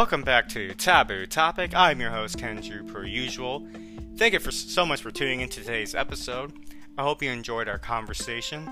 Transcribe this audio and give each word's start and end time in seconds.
Welcome 0.00 0.22
back 0.22 0.48
to 0.48 0.72
Taboo 0.76 1.26
Topic. 1.26 1.72
I'm 1.74 2.00
your 2.00 2.08
host, 2.08 2.38
Kenju, 2.38 2.90
per 2.90 3.04
usual. 3.04 3.68
Thank 4.16 4.32
you 4.32 4.38
for 4.38 4.50
so 4.50 4.86
much 4.86 5.02
for 5.02 5.10
tuning 5.10 5.42
in 5.42 5.50
to 5.50 5.60
today's 5.60 5.94
episode. 5.94 6.54
I 6.96 7.02
hope 7.02 7.22
you 7.22 7.30
enjoyed 7.30 7.68
our 7.68 7.76
conversation. 7.76 8.66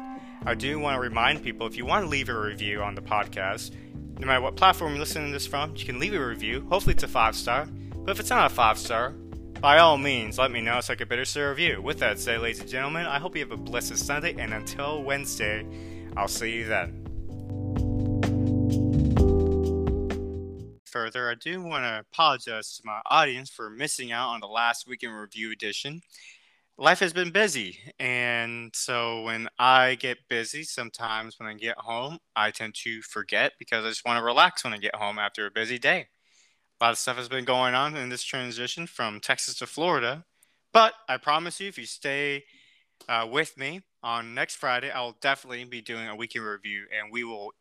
I 0.46 0.54
do 0.54 0.78
want 0.78 0.94
to 0.94 1.00
remind 1.00 1.42
people 1.42 1.66
if 1.66 1.76
you 1.76 1.84
want 1.84 2.06
to 2.06 2.08
leave 2.08 2.30
a 2.30 2.40
review 2.40 2.80
on 2.80 2.94
the 2.94 3.02
podcast, 3.02 3.72
no 4.18 4.26
matter 4.26 4.40
what 4.40 4.56
platform 4.56 4.92
you're 4.92 5.00
listening 5.00 5.26
to 5.26 5.32
this 5.32 5.46
from, 5.46 5.76
you 5.76 5.84
can 5.84 5.98
leave 5.98 6.14
a 6.14 6.26
review. 6.26 6.66
Hopefully, 6.70 6.94
it's 6.94 7.02
a 7.02 7.08
five 7.08 7.36
star. 7.36 7.68
But 7.94 8.12
if 8.12 8.20
it's 8.20 8.30
not 8.30 8.50
a 8.50 8.54
five 8.54 8.78
star, 8.78 9.10
by 9.60 9.80
all 9.80 9.98
means, 9.98 10.38
let 10.38 10.50
me 10.50 10.62
know 10.62 10.80
so 10.80 10.94
I 10.94 10.96
can 10.96 11.08
better 11.08 11.26
serve 11.26 11.58
you. 11.58 11.82
With 11.82 11.98
that 11.98 12.18
said, 12.18 12.40
ladies 12.40 12.60
and 12.60 12.70
gentlemen, 12.70 13.04
I 13.04 13.18
hope 13.18 13.36
you 13.36 13.42
have 13.42 13.52
a 13.52 13.58
blessed 13.58 13.98
Sunday, 13.98 14.34
and 14.38 14.54
until 14.54 15.02
Wednesday, 15.02 15.66
I'll 16.16 16.26
see 16.26 16.54
you 16.54 16.64
then. 16.64 16.97
Further, 20.98 21.30
I 21.30 21.36
do 21.36 21.62
want 21.62 21.84
to 21.84 22.00
apologize 22.00 22.76
to 22.76 22.82
my 22.84 23.00
audience 23.06 23.48
for 23.48 23.70
missing 23.70 24.10
out 24.10 24.30
on 24.30 24.40
the 24.40 24.48
last 24.48 24.88
weekend 24.88 25.14
review 25.14 25.52
edition. 25.52 26.00
Life 26.76 26.98
has 26.98 27.12
been 27.12 27.30
busy, 27.30 27.78
and 28.00 28.74
so 28.74 29.22
when 29.22 29.48
I 29.60 29.94
get 29.94 30.18
busy, 30.28 30.64
sometimes 30.64 31.38
when 31.38 31.48
I 31.48 31.54
get 31.54 31.78
home, 31.78 32.18
I 32.34 32.50
tend 32.50 32.74
to 32.82 33.00
forget 33.02 33.52
because 33.60 33.84
I 33.84 33.90
just 33.90 34.04
want 34.04 34.18
to 34.18 34.24
relax 34.24 34.64
when 34.64 34.72
I 34.72 34.78
get 34.78 34.96
home 34.96 35.20
after 35.20 35.46
a 35.46 35.52
busy 35.52 35.78
day 35.78 36.08
a 36.80 36.84
lot 36.84 36.90
of 36.90 36.98
stuff 36.98 37.16
has 37.16 37.28
been 37.28 37.44
going 37.44 37.74
on 37.74 37.96
in 37.96 38.08
this 38.08 38.24
transition 38.24 38.88
from 38.88 39.20
Texas 39.20 39.54
to 39.58 39.66
Florida. 39.66 40.24
But 40.72 40.94
I 41.08 41.16
promise 41.16 41.60
you, 41.60 41.68
if 41.68 41.78
you 41.78 41.86
stay 41.86 42.42
uh, 43.08 43.24
with 43.30 43.56
me 43.56 43.82
on 44.02 44.34
next 44.34 44.56
Friday, 44.56 44.90
I 44.90 45.00
will 45.02 45.16
definitely 45.20 45.64
be 45.64 45.80
doing 45.80 46.08
a 46.08 46.16
weekend 46.16 46.44
review, 46.44 46.86
and 46.92 47.12
we 47.12 47.22
will 47.22 47.52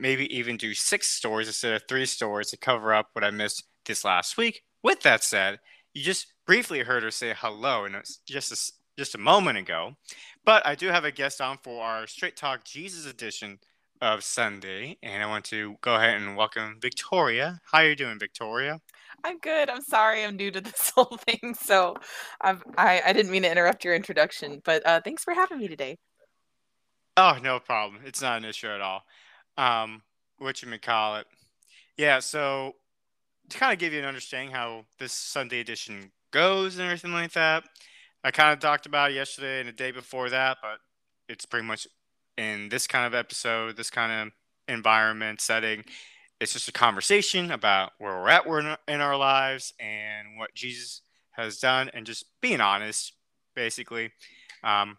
maybe 0.00 0.34
even 0.34 0.56
do 0.56 0.74
six 0.74 1.08
stories 1.08 1.48
instead 1.48 1.74
of 1.74 1.82
three 1.88 2.06
stories 2.06 2.50
to 2.50 2.56
cover 2.56 2.92
up 2.92 3.08
what 3.12 3.24
I 3.24 3.30
missed 3.30 3.64
this 3.86 4.04
last 4.04 4.36
week. 4.36 4.62
With 4.82 5.02
that 5.02 5.24
said, 5.24 5.58
you 5.94 6.02
just 6.02 6.26
briefly 6.46 6.80
heard 6.80 7.02
her 7.02 7.10
say 7.10 7.34
hello, 7.36 7.84
and 7.84 7.94
it's 7.94 8.18
just 8.18 8.52
a, 8.52 8.72
just 8.96 9.14
a 9.14 9.18
moment 9.18 9.58
ago. 9.58 9.96
But 10.44 10.66
I 10.66 10.74
do 10.74 10.88
have 10.88 11.04
a 11.04 11.10
guest 11.10 11.40
on 11.40 11.58
for 11.62 11.82
our 11.82 12.06
Straight 12.06 12.36
Talk 12.36 12.64
Jesus 12.64 13.06
edition 13.06 13.58
of 14.00 14.22
Sunday, 14.22 14.96
and 15.02 15.22
I 15.22 15.26
want 15.26 15.44
to 15.46 15.76
go 15.80 15.96
ahead 15.96 16.20
and 16.20 16.36
welcome 16.36 16.78
Victoria. 16.80 17.60
How 17.70 17.78
are 17.78 17.88
you 17.88 17.96
doing, 17.96 18.18
Victoria? 18.18 18.80
I'm 19.24 19.38
good. 19.38 19.68
I'm 19.68 19.82
sorry 19.82 20.24
I'm 20.24 20.36
new 20.36 20.50
to 20.52 20.60
this 20.60 20.90
whole 20.94 21.18
thing, 21.26 21.54
so 21.60 21.96
I've, 22.40 22.62
I 22.76 23.02
I 23.06 23.12
didn't 23.12 23.32
mean 23.32 23.42
to 23.42 23.50
interrupt 23.50 23.84
your 23.84 23.94
introduction, 23.94 24.62
but 24.64 24.86
uh, 24.86 25.00
thanks 25.02 25.24
for 25.24 25.34
having 25.34 25.58
me 25.58 25.68
today. 25.68 25.98
Oh, 27.16 27.36
no 27.42 27.58
problem. 27.58 28.02
It's 28.04 28.22
not 28.22 28.38
an 28.38 28.44
issue 28.44 28.68
at 28.68 28.80
all. 28.80 29.02
Um, 29.58 30.02
what 30.38 30.62
you 30.62 30.68
may 30.68 30.78
call 30.78 31.16
it? 31.16 31.26
Yeah. 31.98 32.20
So 32.20 32.76
to 33.50 33.58
kind 33.58 33.72
of 33.72 33.78
give 33.78 33.92
you 33.92 33.98
an 33.98 34.04
understanding 34.06 34.52
how 34.52 34.86
this 34.98 35.12
Sunday 35.12 35.60
edition 35.60 36.12
goes 36.30 36.78
and 36.78 36.84
everything 36.84 37.12
like 37.12 37.32
that, 37.32 37.64
I 38.24 38.30
kind 38.30 38.52
of 38.52 38.60
talked 38.60 38.86
about 38.86 39.12
yesterday 39.12 39.60
and 39.60 39.68
the 39.68 39.72
day 39.72 39.90
before 39.90 40.30
that, 40.30 40.58
but 40.62 40.78
it's 41.28 41.44
pretty 41.44 41.66
much 41.66 41.86
in 42.36 42.68
this 42.68 42.86
kind 42.86 43.06
of 43.06 43.14
episode, 43.14 43.76
this 43.76 43.90
kind 43.90 44.28
of 44.28 44.32
environment 44.72 45.40
setting. 45.40 45.84
It's 46.40 46.52
just 46.52 46.68
a 46.68 46.72
conversation 46.72 47.50
about 47.50 47.92
where 47.98 48.12
we're 48.12 48.28
at 48.28 48.46
we're 48.46 48.76
in 48.86 49.00
our 49.00 49.16
lives 49.16 49.74
and 49.80 50.38
what 50.38 50.54
Jesus 50.54 51.02
has 51.32 51.58
done, 51.58 51.90
and 51.94 52.06
just 52.06 52.24
being 52.40 52.60
honest, 52.60 53.12
basically. 53.54 54.12
Um, 54.62 54.98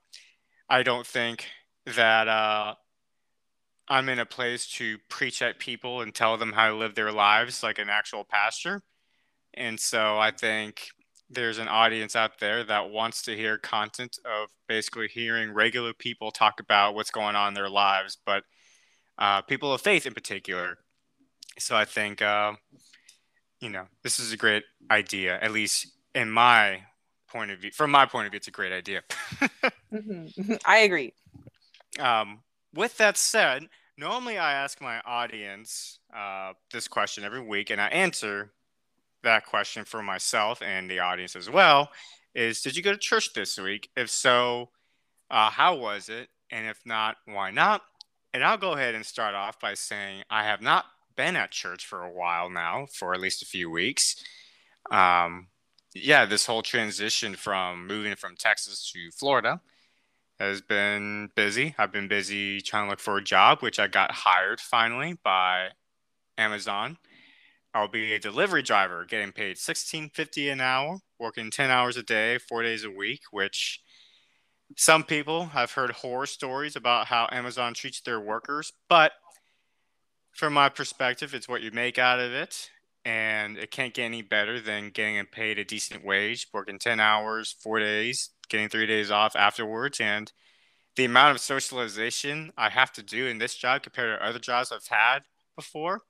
I 0.70 0.84
don't 0.84 1.08
think 1.08 1.46
that 1.86 2.28
uh, 2.28 2.76
I'm 3.90 4.09
in 4.09 4.20
a 4.20 4.26
place 4.26 4.68
to 4.73 4.98
preach 5.09 5.42
at 5.42 5.59
people 5.59 6.02
and 6.02 6.14
tell 6.14 6.38
them 6.38 6.54
how 6.54 6.70
to 6.70 6.76
live 6.76 6.95
their 6.95 7.12
lives 7.12 7.64
like 7.64 7.80
an 7.80 7.90
actual 7.90 8.23
pastor. 8.23 8.81
And 9.56 9.80
so 9.80 10.19
I 10.19 10.31
think 10.31 10.90
there's 11.30 11.58
an 11.58 11.68
audience 11.68 12.16
out 12.16 12.40
there 12.40 12.63
that 12.63 12.91
wants 12.91 13.24
to 13.24 13.36
hear 13.36 13.58
content 13.58 14.18
of 14.25 14.50
basically 14.68 15.08
hearing 15.08 15.53
regular 15.53 15.94
people 15.94 16.31
talk 16.31 16.59
about 16.59 16.96
what's 16.96 17.12
going 17.12 17.36
on 17.36 17.50
in 17.50 17.53
their 17.53 17.69
lives, 17.69 18.18
but 18.25 18.44
uh, 19.18 19.41
people 19.41 19.74
of 19.74 19.81
faith 19.81 20.06
in 20.06 20.13
particular. 20.13 20.78
So 21.58 21.75
I 21.75 21.86
think, 21.86 22.22
uh, 22.22 22.53
you 23.59 23.69
know, 23.69 23.86
this 24.03 24.19
is 24.19 24.31
a 24.31 24.38
great 24.38 24.63
idea, 24.90 25.38
at 25.42 25.52
least 25.52 25.88
in 26.16 26.30
my 26.30 26.84
point 27.28 27.52
of 27.52 27.59
view. 27.59 27.72
From 27.72 27.92
my 27.92 28.06
point 28.06 28.28
of 28.28 28.31
view, 28.31 28.38
it's 28.38 28.47
a 28.47 28.52
great 28.52 28.72
idea. 28.72 29.02
mm-hmm. 29.94 30.53
I 30.66 30.80
agree. 30.80 31.13
Um, 32.00 32.40
with 32.74 32.97
that 32.97 33.18
said, 33.18 33.68
normally 34.00 34.38
I 34.38 34.54
ask 34.54 34.82
my 34.82 35.02
audience 35.06 36.00
uh, 36.16 36.54
this 36.72 36.88
question 36.88 37.24
every 37.26 37.42
week, 37.42 37.70
and 37.70 37.82
I 37.82 37.88
answer 37.88 38.52
that 39.24 39.46
question 39.46 39.84
for 39.84 40.02
myself 40.02 40.62
and 40.62 40.90
the 40.90 41.00
audience 41.00 41.36
as 41.36 41.50
well 41.50 41.90
is 42.34 42.62
did 42.62 42.78
you 42.78 42.82
go 42.82 42.94
to 42.94 42.98
church 42.98 43.34
this 43.34 43.60
week? 43.60 43.90
If 43.98 44.10
so 44.10 44.70
uh, 45.30 45.50
how 45.50 45.76
was 45.76 46.08
it? 46.08 46.30
And 46.50 46.66
if 46.66 46.80
not 46.86 47.18
why 47.26 47.52
not? 47.52 47.82
And 48.34 48.44
i'll 48.44 48.58
go 48.58 48.74
ahead 48.74 48.96
and 48.96 49.06
start 49.06 49.36
off 49.36 49.60
by 49.60 49.74
saying 49.74 50.24
i 50.30 50.44
have 50.44 50.62
not 50.62 50.86
been 51.18 51.36
at 51.36 51.52
church 51.52 51.86
for 51.86 52.04
a 52.04 52.12
while 52.12 52.50
now 52.50 52.88
for 52.94 53.14
at 53.14 53.20
least 53.20 53.42
a 53.42 53.46
few 53.46 53.70
weeks. 53.70 54.24
Um, 54.90 55.48
yeah 55.94 56.26
this 56.26 56.46
whole 56.46 56.62
transition 56.62 57.36
from 57.36 57.88
moving 57.88 58.16
from 58.16 58.36
texas 58.36 58.92
to 58.92 59.12
florida 59.12 59.60
has 60.39 60.61
been 60.61 61.29
busy 61.35 61.75
i've 61.77 61.91
been 61.91 62.07
busy 62.07 62.61
trying 62.61 62.85
to 62.85 62.89
look 62.89 63.00
for 63.00 63.17
a 63.17 63.23
job 63.23 63.61
which 63.61 63.79
i 63.79 63.88
got 63.88 64.11
hired 64.11 64.59
finally 64.59 65.17
by 65.23 65.69
amazon 66.38 66.97
I'll 67.73 67.88
be 67.88 68.13
a 68.13 68.19
delivery 68.19 68.63
driver, 68.63 69.05
getting 69.05 69.31
paid 69.31 69.57
sixteen 69.57 70.09
fifty 70.09 70.50
an 70.50 70.59
hour, 70.59 70.97
working 71.19 71.51
ten 71.51 71.69
hours 71.69 71.97
a 71.97 72.03
day, 72.03 72.39
four 72.39 72.63
days 72.63 72.83
a 72.83 72.89
week. 72.89 73.22
Which 73.31 73.81
some 74.75 75.03
people 75.03 75.47
have 75.47 75.72
heard 75.72 75.91
horror 75.91 76.25
stories 76.25 76.75
about 76.75 77.07
how 77.07 77.27
Amazon 77.31 77.73
treats 77.73 78.01
their 78.01 78.19
workers, 78.19 78.71
but 78.88 79.11
from 80.31 80.53
my 80.53 80.69
perspective, 80.69 81.33
it's 81.33 81.47
what 81.50 81.61
you 81.61 81.71
make 81.71 82.00
out 82.00 82.19
of 82.19 82.31
it, 82.31 82.69
and 83.06 83.57
it 83.57 83.71
can't 83.71 83.94
get 83.94 84.06
any 84.06 84.21
better 84.21 84.59
than 84.59 84.89
getting 84.89 85.23
paid 85.25 85.59
a 85.59 85.66
decent 85.66 86.03
wage, 86.03 86.47
working 86.53 86.79
ten 86.79 87.00
hours, 87.00 87.56
four 87.61 87.79
days, 87.79 88.31
getting 88.50 88.70
three 88.70 88.88
days 88.88 89.12
off 89.12 89.36
afterwards, 89.36 90.00
and 90.00 90.32
the 90.96 91.06
amount 91.06 91.36
of 91.36 91.42
socialization 91.42 92.52
I 92.58 92.70
have 92.70 92.92
to 92.94 93.04
do 93.04 93.28
in 93.28 93.38
this 93.38 93.56
job 93.56 93.84
compared 93.84 94.20
to 94.20 94.26
other 94.26 94.40
jobs 94.40 94.72
I've 94.72 94.88
had 94.88 95.20
before 95.56 96.02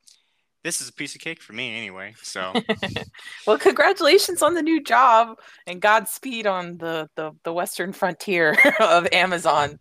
this 0.64 0.82
is 0.82 0.90
a 0.90 0.94
piece 0.94 1.16
of 1.16 1.22
cake 1.22 1.42
for 1.42 1.54
me 1.54 1.76
anyway. 1.78 2.14
So, 2.22 2.54
well, 3.48 3.58
congratulations 3.58 4.42
on 4.42 4.54
the 4.54 4.62
new 4.62 4.84
job 4.84 5.38
and 5.66 5.82
Godspeed 5.82 6.48
on 6.48 6.78
the 6.78 7.10
the, 7.16 7.32
the 7.44 7.54
western 7.54 7.94
frontier 7.94 8.58
of 8.80 9.08
Amazon. 9.12 9.80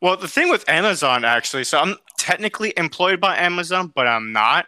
Well, 0.00 0.16
the 0.16 0.28
thing 0.28 0.50
with 0.50 0.68
Amazon 0.68 1.24
actually, 1.24 1.64
so 1.64 1.78
I'm 1.78 1.96
technically 2.18 2.72
employed 2.76 3.20
by 3.20 3.36
Amazon, 3.36 3.92
but 3.94 4.06
I'm 4.06 4.32
not. 4.32 4.66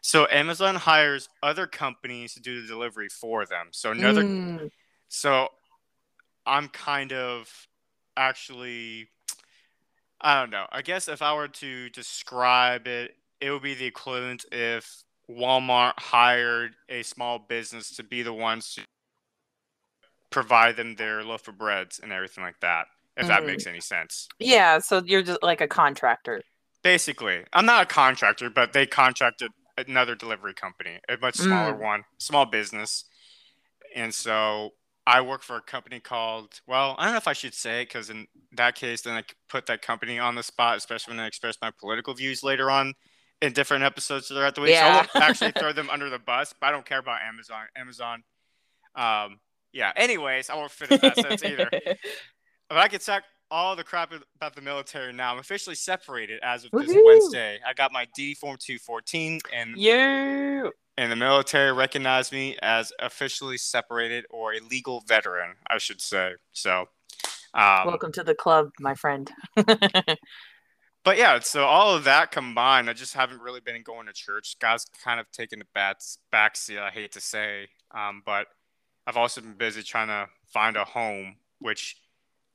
So 0.00 0.26
Amazon 0.30 0.76
hires 0.76 1.28
other 1.42 1.66
companies 1.66 2.34
to 2.34 2.40
do 2.40 2.62
the 2.62 2.68
delivery 2.68 3.08
for 3.08 3.44
them. 3.44 3.68
So 3.72 3.90
another, 3.90 4.22
mm. 4.22 4.70
so 5.08 5.48
I'm 6.46 6.68
kind 6.68 7.12
of 7.12 7.50
actually, 8.16 9.08
I 10.20 10.40
don't 10.40 10.50
know. 10.50 10.66
I 10.70 10.82
guess 10.82 11.08
if 11.08 11.20
I 11.22 11.34
were 11.34 11.48
to 11.48 11.90
describe 11.90 12.86
it 12.86 13.12
it 13.40 13.50
would 13.50 13.62
be 13.62 13.74
the 13.74 13.84
equivalent 13.84 14.44
if 14.52 15.02
Walmart 15.30 15.94
hired 15.98 16.74
a 16.88 17.02
small 17.02 17.38
business 17.38 17.94
to 17.96 18.02
be 18.02 18.22
the 18.22 18.32
ones 18.32 18.74
to 18.74 18.82
provide 20.30 20.76
them 20.76 20.96
their 20.96 21.22
loaf 21.22 21.48
of 21.48 21.58
breads 21.58 22.00
and 22.02 22.12
everything 22.12 22.44
like 22.44 22.60
that. 22.60 22.86
If 23.16 23.22
mm-hmm. 23.22 23.28
that 23.28 23.46
makes 23.46 23.66
any 23.66 23.80
sense. 23.80 24.28
Yeah, 24.38 24.78
so 24.78 25.02
you're 25.04 25.22
just 25.22 25.42
like 25.42 25.60
a 25.60 25.68
contractor. 25.68 26.42
Basically, 26.82 27.44
I'm 27.52 27.66
not 27.66 27.82
a 27.84 27.86
contractor, 27.86 28.50
but 28.50 28.72
they 28.72 28.86
contracted 28.86 29.50
another 29.78 30.14
delivery 30.14 30.54
company, 30.54 30.98
a 31.08 31.16
much 31.16 31.36
smaller 31.36 31.74
mm. 31.74 31.80
one, 31.80 32.04
small 32.18 32.46
business, 32.46 33.04
and 33.94 34.14
so 34.14 34.70
I 35.06 35.20
work 35.20 35.42
for 35.42 35.56
a 35.56 35.60
company 35.60 36.00
called, 36.00 36.60
well, 36.66 36.96
I 36.98 37.04
don't 37.04 37.12
know 37.12 37.18
if 37.18 37.28
I 37.28 37.32
should 37.32 37.54
say 37.54 37.82
it 37.82 37.88
because 37.88 38.10
in 38.10 38.26
that 38.52 38.74
case, 38.74 39.02
then 39.02 39.14
I 39.14 39.22
put 39.48 39.66
that 39.66 39.80
company 39.80 40.18
on 40.18 40.34
the 40.34 40.42
spot, 40.42 40.76
especially 40.76 41.12
when 41.12 41.20
I 41.20 41.28
express 41.28 41.56
my 41.62 41.70
political 41.78 42.12
views 42.12 42.42
later 42.42 42.70
on 42.70 42.94
in 43.40 43.52
different 43.52 43.84
episodes 43.84 44.26
throughout 44.26 44.56
the 44.56 44.62
week. 44.62 44.70
Yeah. 44.70 44.80
So 44.80 44.86
I 44.88 45.20
won't 45.20 45.30
actually 45.30 45.52
throw 45.58 45.72
them 45.72 45.90
under 45.90 46.10
the 46.10 46.18
bus, 46.18 46.52
but 46.60 46.66
I 46.66 46.70
don't 46.72 46.84
care 46.84 46.98
about 46.98 47.20
Amazon. 47.22 47.66
Amazon. 47.76 48.24
Um, 48.96 49.38
yeah. 49.72 49.92
Anyways, 49.94 50.50
I 50.50 50.56
won't 50.56 50.72
fit 50.72 50.90
in 50.90 50.98
that 51.00 51.16
sense 51.16 51.44
either. 51.44 51.70
But 52.68 52.78
I 52.78 52.88
can 52.88 52.98
talk 52.98 53.22
all 53.50 53.76
the 53.76 53.84
crap 53.84 54.12
about 54.36 54.54
the 54.54 54.60
military 54.60 55.12
now. 55.12 55.32
I'm 55.32 55.38
officially 55.38 55.76
separated 55.76 56.40
as 56.42 56.64
of 56.64 56.70
this 56.72 56.88
Woo-hoo! 56.88 57.04
Wednesday. 57.04 57.60
I 57.66 57.74
got 57.74 57.92
my 57.92 58.06
D 58.14 58.34
Form 58.34 58.56
214, 58.58 59.40
and 59.54 59.76
you 59.76 60.72
and 60.98 61.12
the 61.12 61.16
military 61.16 61.72
recognized 61.72 62.32
me 62.32 62.56
as 62.62 62.92
officially 62.98 63.58
separated 63.58 64.24
or 64.30 64.54
a 64.54 64.60
legal 64.60 65.02
veteran, 65.06 65.54
I 65.68 65.78
should 65.78 66.00
say. 66.00 66.32
So, 66.52 66.88
um, 67.54 67.86
welcome 67.86 68.12
to 68.12 68.24
the 68.24 68.34
club, 68.34 68.70
my 68.80 68.94
friend. 68.94 69.30
but 69.54 70.18
yeah, 71.16 71.38
so 71.40 71.64
all 71.64 71.94
of 71.94 72.04
that 72.04 72.30
combined, 72.30 72.88
I 72.88 72.94
just 72.94 73.14
haven't 73.14 73.40
really 73.40 73.60
been 73.60 73.82
going 73.82 74.06
to 74.06 74.12
church. 74.12 74.56
God's 74.58 74.86
kind 75.04 75.20
of 75.20 75.30
taken 75.30 75.58
the 75.58 75.66
back 75.74 75.98
backseat. 76.32 76.78
I 76.78 76.90
hate 76.90 77.12
to 77.12 77.20
say, 77.20 77.68
um, 77.94 78.22
but 78.24 78.46
I've 79.06 79.16
also 79.16 79.40
been 79.40 79.54
busy 79.54 79.82
trying 79.82 80.08
to 80.08 80.26
find 80.52 80.76
a 80.76 80.84
home, 80.84 81.36
which 81.60 81.96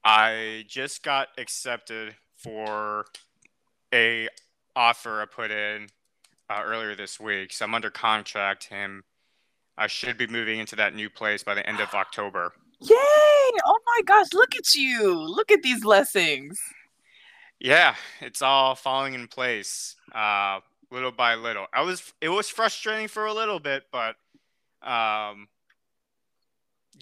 I 0.04 0.66
just 0.68 1.04
got 1.04 1.30
accepted 1.38 2.16
for 2.36 3.06
a 3.94 4.28
offer 4.76 5.22
I 5.22 5.26
put 5.26 5.52
in 5.52 5.88
uh, 6.50 6.62
earlier 6.64 6.96
this 6.96 7.20
week. 7.20 7.54
So 7.54 7.66
I'm 7.66 7.76
under 7.76 7.90
contract, 7.90 8.70
and 8.72 9.04
I 9.78 9.88
should 9.88 10.18
be 10.18 10.28
moving 10.28 10.60
into 10.60 10.76
that 10.78 10.96
new 10.96 11.10
place 11.10 11.44
by 11.44 11.54
the 11.54 11.68
end 11.68 11.80
of 11.80 11.94
October. 11.94 12.54
Yay! 12.80 12.96
Oh 12.96 13.80
my 13.86 14.02
gosh, 14.06 14.28
look 14.34 14.56
at 14.56 14.74
you. 14.74 15.14
Look 15.14 15.52
at 15.52 15.62
these 15.62 15.82
blessings. 15.82 16.58
Yeah, 17.60 17.94
it's 18.22 18.42
all 18.42 18.74
falling 18.74 19.14
in 19.14 19.28
place 19.28 19.96
uh, 20.16 20.62
little 20.90 21.12
by 21.12 21.36
little. 21.36 21.68
I 21.74 21.82
was 21.82 22.14
it 22.22 22.30
was 22.30 22.50
frustrating 22.50 23.08
for 23.08 23.26
a 23.26 23.34
little 23.34 23.60
bit, 23.60 23.84
but 23.92 24.16
um, 24.82 25.48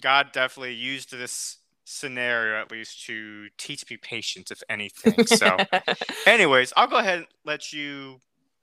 God 0.02 0.32
definitely 0.32 0.74
used 0.74 1.12
this 1.12 1.59
scenario 1.90 2.60
at 2.60 2.70
least 2.70 3.04
to 3.06 3.48
teach 3.58 3.88
me 3.90 3.96
patience, 3.96 4.50
if 4.50 4.62
anything. 4.68 5.26
So, 5.26 5.56
anyways, 6.26 6.72
I'll 6.76 6.86
go 6.86 6.98
ahead 6.98 7.18
and 7.18 7.26
let 7.44 7.72
you 7.72 8.20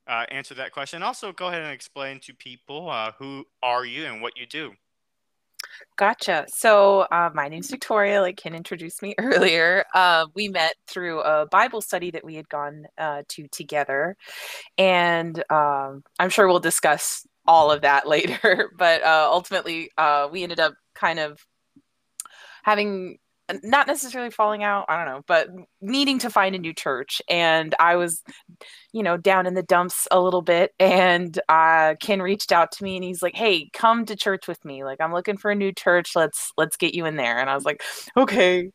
uh, 0.08 0.26
answer 0.32 0.54
that 0.56 0.72
question. 0.72 1.04
Also, 1.04 1.32
go 1.34 1.48
ahead 1.48 1.62
and 1.62 1.72
explain 1.72 2.20
to 2.22 2.34
people 2.34 2.90
uh, 2.90 3.12
who 3.20 3.46
are 3.62 3.86
you 3.86 4.06
and 4.06 4.22
what 4.22 4.38
you 4.38 4.46
do. 4.46 4.74
Gotcha. 5.98 6.46
So, 6.48 7.02
uh, 7.12 7.30
my 7.34 7.50
name's 7.50 7.70
Victoria, 7.70 8.22
like 8.22 8.38
Ken 8.38 8.56
introduced 8.56 9.02
me 9.02 9.16
earlier. 9.20 9.84
Uh, 9.94 10.28
we 10.34 10.48
met 10.48 10.76
through 10.88 11.22
a 11.22 11.46
Bible 11.48 11.82
study 11.82 12.12
that 12.12 12.24
we 12.24 12.36
had 12.36 12.48
gone 12.50 12.86
uh, 12.98 13.24
to 13.30 13.48
together. 13.50 14.16
And 14.78 15.44
um, 15.52 16.04
I'm 16.20 16.30
sure 16.30 16.48
we'll 16.48 16.60
discuss 16.60 17.26
all 17.46 17.72
of 17.72 17.82
that 17.82 18.08
later. 18.08 18.72
But 18.78 19.04
uh, 19.04 19.28
ultimately, 19.30 19.90
uh, 19.98 20.30
we 20.32 20.44
ended 20.44 20.60
up 20.60 20.74
kind 20.96 21.20
of 21.20 21.40
having 22.68 23.18
not 23.64 23.88
necessarily 23.88 24.30
falling 24.30 24.62
out 24.62 24.84
i 24.90 24.98
don't 24.98 25.06
know 25.06 25.22
but 25.26 25.48
needing 25.80 26.20
to 26.20 26.30
find 26.30 26.54
a 26.54 26.60
new 26.60 26.74
church. 26.74 27.22
And 27.30 27.74
i 27.80 27.96
was 27.96 28.22
you 28.92 29.02
know 29.02 29.16
down 29.16 29.48
in 29.48 29.54
the 29.54 29.64
dumps 29.64 30.06
a 30.12 30.20
little 30.20 30.42
bit 30.42 30.72
and 30.78 31.40
uh 31.48 31.96
ken 32.02 32.22
reached 32.22 32.52
out 32.52 32.74
to 32.74 32.84
me 32.84 32.98
and 32.98 33.06
he's 33.06 33.22
like 33.22 33.36
hey 33.36 33.70
come 33.72 34.06
to 34.06 34.18
church 34.18 34.50
with 34.50 34.64
me. 34.66 34.84
Like 34.84 35.00
i'm 35.00 35.14
looking 35.14 35.38
for 35.38 35.50
a 35.50 35.56
new 35.56 35.72
church. 35.72 36.12
Let's 36.14 36.52
let's 36.58 36.76
get 36.76 36.94
you 36.94 37.06
in 37.06 37.16
there. 37.16 37.40
And 37.40 37.50
i 37.50 37.56
was 37.56 37.64
like 37.64 37.82
okay. 38.18 38.70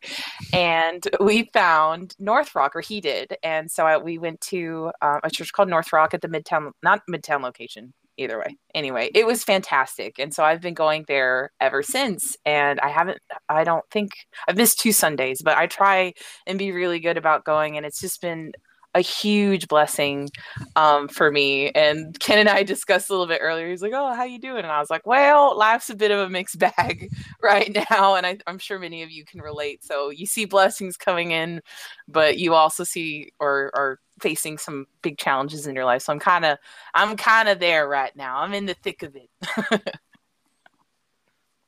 And 0.53 1.07
we 1.19 1.51
found 1.53 2.15
north 2.17 2.55
rock 2.55 2.75
or 2.75 2.81
he 2.81 2.99
did. 2.99 3.35
And 3.43 3.69
so 3.69 3.85
I, 3.85 3.97
we 3.97 4.17
went 4.17 4.41
to 4.41 4.91
uh, 5.03 5.19
a 5.23 5.29
church 5.29 5.53
called 5.53 5.69
north 5.69 5.93
rock 5.93 6.15
at 6.15 6.21
the 6.21 6.27
midtown 6.27 6.71
not 6.81 7.01
midtown 7.07 7.43
location 7.43 7.93
either 8.17 8.37
way. 8.37 8.57
Anyway, 8.75 9.09
it 9.13 9.25
was 9.25 9.43
fantastic. 9.43 10.19
And 10.19 10.33
so 10.33 10.43
I've 10.43 10.61
been 10.61 10.73
going 10.73 11.05
there 11.07 11.51
ever 11.59 11.81
since. 11.83 12.35
And 12.45 12.79
I 12.79 12.89
haven't, 12.89 13.19
I 13.49 13.63
don't 13.63 13.85
think 13.91 14.11
I've 14.47 14.57
missed 14.57 14.79
two 14.79 14.91
Sundays, 14.91 15.41
but 15.43 15.57
I 15.57 15.67
try 15.67 16.13
and 16.45 16.59
be 16.59 16.71
really 16.71 16.99
good 16.99 17.17
about 17.17 17.45
going. 17.45 17.77
And 17.77 17.85
it's 17.85 18.01
just 18.01 18.21
been 18.21 18.51
a 18.95 19.01
huge 19.01 19.67
blessing 19.67 20.29
um, 20.75 21.07
for 21.07 21.31
me. 21.31 21.71
And 21.71 22.19
Ken 22.19 22.37
and 22.37 22.49
I 22.49 22.63
discussed 22.63 23.09
a 23.09 23.13
little 23.13 23.27
bit 23.27 23.39
earlier. 23.41 23.69
He's 23.69 23.81
like, 23.81 23.93
"Oh, 23.93 24.13
how 24.13 24.23
you 24.23 24.39
doing?" 24.39 24.59
And 24.59 24.67
I 24.67 24.79
was 24.79 24.89
like, 24.89 25.05
"Well, 25.05 25.57
life's 25.57 25.89
a 25.89 25.95
bit 25.95 26.11
of 26.11 26.19
a 26.19 26.29
mixed 26.29 26.59
bag 26.77 27.09
right 27.41 27.75
now, 27.89 28.15
and 28.15 28.25
I, 28.25 28.37
am 28.47 28.59
sure 28.59 28.79
many 28.79 29.03
of 29.03 29.11
you 29.11 29.25
can 29.25 29.41
relate. 29.41 29.83
So 29.83 30.09
you 30.09 30.25
see 30.25 30.45
blessings 30.45 30.97
coming 30.97 31.31
in, 31.31 31.61
but 32.07 32.37
you 32.37 32.53
also 32.53 32.83
see 32.83 33.31
or 33.39 33.71
are 33.73 33.99
facing 34.21 34.57
some 34.57 34.85
big 35.01 35.17
challenges 35.17 35.67
in 35.67 35.75
your 35.75 35.85
life. 35.85 36.03
So 36.03 36.13
I'm 36.13 36.19
kind 36.19 36.45
of, 36.45 36.57
I'm 36.93 37.17
kind 37.17 37.49
of 37.49 37.59
there 37.59 37.87
right 37.87 38.15
now. 38.15 38.39
I'm 38.39 38.53
in 38.53 38.65
the 38.65 38.75
thick 38.75 39.03
of 39.03 39.15
it." 39.15 39.89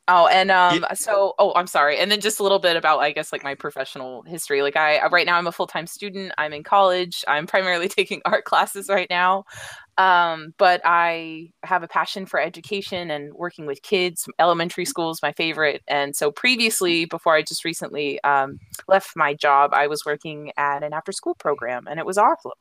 Oh, 0.07 0.27
and 0.27 0.51
um, 0.51 0.81
yeah. 0.81 0.93
so 0.93 1.33
oh, 1.39 1.51
I'm 1.55 1.65
sorry. 1.65 1.97
And 1.97 2.11
then 2.11 2.21
just 2.21 2.39
a 2.39 2.43
little 2.43 2.59
bit 2.59 2.75
about, 2.75 2.99
I 2.99 3.11
guess, 3.11 3.31
like 3.31 3.43
my 3.43 3.55
professional 3.55 4.21
history. 4.21 4.61
Like 4.61 4.75
I 4.75 5.03
right 5.07 5.25
now, 5.25 5.35
I'm 5.35 5.47
a 5.47 5.51
full 5.51 5.65
time 5.65 5.87
student. 5.87 6.31
I'm 6.37 6.53
in 6.53 6.61
college. 6.61 7.25
I'm 7.27 7.47
primarily 7.47 7.87
taking 7.89 8.21
art 8.23 8.45
classes 8.45 8.87
right 8.87 9.07
now, 9.09 9.45
um, 9.97 10.53
but 10.59 10.81
I 10.85 11.49
have 11.63 11.81
a 11.81 11.87
passion 11.87 12.27
for 12.27 12.39
education 12.39 13.09
and 13.09 13.33
working 13.33 13.65
with 13.65 13.81
kids. 13.81 14.29
Elementary 14.37 14.85
school 14.85 15.09
is 15.09 15.23
my 15.23 15.31
favorite. 15.31 15.81
And 15.87 16.15
so 16.15 16.31
previously, 16.31 17.05
before 17.05 17.33
I 17.33 17.41
just 17.41 17.65
recently 17.65 18.21
um, 18.23 18.59
left 18.87 19.09
my 19.15 19.33
job, 19.33 19.73
I 19.73 19.87
was 19.87 20.05
working 20.05 20.51
at 20.55 20.83
an 20.83 20.93
after 20.93 21.13
school 21.13 21.33
program, 21.33 21.87
and 21.87 21.99
it 21.99 22.05
was 22.05 22.19
awesome. 22.19 22.51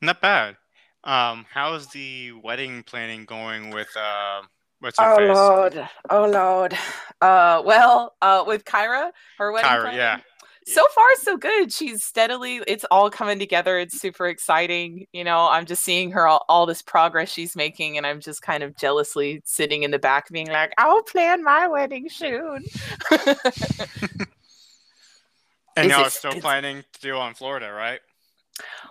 Not 0.00 0.20
bad. 0.20 0.56
Um, 1.04 1.46
how's 1.48 1.86
the 1.88 2.32
wedding 2.32 2.82
planning 2.82 3.24
going 3.24 3.70
with? 3.70 3.88
Uh 3.96 4.42
What's 4.82 4.98
her 4.98 5.12
oh 5.12 5.16
face? 5.16 5.36
lord, 5.36 5.88
oh 6.10 6.26
lord. 6.28 6.76
Uh, 7.20 7.62
well, 7.64 8.16
uh, 8.20 8.42
with 8.44 8.64
Kyra, 8.64 9.12
her 9.38 9.52
wedding. 9.52 9.70
Kyra, 9.70 9.94
yeah. 9.94 10.18
So 10.66 10.84
far, 10.92 11.06
so 11.20 11.36
good. 11.36 11.72
She's 11.72 12.02
steadily. 12.02 12.60
It's 12.66 12.84
all 12.90 13.08
coming 13.08 13.38
together. 13.38 13.78
It's 13.78 14.00
super 14.00 14.26
exciting. 14.26 15.06
You 15.12 15.22
know, 15.22 15.48
I'm 15.48 15.66
just 15.66 15.84
seeing 15.84 16.10
her 16.10 16.26
all, 16.26 16.44
all 16.48 16.66
this 16.66 16.82
progress 16.82 17.30
she's 17.30 17.54
making, 17.54 17.96
and 17.96 18.04
I'm 18.04 18.20
just 18.20 18.42
kind 18.42 18.64
of 18.64 18.76
jealously 18.76 19.40
sitting 19.44 19.84
in 19.84 19.92
the 19.92 20.00
back, 20.00 20.28
being 20.30 20.48
like, 20.48 20.72
"I'll 20.78 21.04
plan 21.04 21.44
my 21.44 21.68
wedding 21.68 22.08
soon." 22.08 22.64
and 25.76 25.90
y'all 25.90 26.06
are 26.06 26.10
still 26.10 26.40
planning 26.40 26.82
to 26.92 27.00
do 27.00 27.14
on 27.14 27.34
Florida, 27.34 27.72
right? 27.72 28.00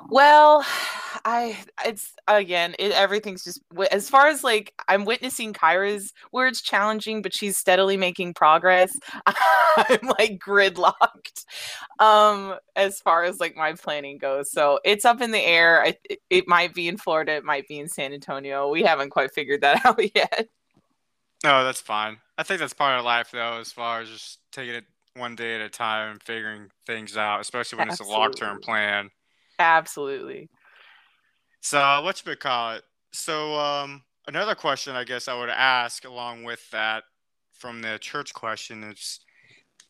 Well, 0.09 0.65
I 1.23 1.57
it's 1.85 2.13
again, 2.27 2.75
it, 2.79 2.93
everything's 2.93 3.43
just 3.43 3.61
as 3.91 4.09
far 4.09 4.27
as 4.27 4.43
like 4.43 4.73
I'm 4.87 5.05
witnessing 5.05 5.53
Kyra's 5.53 6.13
where 6.31 6.47
it's 6.47 6.61
challenging, 6.61 7.21
but 7.21 7.33
she's 7.33 7.57
steadily 7.57 7.97
making 7.97 8.33
progress. 8.33 8.97
I'm 9.25 10.07
like 10.19 10.39
gridlocked 10.39 11.45
um 11.99 12.55
as 12.75 12.99
far 12.99 13.23
as 13.23 13.39
like 13.39 13.55
my 13.55 13.73
planning 13.73 14.17
goes. 14.17 14.51
So 14.51 14.79
it's 14.83 15.05
up 15.05 15.21
in 15.21 15.31
the 15.31 15.41
air. 15.41 15.83
I, 15.83 15.97
it, 16.09 16.19
it 16.29 16.47
might 16.47 16.73
be 16.73 16.87
in 16.87 16.97
Florida, 16.97 17.33
it 17.33 17.43
might 17.43 17.67
be 17.67 17.79
in 17.79 17.87
San 17.87 18.13
Antonio. 18.13 18.69
We 18.69 18.83
haven't 18.83 19.11
quite 19.11 19.33
figured 19.33 19.61
that 19.61 19.85
out 19.85 19.99
yet. 20.15 20.47
Oh, 21.43 21.63
that's 21.63 21.81
fine. 21.81 22.17
I 22.37 22.43
think 22.43 22.59
that's 22.59 22.73
part 22.73 22.97
of 22.97 23.05
life 23.05 23.29
though, 23.31 23.59
as 23.59 23.71
far 23.71 24.01
as 24.01 24.09
just 24.09 24.39
taking 24.51 24.75
it 24.75 24.85
one 25.15 25.35
day 25.35 25.55
at 25.55 25.61
a 25.61 25.69
time 25.69 26.11
and 26.11 26.23
figuring 26.23 26.69
things 26.85 27.17
out, 27.17 27.41
especially 27.41 27.79
when 27.79 27.89
Absolutely. 27.89 28.11
it's 28.11 28.15
a 28.15 28.19
long 28.19 28.31
term 28.33 28.61
plan. 28.61 29.09
Absolutely. 29.61 30.49
So 31.61 32.01
what 32.03 32.21
you 32.25 32.35
call 32.35 32.73
it? 32.73 32.83
So 33.13 33.53
um, 33.55 34.03
another 34.27 34.55
question 34.55 34.95
I 34.95 35.03
guess 35.03 35.27
I 35.27 35.39
would 35.39 35.49
ask 35.49 36.05
along 36.05 36.43
with 36.43 36.69
that 36.71 37.03
from 37.53 37.81
the 37.81 37.99
church 38.01 38.33
question 38.33 38.83
is 38.83 39.19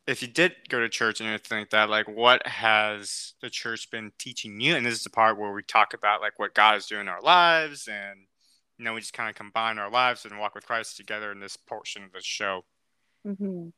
if 0.08 0.22
you 0.22 0.28
did 0.28 0.54
go 0.68 0.80
to 0.80 0.90
church 0.90 1.20
and 1.20 1.30
anything 1.30 1.60
like 1.60 1.70
that, 1.70 1.90
like 1.90 2.08
what 2.08 2.46
has 2.46 3.34
the 3.42 3.50
church 3.50 3.90
been 3.92 4.12
teaching 4.20 4.60
you? 4.60 4.75
And 4.75 4.86
this 4.86 4.96
is 4.96 5.04
the 5.04 5.10
part 5.10 5.40
where 5.40 5.54
we 5.54 5.63
talk 5.63 5.94
about 5.94 6.22
like 6.22 6.38
what 6.38 6.54
God 6.54 6.75
is 6.75 6.88
doing 6.88 7.01
in 7.01 7.08
our 7.08 7.22
lives 7.22 7.88
and 7.88 8.20
you 8.78 8.86
know, 8.86 8.94
we 8.94 9.00
just 9.00 9.13
kind 9.13 9.30
of 9.30 9.36
combine 9.36 9.78
our 9.78 9.92
lives 9.92 10.25
and 10.25 10.40
walk 10.40 10.56
with 10.56 10.66
Christ 10.66 10.98
together 10.98 11.32
in 11.32 11.40
this 11.40 11.56
portion 11.56 12.04
of 12.04 12.12
the 12.12 12.22
show. 12.22 12.66
Mm-hmm. 13.25 13.70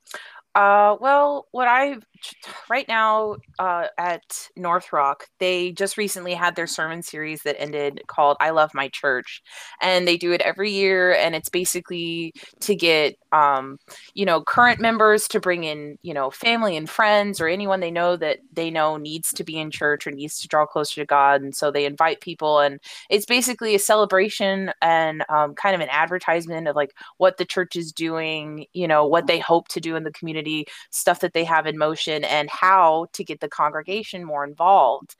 Uh, 0.55 0.95
well, 1.01 1.47
what 1.51 1.67
I 1.67 1.95
right 2.69 2.87
now 2.87 3.37
uh, 3.57 3.87
at 3.97 4.21
North 4.55 4.93
Rock, 4.93 5.27
they 5.39 5.71
just 5.71 5.97
recently 5.97 6.35
had 6.35 6.55
their 6.55 6.67
sermon 6.67 7.01
series 7.01 7.41
that 7.41 7.59
ended 7.59 8.01
called 8.07 8.37
"I 8.39 8.51
Love 8.51 8.71
My 8.75 8.87
Church," 8.89 9.41
and 9.81 10.07
they 10.07 10.15
do 10.15 10.31
it 10.31 10.41
every 10.41 10.69
year, 10.71 11.13
and 11.15 11.33
it's 11.35 11.49
basically 11.49 12.33
to 12.61 12.75
get 12.75 13.15
um, 13.31 13.79
you 14.13 14.25
know 14.25 14.41
current 14.41 14.79
members 14.79 15.27
to 15.29 15.39
bring 15.39 15.63
in 15.63 15.97
you 16.03 16.13
know 16.13 16.29
family 16.29 16.77
and 16.77 16.87
friends 16.87 17.41
or 17.41 17.47
anyone 17.47 17.79
they 17.79 17.91
know 17.91 18.15
that 18.15 18.37
they 18.53 18.69
know 18.69 18.97
needs 18.97 19.29
to 19.33 19.43
be 19.43 19.57
in 19.57 19.71
church 19.71 20.05
or 20.05 20.11
needs 20.11 20.39
to 20.41 20.47
draw 20.47 20.67
closer 20.67 21.01
to 21.01 21.05
God, 21.05 21.41
and 21.41 21.55
so 21.55 21.71
they 21.71 21.85
invite 21.85 22.21
people, 22.21 22.59
and 22.59 22.79
it's 23.09 23.25
basically 23.25 23.73
a 23.73 23.79
celebration 23.79 24.71
and 24.83 25.23
um, 25.29 25.55
kind 25.55 25.73
of 25.73 25.81
an 25.81 25.89
advertisement 25.89 26.67
of 26.67 26.75
like 26.75 26.91
what 27.17 27.37
the 27.37 27.45
church 27.45 27.75
is 27.75 27.91
doing, 27.91 28.67
you 28.73 28.87
know, 28.87 29.05
what 29.07 29.25
they 29.25 29.39
hope 29.39 29.67
to 29.69 29.79
do 29.81 29.95
in 29.95 30.03
the 30.03 30.11
community 30.11 30.42
community, 30.43 30.71
stuff 30.91 31.19
that 31.21 31.33
they 31.33 31.43
have 31.43 31.65
in 31.65 31.77
motion, 31.77 32.23
and 32.23 32.49
how 32.49 33.07
to 33.13 33.23
get 33.23 33.39
the 33.39 33.49
congregation 33.49 34.23
more 34.23 34.43
involved. 34.45 35.15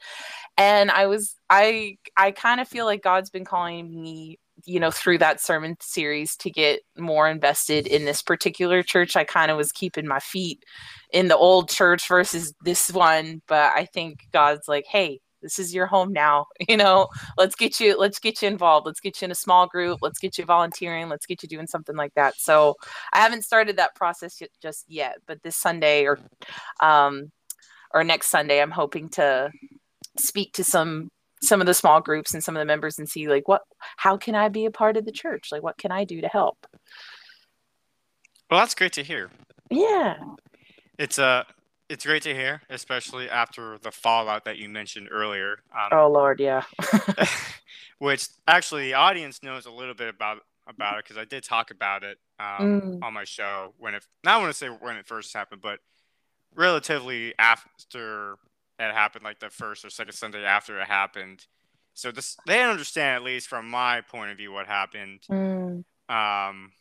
And 0.58 0.92
I 0.92 1.08
was, 1.08 1.36
I, 1.50 1.98
I 2.18 2.32
kind 2.32 2.60
of 2.60 2.68
feel 2.68 2.86
like 2.86 3.04
God's 3.04 3.30
been 3.30 3.46
calling 3.46 4.02
me 4.02 4.40
you 4.66 4.80
know 4.80 4.92
through 4.92 5.18
that 5.18 5.42
sermon 5.42 5.76
series 5.82 6.36
to 6.36 6.50
get 6.52 6.82
more 6.96 7.28
invested 7.28 7.88
in 7.88 8.06
this 8.06 8.22
particular 8.22 8.84
church 8.84 9.16
i 9.16 9.24
kind 9.24 9.50
of 9.50 9.58
was 9.58 9.72
keeping 9.72 10.08
my 10.08 10.20
feet 10.20 10.64
in 11.12 11.28
the 11.28 11.36
old 11.36 11.70
church 11.70 12.08
versus 12.08 12.54
this 12.64 12.92
one 12.92 13.42
but 13.48 13.74
i 13.76 13.84
think 13.84 14.20
god's 14.32 14.68
like 14.68 14.86
hey 14.88 15.20
this 15.44 15.60
is 15.60 15.74
your 15.74 15.86
home 15.86 16.12
now 16.12 16.48
you 16.68 16.78
know 16.78 17.08
let's 17.38 17.56
get 17.56 17.80
you 17.80 17.98
let's 17.98 18.20
get 18.20 18.42
you 18.42 18.48
involved 18.48 18.86
let's 18.86 19.00
get 19.00 19.22
you 19.22 19.26
in 19.26 19.32
a 19.32 19.36
small 19.36 19.68
group 19.68 20.00
let's 20.02 20.20
get 20.20 20.38
you 20.38 20.46
volunteering 20.46 21.10
let's 21.10 21.26
get 21.26 21.44
you 21.44 21.50
doing 21.50 21.68
something 21.68 21.96
like 21.96 22.14
that 22.16 22.36
so 22.38 22.76
i 23.12 23.20
haven't 23.20 23.44
started 23.44 23.78
that 23.78 23.94
process 23.96 24.42
yet, 24.42 24.50
just 24.62 24.86
yet 24.88 25.18
but 25.28 25.42
this 25.44 25.56
sunday 25.56 26.06
or 26.06 26.18
um 26.80 27.32
or 27.94 28.04
next 28.04 28.30
sunday 28.30 28.62
i'm 28.62 28.72
hoping 28.72 29.10
to 29.10 29.52
speak 30.18 30.54
to 30.54 30.64
some 30.64 31.10
some 31.44 31.60
of 31.60 31.68
the 31.68 31.74
small 31.74 32.00
groups 32.00 32.34
and 32.34 32.44
some 32.44 32.56
of 32.56 32.62
the 32.62 32.66
members 32.66 32.98
and 32.98 33.10
see 33.10 33.28
like 33.28 33.48
what 33.48 33.62
how 33.98 34.18
can 34.18 34.34
I 34.34 34.50
be 34.50 34.66
a 34.66 34.72
part 34.72 34.98
of 34.98 35.06
the 35.06 35.12
church? 35.12 35.50
Like 35.52 35.62
what 35.62 35.78
can 35.78 35.92
I 35.92 36.06
do 36.06 36.22
to 36.22 36.28
help? 36.28 36.66
Well, 38.50 38.62
that's 38.62 38.76
great 38.76 38.94
to 38.94 39.04
hear. 39.04 39.30
Yeah. 39.70 40.16
It's 40.98 41.20
uh 41.20 41.44
it's 41.94 42.08
great 42.08 42.24
to 42.24 42.34
hear, 42.34 42.64
especially 42.72 43.30
after 43.30 43.78
the 43.78 43.92
fallout 43.92 44.46
that 44.46 44.58
you 44.58 44.68
mentioned 44.68 45.10
earlier. 45.12 45.60
Um, 45.72 45.90
oh 45.92 46.10
Lord, 46.10 46.40
yeah. 46.40 46.64
which 48.00 48.28
actually 48.48 48.88
the 48.88 48.96
audience 48.96 49.44
knows 49.44 49.68
a 49.68 49.72
little 49.72 49.94
bit 49.94 50.10
about 50.10 50.40
about 50.68 50.98
it 50.98 51.06
because 51.06 51.20
I 51.20 51.26
did 51.26 51.44
talk 51.44 51.70
about 51.70 52.04
it 52.04 52.18
um, 52.40 52.82
mm. 52.82 53.04
on 53.04 53.14
my 53.14 53.26
show 53.26 53.76
when 53.78 53.94
it. 53.94 54.04
Not 54.24 54.42
want 54.42 54.52
to 54.52 54.58
say 54.58 54.70
when 54.70 54.98
it 54.98 55.06
first 55.06 55.36
happened, 55.36 55.62
but 55.62 55.80
relatively 56.56 57.36
after 57.38 58.38
it 58.80 58.94
happened, 58.94 59.24
like 59.24 59.40
the 59.40 59.52
first 59.52 59.86
or 59.86 59.92
second 59.92 60.14
Sunday 60.14 60.44
after 60.44 60.80
it 60.82 60.88
happened. 60.88 61.46
So 61.94 62.12
this 62.12 62.36
they 62.48 62.64
understand 62.64 63.18
at 63.18 63.24
least 63.24 63.48
from 63.48 63.70
my 63.70 64.02
point 64.02 64.32
of 64.32 64.38
view 64.38 64.52
what 64.52 64.66
happened. 64.66 65.20
Mm. 65.30 65.84
Um, 66.10 66.72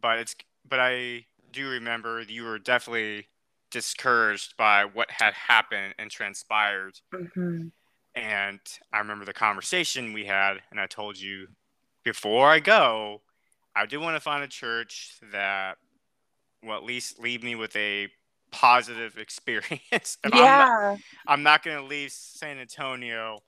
but 0.00 0.18
it's 0.18 0.34
but 0.66 0.80
I 0.80 1.26
do 1.52 1.68
remember 1.68 2.22
you 2.22 2.44
were 2.44 2.58
definitely 2.58 3.28
discouraged 3.70 4.56
by 4.56 4.84
what 4.84 5.10
had 5.10 5.34
happened 5.34 5.94
and 5.98 6.10
transpired. 6.10 7.00
Mm-hmm. 7.14 7.68
And 8.14 8.60
I 8.92 8.98
remember 8.98 9.24
the 9.24 9.32
conversation 9.32 10.12
we 10.12 10.24
had, 10.24 10.58
and 10.70 10.80
I 10.80 10.86
told 10.86 11.18
you 11.18 11.48
before 12.04 12.48
I 12.48 12.60
go, 12.60 13.20
I 13.74 13.84
do 13.86 14.00
want 14.00 14.16
to 14.16 14.20
find 14.20 14.42
a 14.42 14.48
church 14.48 15.18
that 15.32 15.76
will 16.62 16.74
at 16.74 16.84
least 16.84 17.20
leave 17.20 17.42
me 17.42 17.54
with 17.54 17.76
a 17.76 18.08
positive 18.50 19.18
experience. 19.18 20.18
yeah. 20.24 20.30
I'm 20.32 20.92
not, 20.92 20.98
I'm 21.26 21.42
not 21.42 21.62
going 21.62 21.76
to 21.76 21.84
leave 21.84 22.12
San 22.12 22.58
Antonio 22.58 23.40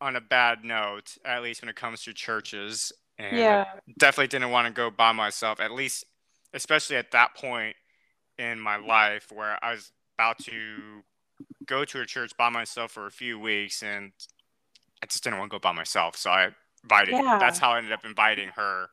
on 0.00 0.16
a 0.16 0.20
bad 0.20 0.64
note, 0.64 1.16
at 1.24 1.42
least 1.42 1.62
when 1.62 1.68
it 1.68 1.76
comes 1.76 2.04
to 2.04 2.12
churches. 2.12 2.92
And 3.18 3.36
yeah. 3.36 3.64
definitely 3.98 4.28
didn't 4.28 4.50
want 4.50 4.66
to 4.66 4.72
go 4.72 4.90
by 4.90 5.12
myself, 5.12 5.60
at 5.60 5.72
least, 5.72 6.04
especially 6.52 6.96
at 6.96 7.12
that 7.12 7.34
point 7.34 7.76
in 8.38 8.58
my 8.58 8.76
life 8.76 9.30
where 9.32 9.58
I 9.62 9.72
was 9.72 9.92
about 10.18 10.38
to 10.40 11.02
go 11.66 11.84
to 11.84 12.00
a 12.00 12.06
church 12.06 12.36
by 12.36 12.48
myself 12.48 12.92
for 12.92 13.06
a 13.06 13.10
few 13.10 13.38
weeks 13.38 13.82
and 13.82 14.12
I 15.02 15.06
just 15.06 15.24
didn't 15.24 15.38
want 15.38 15.50
to 15.50 15.56
go 15.56 15.60
by 15.60 15.72
myself. 15.72 16.16
So 16.16 16.30
I 16.30 16.50
invited, 16.82 17.12
yeah. 17.12 17.38
that's 17.38 17.58
how 17.58 17.70
I 17.70 17.78
ended 17.78 17.92
up 17.92 18.04
inviting 18.04 18.48
her. 18.56 18.86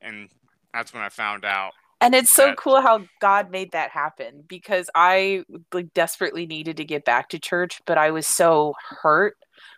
And 0.00 0.28
that's 0.72 0.92
when 0.92 1.02
I 1.02 1.08
found 1.08 1.44
out. 1.44 1.72
And 2.00 2.14
it's 2.14 2.30
so 2.30 2.48
that, 2.48 2.58
cool 2.58 2.80
how 2.80 3.04
God 3.20 3.50
made 3.50 3.72
that 3.72 3.90
happen 3.90 4.44
because 4.46 4.90
I 4.94 5.44
like 5.72 5.92
desperately 5.94 6.46
needed 6.46 6.76
to 6.76 6.84
get 6.84 7.04
back 7.04 7.30
to 7.30 7.38
church, 7.38 7.80
but 7.86 7.96
I 7.96 8.10
was 8.10 8.26
so 8.26 8.74
hurt 9.00 9.36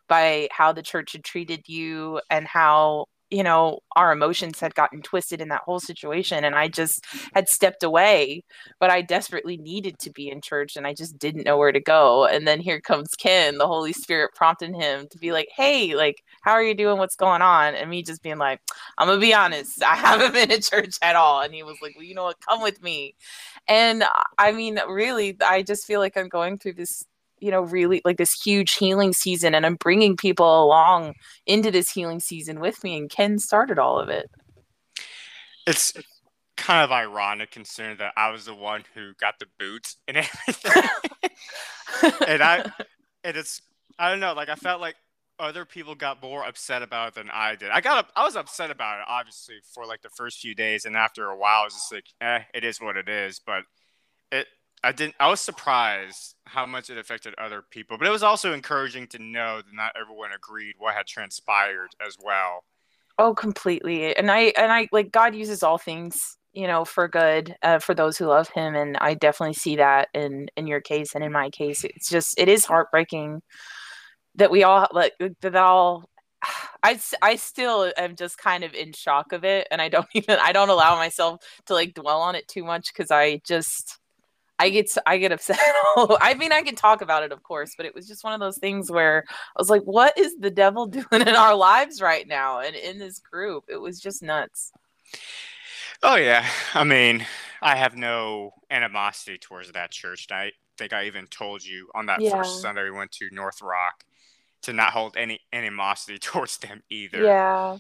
by 0.09 0.49
how 0.50 0.73
the 0.73 0.83
church 0.83 1.12
had 1.12 1.23
treated 1.23 1.68
you 1.68 2.21
and 2.30 2.47
how 2.47 3.07
you 3.30 3.42
know 3.42 3.80
our 3.97 4.12
emotions 4.12 4.58
had 4.61 4.75
gotten 4.75 5.02
twisted 5.02 5.40
in 5.40 5.49
that 5.49 5.62
whole 5.62 5.80
situation 5.80 6.44
and 6.44 6.54
i 6.54 6.68
just 6.68 7.04
had 7.35 7.49
stepped 7.49 7.82
away 7.82 8.42
but 8.80 8.90
i 8.90 9.02
desperately 9.02 9.56
needed 9.56 9.99
to 9.99 10.11
be 10.11 10.30
in 10.30 10.40
church 10.40 10.76
and 10.76 10.87
i 10.87 10.94
just 10.94 11.18
didn't 11.18 11.44
know 11.44 11.56
where 11.56 11.73
to 11.73 11.80
go 11.80 12.26
and 12.26 12.47
then 12.47 12.61
here 12.61 12.80
comes 12.80 13.14
ken 13.16 13.58
the 13.58 13.66
holy 13.66 13.92
spirit 13.92 14.30
prompting 14.35 14.75
him 14.75 15.06
to 15.11 15.18
be 15.18 15.32
like 15.32 15.49
hey 15.54 15.94
like 15.94 16.23
how 16.42 16.52
are 16.52 16.62
you 16.62 16.75
doing? 16.75 16.97
What's 16.99 17.16
going 17.16 17.42
on? 17.42 17.75
And 17.75 17.90
me 17.90 18.02
just 18.02 18.23
being 18.23 18.38
like 18.38 18.61
i'm 18.97 19.08
gonna 19.08 19.20
be 19.20 19.35
honest 19.35 19.82
i 19.82 19.94
haven't 19.97 20.32
been 20.32 20.50
in 20.50 20.62
church 20.62 20.97
at 21.02 21.16
all 21.16 21.42
and 21.42 21.54
he 21.54 21.62
was 21.62 21.76
like 21.82 21.94
well 21.97 22.04
you 22.04 22.14
know 22.14 22.25
what? 22.25 22.40
Come 22.40 22.62
with 22.62 22.82
me. 22.82 23.14
And 23.66 24.04
i 24.38 24.52
mean 24.52 24.78
really 24.88 25.37
i 25.47 25.62
just 25.62 25.87
feel 25.87 26.00
like 26.00 26.16
i'm 26.16 26.28
going 26.28 26.58
through 26.58 26.75
this 26.75 27.04
you 27.40 27.50
know 27.50 27.62
really 27.62 28.00
like 28.04 28.16
this 28.16 28.33
huge 28.33 28.75
healing 28.75 29.12
season 29.12 29.54
and 29.54 29.64
i'm 29.64 29.76
bringing 29.76 30.16
people 30.16 30.64
along 30.64 31.14
into 31.47 31.71
this 31.71 31.90
healing 31.90 32.21
season 32.21 32.61
with 32.61 32.83
me 32.85 32.97
and 32.97 33.11
ken 33.11 33.38
started 33.38 33.78
all 33.78 33.99
of 33.99 34.09
it. 34.09 34.30
It's 35.66 35.92
kind 36.57 36.83
of 36.83 36.90
ironic 36.90 37.50
considering 37.50 37.97
that 37.99 38.12
i 38.16 38.30
was 38.30 38.47
the 38.47 38.54
one 38.54 38.83
who 38.95 39.12
got 39.21 39.38
the 39.38 39.47
boots 39.59 39.97
and 40.09 40.16
everything. 40.49 40.90
And 42.26 42.42
i 42.42 42.71
and 43.25 43.37
it's 43.37 43.62
i 43.99 44.11
don't 44.11 44.21
know 44.21 44.33
like 44.35 44.49
i 44.49 44.57
felt 44.57 44.80
like 44.80 44.97
other 45.40 45.64
people 45.64 45.95
got 45.95 46.21
more 46.21 46.45
upset 46.45 46.83
about 46.83 47.09
it 47.09 47.14
than 47.14 47.30
i 47.30 47.54
did. 47.54 47.71
I 47.71 47.80
got 47.80 48.11
i 48.16 48.25
was 48.25 48.35
upset 48.35 48.71
about 48.71 49.00
it 49.00 49.04
obviously 49.09 49.57
for 49.73 49.87
like 49.87 50.02
the 50.02 50.11
first 50.11 50.40
few 50.40 50.54
days 50.54 50.85
and 50.85 50.97
after 50.97 51.26
a 51.26 51.37
while 51.37 51.61
i 51.61 51.64
was 51.64 51.75
just 51.75 51.92
like 51.92 52.07
eh 52.21 52.42
it 52.54 52.64
is 52.64 52.80
what 52.80 52.97
it 52.97 53.09
is. 53.09 53.40
But 53.45 53.62
it 54.33 54.47
I 54.85 54.92
didn't. 54.92 55.14
I 55.18 55.28
was 55.28 55.40
surprised 55.40 56.35
how 56.44 56.66
much 56.66 56.90
it 56.90 56.99
affected 56.99 57.35
other 57.37 57.62
people, 57.62 57.99
but 57.99 58.06
it 58.06 58.11
was 58.11 58.23
also 58.23 58.52
encouraging 58.52 59.06
to 59.08 59.18
know 59.18 59.58
that 59.58 59.75
not 59.75 59.92
everyone 60.00 60.30
agreed 60.32 60.75
what 60.78 60.94
had 60.94 61.06
transpired 61.06 61.90
as 62.04 62.16
well. 62.23 62.64
Oh, 63.18 63.35
completely. 63.35 64.14
And 64.16 64.30
I 64.30 64.52
and 64.56 64.73
I 64.73 64.88
like 64.92 65.11
God 65.11 65.35
uses 65.35 65.62
all 65.62 65.78
things, 65.78 66.16
you 66.52 66.66
know, 66.66 66.85
for 66.85 67.08
good 67.08 67.56
uh, 67.62 67.80
for 67.80 67.94
those 67.94 68.16
who 68.16 68.26
love 68.26 68.49
Him, 68.50 68.76
and 68.76 68.97
I 68.99 69.14
definitely 69.14 69.54
see 69.54 69.76
that 69.76 70.08
in 70.14 70.49
in 70.56 70.66
your 70.66 70.80
case 70.80 71.14
and 71.14 71.25
in 71.25 71.32
my 71.32 71.50
case. 71.50 71.85
It's 71.85 72.08
just 72.08 72.38
it 72.38 72.49
is 72.49 72.64
heartbreaking 72.64 73.42
that 74.37 74.50
we 74.50 74.62
all 74.62 74.87
like 74.92 75.14
that 75.40 75.56
all 75.56 76.08
I, 76.82 77.00
I 77.20 77.37
still 77.37 77.92
am 77.97 78.14
just 78.14 78.38
kind 78.38 78.62
of 78.62 78.73
in 78.73 78.92
shock 78.92 79.32
of 79.32 79.44
it 79.44 79.66
and 79.70 79.82
i 79.82 79.88
don't 79.88 80.06
even 80.14 80.38
i 80.40 80.52
don't 80.52 80.68
allow 80.68 80.94
myself 80.94 81.40
to 81.66 81.75
like 81.75 81.94
dwell 81.94 82.20
on 82.20 82.37
it 82.37 82.47
too 82.47 82.64
much 82.64 82.92
because 82.92 83.11
i 83.11 83.40
just 83.44 83.99
I 84.59 84.71
get 84.71 84.91
I 85.07 85.19
get 85.19 85.33
upset. 85.33 85.59
I 85.97 86.35
mean, 86.35 86.53
I 86.53 86.62
can 86.62 86.75
talk 86.75 87.00
about 87.00 87.23
it, 87.23 87.33
of 87.33 87.43
course, 87.43 87.75
but 87.77 87.87
it 87.87 87.95
was 87.95 88.07
just 88.07 88.25
one 88.25 88.33
of 88.33 88.41
those 88.41 88.59
things 88.59 88.91
where 88.91 89.25
I 89.29 89.61
was 89.61 89.71
like, 89.71 89.83
"What 89.83 90.17
is 90.19 90.37
the 90.38 90.50
devil 90.50 90.87
doing 90.87 91.07
in 91.12 91.29
our 91.29 91.55
lives 91.55 92.00
right 92.00 92.27
now?" 92.27 92.61
And 92.61 92.75
in 92.75 92.99
this 92.99 93.19
group, 93.19 93.65
it 93.69 93.77
was 93.77 94.00
just 94.00 94.23
nuts. 94.23 94.73
Oh 96.03 96.17
yeah, 96.17 96.47
I 96.75 96.85
mean, 96.85 97.27
I 97.62 97.77
have 97.77 97.97
no 97.97 98.53
animosity 98.71 99.38
towards 99.38 99.73
that 99.73 99.91
church. 99.91 100.27
I 100.31 100.53
think 100.77 100.93
I 100.93 101.07
even 101.07 101.27
told 101.27 101.65
you 101.65 101.88
on 101.95 102.07
that 102.07 102.21
yeah. 102.21 102.31
first 102.31 102.61
Sunday 102.61 102.85
we 102.85 102.91
went 102.91 103.12
to 103.12 103.29
North 103.33 103.62
Rock 103.62 104.05
to 104.62 104.73
not 104.73 104.91
hold 104.91 105.17
any 105.17 105.41
animosity 105.53 106.19
towards 106.19 106.59
them 106.59 106.83
either. 106.91 107.23
Yeah 107.23 107.79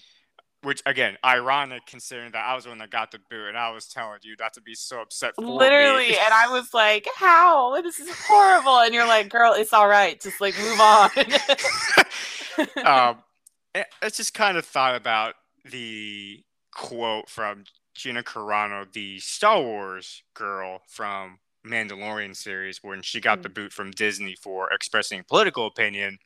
which 0.62 0.82
again, 0.86 1.16
ironic 1.24 1.86
considering 1.86 2.32
that 2.32 2.44
I 2.44 2.54
was 2.54 2.64
the 2.64 2.70
one 2.70 2.78
that 2.78 2.90
got 2.90 3.12
the 3.12 3.18
boot, 3.30 3.48
and 3.48 3.56
I 3.56 3.70
was 3.70 3.86
telling 3.86 4.18
you 4.22 4.34
not 4.38 4.54
to 4.54 4.60
be 4.60 4.74
so 4.74 5.00
upset. 5.00 5.38
Literally, 5.38 6.08
and 6.08 6.34
I 6.34 6.48
was 6.50 6.74
like, 6.74 7.06
"How? 7.14 7.80
This 7.80 8.00
is 8.00 8.08
horrible!" 8.26 8.80
And 8.80 8.92
you're 8.92 9.06
like, 9.06 9.28
"Girl, 9.28 9.52
it's 9.52 9.72
all 9.72 9.88
right. 9.88 10.20
Just 10.20 10.40
like 10.40 10.58
move 10.58 10.80
on." 10.80 11.10
um, 12.84 13.22
I 13.74 14.08
just 14.10 14.34
kind 14.34 14.56
of 14.56 14.64
thought 14.64 14.96
about 14.96 15.34
the 15.64 16.42
quote 16.72 17.28
from 17.28 17.64
Gina 17.94 18.22
Carano, 18.22 18.90
the 18.92 19.20
Star 19.20 19.62
Wars 19.62 20.22
girl 20.34 20.80
from 20.88 21.38
Mandalorian 21.64 22.34
series, 22.34 22.82
when 22.82 23.02
she 23.02 23.20
got 23.20 23.34
mm-hmm. 23.34 23.42
the 23.42 23.48
boot 23.50 23.72
from 23.72 23.92
Disney 23.92 24.34
for 24.34 24.72
expressing 24.72 25.24
political 25.28 25.66
opinion 25.66 26.18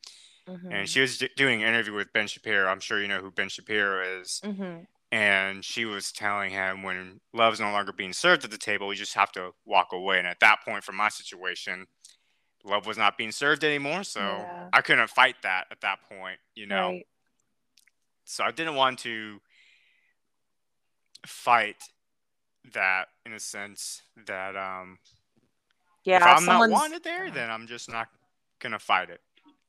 Mm-hmm. 0.47 0.71
And 0.71 0.89
she 0.89 1.01
was 1.01 1.17
d- 1.17 1.29
doing 1.35 1.63
an 1.63 1.69
interview 1.69 1.93
with 1.93 2.11
Ben 2.13 2.27
Shapiro. 2.27 2.67
I'm 2.67 2.79
sure 2.79 3.01
you 3.01 3.07
know 3.07 3.19
who 3.19 3.31
Ben 3.31 3.49
Shapiro 3.49 4.19
is. 4.21 4.41
Mm-hmm. 4.43 4.83
And 5.11 5.63
she 5.63 5.85
was 5.85 6.11
telling 6.11 6.51
him 6.51 6.81
when 6.81 7.21
love's 7.33 7.59
no 7.59 7.71
longer 7.71 7.93
being 7.93 8.13
served 8.13 8.43
at 8.43 8.51
the 8.51 8.57
table, 8.57 8.87
we 8.87 8.95
just 8.95 9.13
have 9.13 9.31
to 9.33 9.51
walk 9.65 9.89
away. 9.93 10.17
And 10.17 10.27
at 10.27 10.39
that 10.39 10.59
point, 10.65 10.83
from 10.83 10.95
my 10.95 11.09
situation, 11.09 11.85
love 12.65 12.87
was 12.87 12.97
not 12.97 13.17
being 13.17 13.31
served 13.31 13.63
anymore. 13.63 14.03
So 14.03 14.21
yeah. 14.21 14.69
I 14.73 14.81
couldn't 14.81 15.09
fight 15.09 15.35
that 15.43 15.65
at 15.71 15.81
that 15.81 15.99
point, 16.09 16.39
you 16.55 16.65
know? 16.65 16.89
Right. 16.89 17.07
So 18.25 18.43
I 18.43 18.51
didn't 18.51 18.75
want 18.75 18.99
to 18.99 19.39
fight 21.25 21.77
that 22.73 23.09
in 23.25 23.33
a 23.33 23.39
sense 23.39 24.01
that 24.25 24.55
um 24.55 24.97
yeah 26.05 26.17
if 26.17 26.23
i'm 26.23 26.45
not 26.45 26.69
wanted 26.69 27.03
there 27.03 27.29
then 27.29 27.49
i'm 27.49 27.67
just 27.67 27.89
not 27.89 28.07
gonna 28.59 28.79
fight 28.79 29.09
it 29.09 29.21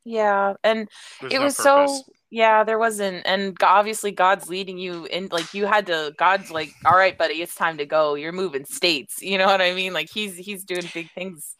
yeah, 0.05 0.55
and 0.63 0.89
There's 1.21 1.35
it 1.35 1.39
no 1.39 1.45
was 1.45 1.55
purpose. 1.57 2.03
so 2.03 2.05
yeah, 2.31 2.65
there 2.65 2.79
wasn't 2.79 3.23
and 3.27 3.57
obviously 3.63 4.11
God's 4.13 4.49
leading 4.49 4.79
you 4.79 5.07
in 5.07 5.29
like 5.33 5.55
you 5.55 5.67
had 5.67 5.87
to 5.87 6.15
God's 6.19 6.51
like, 6.51 6.77
"All 6.85 6.97
right, 6.97 7.17
buddy, 7.17 7.43
it's 7.43 7.55
time 7.55 7.79
to 7.79 7.87
go. 7.87 8.15
You're 8.15 8.33
moving 8.33 8.65
states." 8.67 9.23
You 9.23 9.39
know 9.39 9.47
what 9.47 9.63
I 9.63 9.73
mean? 9.75 9.93
Like 9.95 10.09
he's 10.13 10.37
he's 10.37 10.65
doing 10.65 10.91
big 10.93 11.11
things. 11.13 11.57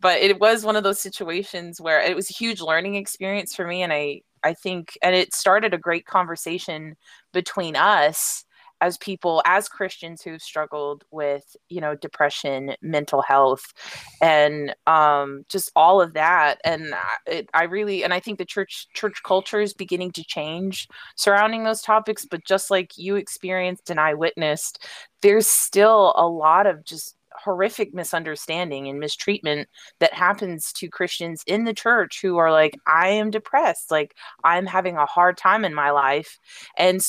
But 0.00 0.20
it 0.20 0.40
was 0.40 0.64
one 0.64 0.76
of 0.76 0.84
those 0.84 1.00
situations 1.00 1.80
where 1.80 2.00
it 2.00 2.14
was 2.16 2.30
a 2.30 2.34
huge 2.34 2.60
learning 2.60 2.96
experience 2.96 3.54
for 3.54 3.66
me 3.66 3.82
and 3.82 3.92
I 3.92 4.22
I 4.42 4.54
think 4.54 4.98
and 5.02 5.14
it 5.14 5.34
started 5.34 5.74
a 5.74 5.78
great 5.78 6.06
conversation 6.06 6.96
between 7.32 7.76
us 7.76 8.44
as 8.80 8.98
people 8.98 9.42
as 9.46 9.68
christians 9.68 10.22
who've 10.22 10.42
struggled 10.42 11.04
with 11.10 11.56
you 11.68 11.80
know 11.80 11.94
depression 11.94 12.74
mental 12.82 13.22
health 13.22 13.72
and 14.20 14.74
um, 14.86 15.44
just 15.48 15.70
all 15.76 16.00
of 16.00 16.14
that. 16.14 16.60
And 16.64 16.94
it, 17.26 17.48
i 17.54 17.64
really 17.64 18.04
and 18.04 18.12
i 18.12 18.20
think 18.20 18.38
the 18.38 18.44
church 18.44 18.86
church 18.94 19.22
culture 19.24 19.60
is 19.60 19.74
beginning 19.74 20.12
to 20.12 20.24
change 20.24 20.88
surrounding 21.16 21.64
those 21.64 21.82
topics 21.82 22.24
but 22.24 22.44
just 22.44 22.70
like 22.70 22.96
you 22.96 23.16
experienced 23.16 23.90
and 23.90 24.00
i 24.00 24.14
witnessed 24.14 24.84
there's 25.22 25.46
still 25.46 26.12
a 26.16 26.26
lot 26.26 26.66
of 26.66 26.84
just 26.84 27.16
horrific 27.42 27.94
misunderstanding 27.94 28.88
and 28.88 28.98
mistreatment 28.98 29.68
that 30.00 30.12
happens 30.12 30.72
to 30.74 30.88
Christians 30.88 31.42
in 31.46 31.64
the 31.64 31.74
church 31.74 32.20
who 32.22 32.36
are 32.38 32.50
like, 32.50 32.76
I 32.86 33.08
am 33.08 33.30
depressed, 33.30 33.90
like 33.90 34.14
I'm 34.44 34.66
having 34.66 34.96
a 34.96 35.06
hard 35.06 35.36
time 35.36 35.64
in 35.64 35.74
my 35.74 35.90
life. 35.90 36.38
And 36.76 37.00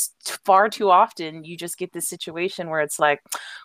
far 0.46 0.70
too 0.70 0.90
often, 0.90 1.44
you 1.44 1.58
just 1.58 1.78
get 1.78 1.94
this 1.94 2.08
situation 2.08 2.70
where 2.70 2.82
it's 2.82 3.00
like, 3.00 3.22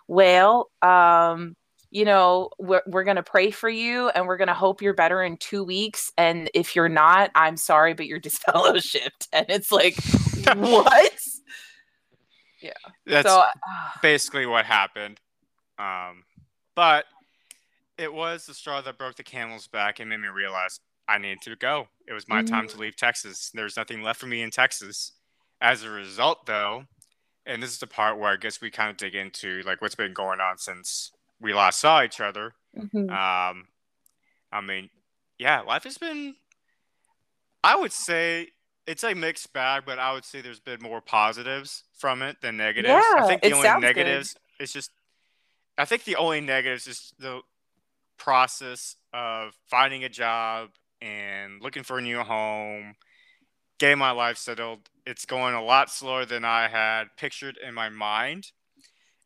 well, 0.07 0.69
um, 0.81 1.55
you 1.93 2.05
know, 2.05 2.49
we're, 2.57 2.81
we're 2.87 3.03
going 3.03 3.17
to 3.17 3.23
pray 3.23 3.51
for 3.51 3.69
you 3.69 4.09
and 4.09 4.25
we're 4.25 4.37
going 4.37 4.47
to 4.47 4.53
hope 4.53 4.81
you're 4.81 4.95
better 4.95 5.21
in 5.21 5.37
two 5.37 5.63
weeks. 5.63 6.11
And 6.17 6.49
if 6.55 6.75
you're 6.75 6.89
not, 6.89 7.29
I'm 7.35 7.55
sorry, 7.55 7.93
but 7.93 8.07
you're 8.07 8.19
disfellowshipped. 8.21 9.27
And 9.31 9.45
it's 9.49 9.71
like, 9.71 9.95
what? 10.57 11.13
Yeah. 12.63 12.71
That's 13.05 13.27
so, 13.27 13.41
uh, 13.41 13.49
basically 14.01 14.45
what 14.45 14.63
happened. 14.63 15.19
Um, 15.77 16.23
but 16.75 17.05
it 17.97 18.13
was 18.13 18.45
the 18.45 18.53
straw 18.53 18.81
that 18.81 18.97
broke 18.97 19.15
the 19.15 19.23
camel's 19.23 19.67
back 19.67 19.99
and 19.99 20.09
made 20.09 20.19
me 20.19 20.27
realize 20.27 20.79
I 21.07 21.17
needed 21.17 21.41
to 21.43 21.55
go. 21.55 21.87
It 22.07 22.13
was 22.13 22.27
my 22.27 22.41
mm-hmm. 22.41 22.53
time 22.53 22.67
to 22.69 22.77
leave 22.77 22.95
Texas. 22.95 23.51
There's 23.53 23.77
nothing 23.77 24.01
left 24.01 24.19
for 24.19 24.27
me 24.27 24.41
in 24.41 24.51
Texas. 24.51 25.13
As 25.61 25.83
a 25.83 25.89
result, 25.89 26.45
though, 26.45 26.85
and 27.45 27.61
this 27.61 27.71
is 27.71 27.79
the 27.79 27.87
part 27.87 28.17
where 28.17 28.31
I 28.31 28.35
guess 28.37 28.61
we 28.61 28.69
kind 28.69 28.89
of 28.89 28.97
dig 28.97 29.15
into 29.15 29.61
like 29.65 29.81
what's 29.81 29.95
been 29.95 30.13
going 30.13 30.39
on 30.39 30.57
since 30.57 31.11
we 31.39 31.53
last 31.53 31.79
saw 31.79 32.03
each 32.03 32.19
other. 32.19 32.53
Mm-hmm. 32.77 33.09
Um, 33.09 33.67
I 34.51 34.61
mean, 34.61 34.89
yeah, 35.37 35.61
life 35.61 35.83
has 35.83 35.97
been. 35.97 36.35
I 37.63 37.75
would 37.75 37.93
say 37.93 38.49
it's 38.87 39.03
a 39.03 39.13
mixed 39.13 39.53
bag, 39.53 39.83
but 39.85 39.99
I 39.99 40.13
would 40.13 40.25
say 40.25 40.41
there's 40.41 40.59
been 40.59 40.81
more 40.81 41.01
positives 41.01 41.83
from 41.97 42.21
it 42.21 42.37
than 42.41 42.57
negatives. 42.57 42.89
Yeah, 42.93 43.23
I 43.23 43.27
think 43.27 43.41
the 43.41 43.53
only 43.53 43.69
negatives 43.79 44.33
good. 44.33 44.63
is 44.63 44.73
just 44.73 44.91
I 45.77 45.85
think 45.85 46.03
the 46.03 46.15
only 46.17 46.41
negatives 46.41 46.87
is 46.87 47.13
the 47.17 47.41
process 48.17 48.95
of 49.13 49.53
finding 49.67 50.03
a 50.03 50.09
job 50.09 50.69
and 51.01 51.61
looking 51.61 51.83
for 51.83 51.97
a 51.97 52.01
new 52.01 52.19
home, 52.19 52.95
getting 53.79 53.97
my 53.97 54.11
life 54.11 54.37
settled. 54.37 54.89
It's 55.05 55.25
going 55.25 55.55
a 55.55 55.63
lot 55.63 55.89
slower 55.89 56.25
than 56.25 56.45
I 56.45 56.67
had 56.67 57.05
pictured 57.17 57.57
in 57.57 57.73
my 57.73 57.89
mind. 57.89 58.51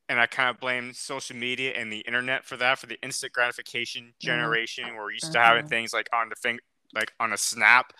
And 0.09 0.21
I 0.21 0.25
kind 0.25 0.49
of 0.49 0.59
blame 0.59 0.93
social 0.93 1.35
media 1.35 1.73
and 1.75 1.91
the 1.91 1.99
internet 1.99 2.45
for 2.45 2.55
that, 2.57 2.79
for 2.79 2.87
the 2.87 2.97
instant 3.03 3.33
gratification 3.33 4.03
mm-hmm. 4.03 4.25
generation. 4.25 4.85
Mm-hmm. 4.85 4.95
Where 4.95 5.03
we're 5.03 5.11
used 5.11 5.25
mm-hmm. 5.25 5.33
to 5.33 5.39
having 5.39 5.61
mm-hmm. 5.63 5.69
things 5.69 5.93
like 5.93 6.07
on 6.13 6.29
the 6.29 6.35
finger, 6.35 6.61
like 6.93 7.11
on 7.19 7.33
a 7.33 7.37
snap. 7.37 7.91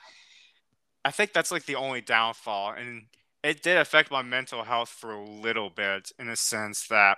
I 1.04 1.12
think 1.12 1.34
that's 1.34 1.52
like 1.52 1.66
the 1.66 1.76
only 1.76 2.02
downfall. 2.02 2.72
And 2.72 3.08
it 3.44 3.62
did 3.62 3.78
affect 3.78 4.10
my 4.10 4.22
mental 4.22 4.64
health 4.64 4.90
for 4.90 5.12
a 5.12 5.24
little 5.24 5.70
bit 5.70 6.12
in 6.18 6.30
a 6.30 6.36
sense 6.36 6.88
that 6.88 7.18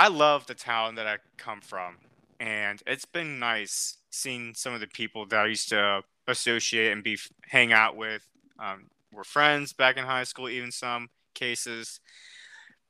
I 0.00 0.08
love 0.08 0.46
the 0.46 0.54
town 0.54 0.94
that 0.94 1.06
I 1.06 1.18
come 1.36 1.60
from, 1.60 1.98
and 2.40 2.82
it's 2.86 3.04
been 3.04 3.38
nice 3.38 3.98
seeing 4.08 4.54
some 4.54 4.72
of 4.72 4.80
the 4.80 4.86
people 4.86 5.26
that 5.26 5.40
I 5.40 5.46
used 5.46 5.68
to 5.68 6.02
associate 6.26 6.90
and 6.90 7.04
be 7.04 7.18
hang 7.42 7.74
out 7.74 7.96
with. 7.96 8.26
Um, 8.58 8.86
we're 9.12 9.24
friends 9.24 9.74
back 9.74 9.98
in 9.98 10.06
high 10.06 10.24
school, 10.24 10.48
even 10.48 10.72
some 10.72 11.10
cases. 11.34 12.00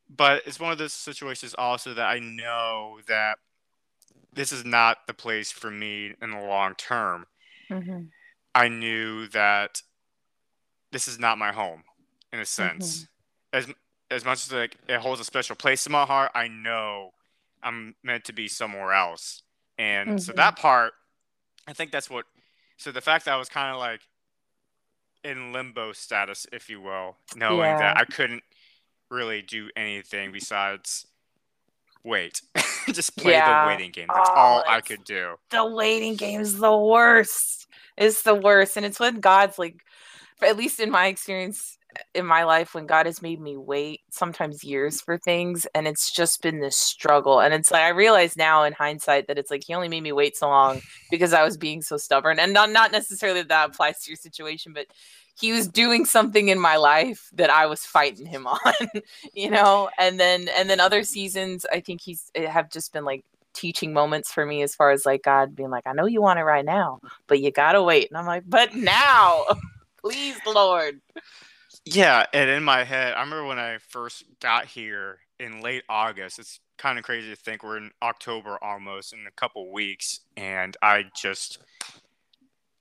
But 0.09 0.43
it's 0.47 0.61
one 0.61 0.71
of 0.71 0.79
those 0.79 0.93
situations 0.93 1.53
also 1.59 1.95
that 1.95 2.07
I 2.07 2.21
know 2.21 3.01
that 3.09 3.39
this 4.33 4.53
is 4.53 4.65
not 4.65 4.99
the 5.09 5.15
place 5.15 5.51
for 5.51 5.69
me 5.69 6.15
in 6.23 6.31
the 6.31 6.39
long 6.39 6.77
term. 6.77 7.27
Mm-hmm. 7.69 8.03
I 8.55 8.69
knew 8.69 9.27
that 9.29 9.83
this 10.93 11.09
is 11.09 11.19
not 11.19 11.39
my 11.39 11.51
home 11.51 11.83
in 12.33 12.39
a 12.39 12.47
sense. 12.47 13.09
Mm-hmm. 13.53 13.71
As 13.71 13.75
as 14.11 14.25
much 14.25 14.47
as 14.47 14.53
like 14.53 14.77
it 14.89 15.01
holds 15.01 15.21
a 15.21 15.25
special 15.25 15.57
place 15.57 15.87
in 15.87 15.93
my 15.93 16.05
heart, 16.05 16.33
I 16.35 16.49
know 16.49 17.13
I'm 17.63 17.95
meant 18.03 18.25
to 18.25 18.33
be 18.33 18.49
somewhere 18.49 18.93
else. 18.93 19.43
And 19.79 20.11
mm-hmm. 20.11 20.19
so 20.19 20.33
that 20.33 20.57
part, 20.57 20.93
I 21.67 21.73
think 21.73 21.93
that's 21.93 22.11
what. 22.11 22.27
So 22.77 22.93
the 22.93 23.01
fact 23.01 23.27
that 23.27 23.35
I 23.35 23.37
was 23.37 23.49
kind 23.49 23.73
of 23.73 23.79
like 23.79 24.01
in 25.23 25.53
limbo 25.53 25.93
status, 25.93 26.47
if 26.53 26.71
you 26.71 26.81
will, 26.81 27.17
knowing 27.37 27.61
yeah. 27.61 27.79
that 27.79 27.97
I 27.99 28.05
couldn't 28.05 28.43
really 29.11 29.43
do 29.43 29.69
anything 29.77 30.33
besides 30.33 31.07
wait, 32.03 32.41
just 32.93 33.17
play 33.17 33.33
yeah. 33.33 33.65
the 33.65 33.69
waiting 33.69 33.91
game. 33.91 34.09
That's 34.13 34.31
oh, 34.31 34.35
all 34.35 34.65
I 34.67 34.81
could 34.81 35.05
do. 35.05 35.35
The 35.51 35.67
waiting 35.67 36.17
game 36.17 36.41
is 36.41 36.59
the 36.59 36.77
worst. 36.77 37.67
It's 37.97 38.23
the 38.23 38.35
worst, 38.35 38.77
and 38.77 38.87
it's 38.87 38.99
when 38.99 39.21
God's 39.21 39.59
like, 39.59 39.83
at 40.43 40.57
least 40.57 40.81
in 40.81 40.91
my 40.91 41.09
experience, 41.09 41.77
in 42.15 42.27
my 42.27 42.45
life 42.45 42.75
when 42.75 42.87
God 42.87 43.07
has 43.07 43.23
made 43.23 43.41
me 43.41 43.57
wait 43.57 44.01
sometimes 44.11 44.65
years 44.65 45.01
for 45.01 45.19
things 45.19 45.67
and 45.75 45.87
it's 45.87 46.11
just 46.11 46.43
been 46.43 46.61
this 46.61 46.77
struggle 46.77 47.41
and 47.41 47.55
it's 47.55 47.71
like 47.71 47.83
I 47.83 47.91
realize 47.91 48.37
now 48.37 48.65
in 48.65 48.73
hindsight 48.73 49.27
that 49.27 49.39
it's 49.39 49.51
like 49.51 49.65
he 49.65 49.75
only 49.75 49.89
made 49.89 50.03
me 50.03 50.13
wait 50.13 50.37
so 50.37 50.49
long 50.49 50.81
because 51.11 51.33
I 51.33 51.45
was 51.45 51.57
being 51.57 51.83
so 51.83 51.97
stubborn 51.97 52.39
and 52.39 52.53
not 52.53 52.71
not 52.71 52.93
necessarily 52.93 53.41
that, 53.41 53.49
that 53.49 53.71
applies 53.71 54.03
to 54.03 54.11
your 54.11 54.17
situation 54.17 54.73
but 54.73 54.87
he 55.41 55.53
was 55.53 55.69
doing 55.69 56.05
something 56.05 56.49
in 56.49 56.59
my 56.59 56.77
life 56.77 57.31
that 57.33 57.51
I 57.51 57.67
was 57.67 57.85
fighting 57.85 58.27
him 58.27 58.47
on 58.47 58.89
you 59.33 59.51
know? 59.51 59.91
And 59.99 60.19
then 60.19 60.49
and 60.57 60.69
then 60.69 60.81
other 60.81 61.03
seasons 61.05 61.67
I 61.73 61.81
think 61.81 62.01
he's 62.01 62.31
eh, 62.35 62.47
have 62.47 62.71
just 62.71 62.93
been 62.93 63.05
like 63.05 63.25
teaching 63.53 63.93
moments 63.93 64.33
for 64.33 64.47
me 64.47 64.63
as 64.63 64.75
far 64.75 64.91
as 64.91 65.05
like 65.05 65.23
God 65.23 65.57
being 65.57 65.71
like 65.71 65.87
I 65.87 65.93
know 65.93 66.07
you 66.07 66.23
want 66.23 66.39
it 66.39 66.45
right 66.45 66.65
now 66.65 67.01
but 67.27 67.41
you 67.41 67.51
got 67.51 67.73
to 67.73 67.83
wait 67.83 68.09
and 68.11 68.19
I'm 68.19 68.27
like 68.27 68.45
but 68.47 68.75
now 68.75 69.45
please 70.01 70.37
lord 70.47 71.01
yeah, 71.93 72.27
and 72.33 72.49
in 72.49 72.63
my 72.63 72.85
head, 72.85 73.15
I 73.15 73.21
remember 73.21 73.47
when 73.47 73.59
I 73.59 73.79
first 73.79 74.25
got 74.41 74.67
here 74.67 75.19
in 75.41 75.61
late 75.61 75.83
August. 75.89 76.39
It's 76.39 76.61
kind 76.79 76.99
of 76.99 77.05
crazy 77.05 77.31
to 77.31 77.37
think 77.37 77.65
we're 77.65 77.79
in 77.79 77.91
October 78.03 78.59
almost 78.63 79.13
in 79.13 79.27
a 79.27 79.31
couple 79.33 79.73
weeks, 79.73 80.21
and 80.37 80.77
I 80.83 81.07
just 81.17 81.59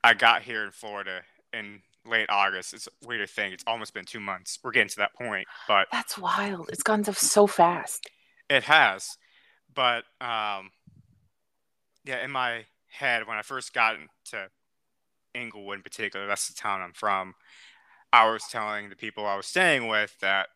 I 0.04 0.14
got 0.14 0.42
here 0.42 0.64
in 0.64 0.70
Florida 0.70 1.22
in 1.52 1.80
late 2.06 2.30
August. 2.30 2.72
It's 2.72 2.88
weird 3.04 3.26
to 3.26 3.32
think 3.32 3.52
it's 3.52 3.64
almost 3.66 3.94
been 3.94 4.04
two 4.04 4.20
months. 4.20 4.60
We're 4.62 4.70
getting 4.70 4.88
to 4.90 4.98
that 4.98 5.14
point, 5.14 5.48
but 5.66 5.88
that's 5.90 6.16
wild. 6.16 6.70
It's 6.70 6.84
gone 6.84 7.02
so 7.04 7.46
fast. 7.48 8.08
It 8.48 8.62
has, 8.64 9.16
but 9.74 10.04
um, 10.20 10.70
yeah, 12.04 12.24
in 12.24 12.30
my 12.30 12.64
head 12.88 13.26
when 13.26 13.38
I 13.38 13.42
first 13.42 13.72
got 13.72 13.96
to 14.26 14.48
Englewood 15.34 15.78
in 15.78 15.82
particular, 15.82 16.28
that's 16.28 16.46
the 16.46 16.54
town 16.54 16.80
I'm 16.80 16.92
from. 16.92 17.34
I 18.12 18.30
was 18.30 18.44
telling 18.50 18.88
the 18.88 18.96
people 18.96 19.26
I 19.26 19.36
was 19.36 19.46
staying 19.46 19.86
with 19.86 20.14
that 20.20 20.48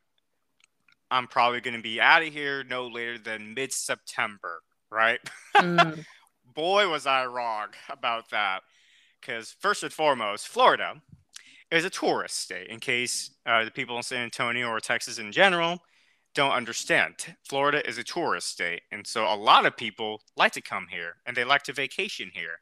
I'm 1.11 1.27
probably 1.29 1.61
going 1.61 1.77
to 1.77 1.83
be 1.83 2.01
out 2.01 2.23
of 2.23 2.33
here 2.33 2.65
no 2.65 2.87
later 2.87 3.19
than 3.19 3.55
mid 3.55 3.73
September, 3.73 4.63
right? 4.91 5.21
Mm. 5.57 6.05
Boy, 6.55 6.89
was 6.89 7.07
I 7.07 7.27
wrong 7.27 7.69
about 7.89 8.31
that. 8.31 8.63
Because, 9.21 9.55
first 9.61 9.83
and 9.83 9.93
foremost, 9.93 10.49
Florida 10.49 11.01
is 11.71 11.85
a 11.85 11.91
tourist 11.91 12.39
state, 12.39 12.69
in 12.69 12.79
case 12.79 13.31
uh, 13.47 13.65
the 13.65 13.71
people 13.71 13.97
in 13.97 14.03
San 14.03 14.25
Antonio 14.25 14.69
or 14.69 14.81
Texas 14.81 15.19
in 15.19 15.33
general 15.33 15.79
don't 16.35 16.53
understand. 16.53 17.15
Florida 17.45 17.87
is 17.89 17.97
a 17.97 18.05
tourist 18.05 18.49
state. 18.49 18.83
And 18.93 19.07
so 19.07 19.25
a 19.25 19.37
lot 19.37 19.67
of 19.67 19.77
people 19.77 20.21
like 20.37 20.53
to 20.53 20.61
come 20.61 20.87
here 20.91 21.17
and 21.27 21.37
they 21.37 21.45
like 21.45 21.63
to 21.65 21.73
vacation 21.73 22.31
here. 22.35 22.59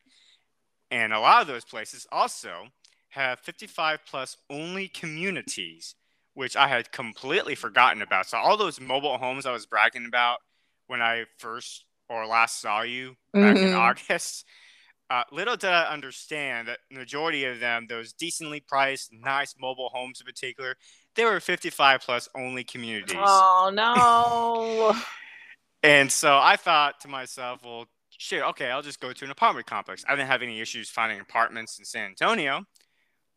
And 0.90 1.12
a 1.12 1.20
lot 1.20 1.40
of 1.40 1.48
those 1.48 1.64
places 1.64 2.06
also 2.12 2.66
have 3.12 3.40
55 3.40 4.00
plus 4.06 4.36
only 4.50 4.88
communities, 4.88 5.94
which 6.34 6.56
I 6.56 6.68
had 6.68 6.92
completely 6.92 7.54
forgotten 7.54 8.02
about. 8.02 8.26
So 8.26 8.38
all 8.38 8.56
those 8.56 8.80
mobile 8.80 9.18
homes 9.18 9.46
I 9.46 9.52
was 9.52 9.66
bragging 9.66 10.06
about 10.06 10.38
when 10.86 11.02
I 11.02 11.24
first 11.38 11.84
or 12.08 12.26
last 12.26 12.60
saw 12.60 12.82
you 12.82 13.16
back 13.32 13.56
mm-hmm. 13.56 13.68
in 13.68 13.74
August. 13.74 14.44
Uh, 15.10 15.24
little 15.30 15.56
did 15.56 15.68
I 15.68 15.92
understand 15.92 16.68
that 16.68 16.78
the 16.90 16.98
majority 16.98 17.44
of 17.44 17.60
them, 17.60 17.86
those 17.86 18.14
decently 18.14 18.60
priced, 18.60 19.12
nice 19.12 19.54
mobile 19.60 19.90
homes 19.92 20.20
in 20.20 20.24
particular, 20.24 20.74
they 21.14 21.24
were 21.24 21.38
55 21.38 22.00
plus 22.00 22.28
only 22.34 22.64
communities. 22.64 23.16
Oh, 23.18 23.70
no. 23.74 24.96
and 25.82 26.10
so 26.10 26.38
I 26.38 26.56
thought 26.56 27.00
to 27.00 27.08
myself, 27.08 27.60
well, 27.62 27.88
shit, 28.08 28.42
okay, 28.42 28.70
I'll 28.70 28.80
just 28.80 29.00
go 29.00 29.12
to 29.12 29.24
an 29.26 29.30
apartment 29.30 29.66
complex. 29.66 30.02
I 30.08 30.16
didn't 30.16 30.28
have 30.28 30.40
any 30.40 30.60
issues 30.60 30.88
finding 30.88 31.20
apartments 31.20 31.78
in 31.78 31.84
San 31.84 32.06
Antonio. 32.06 32.64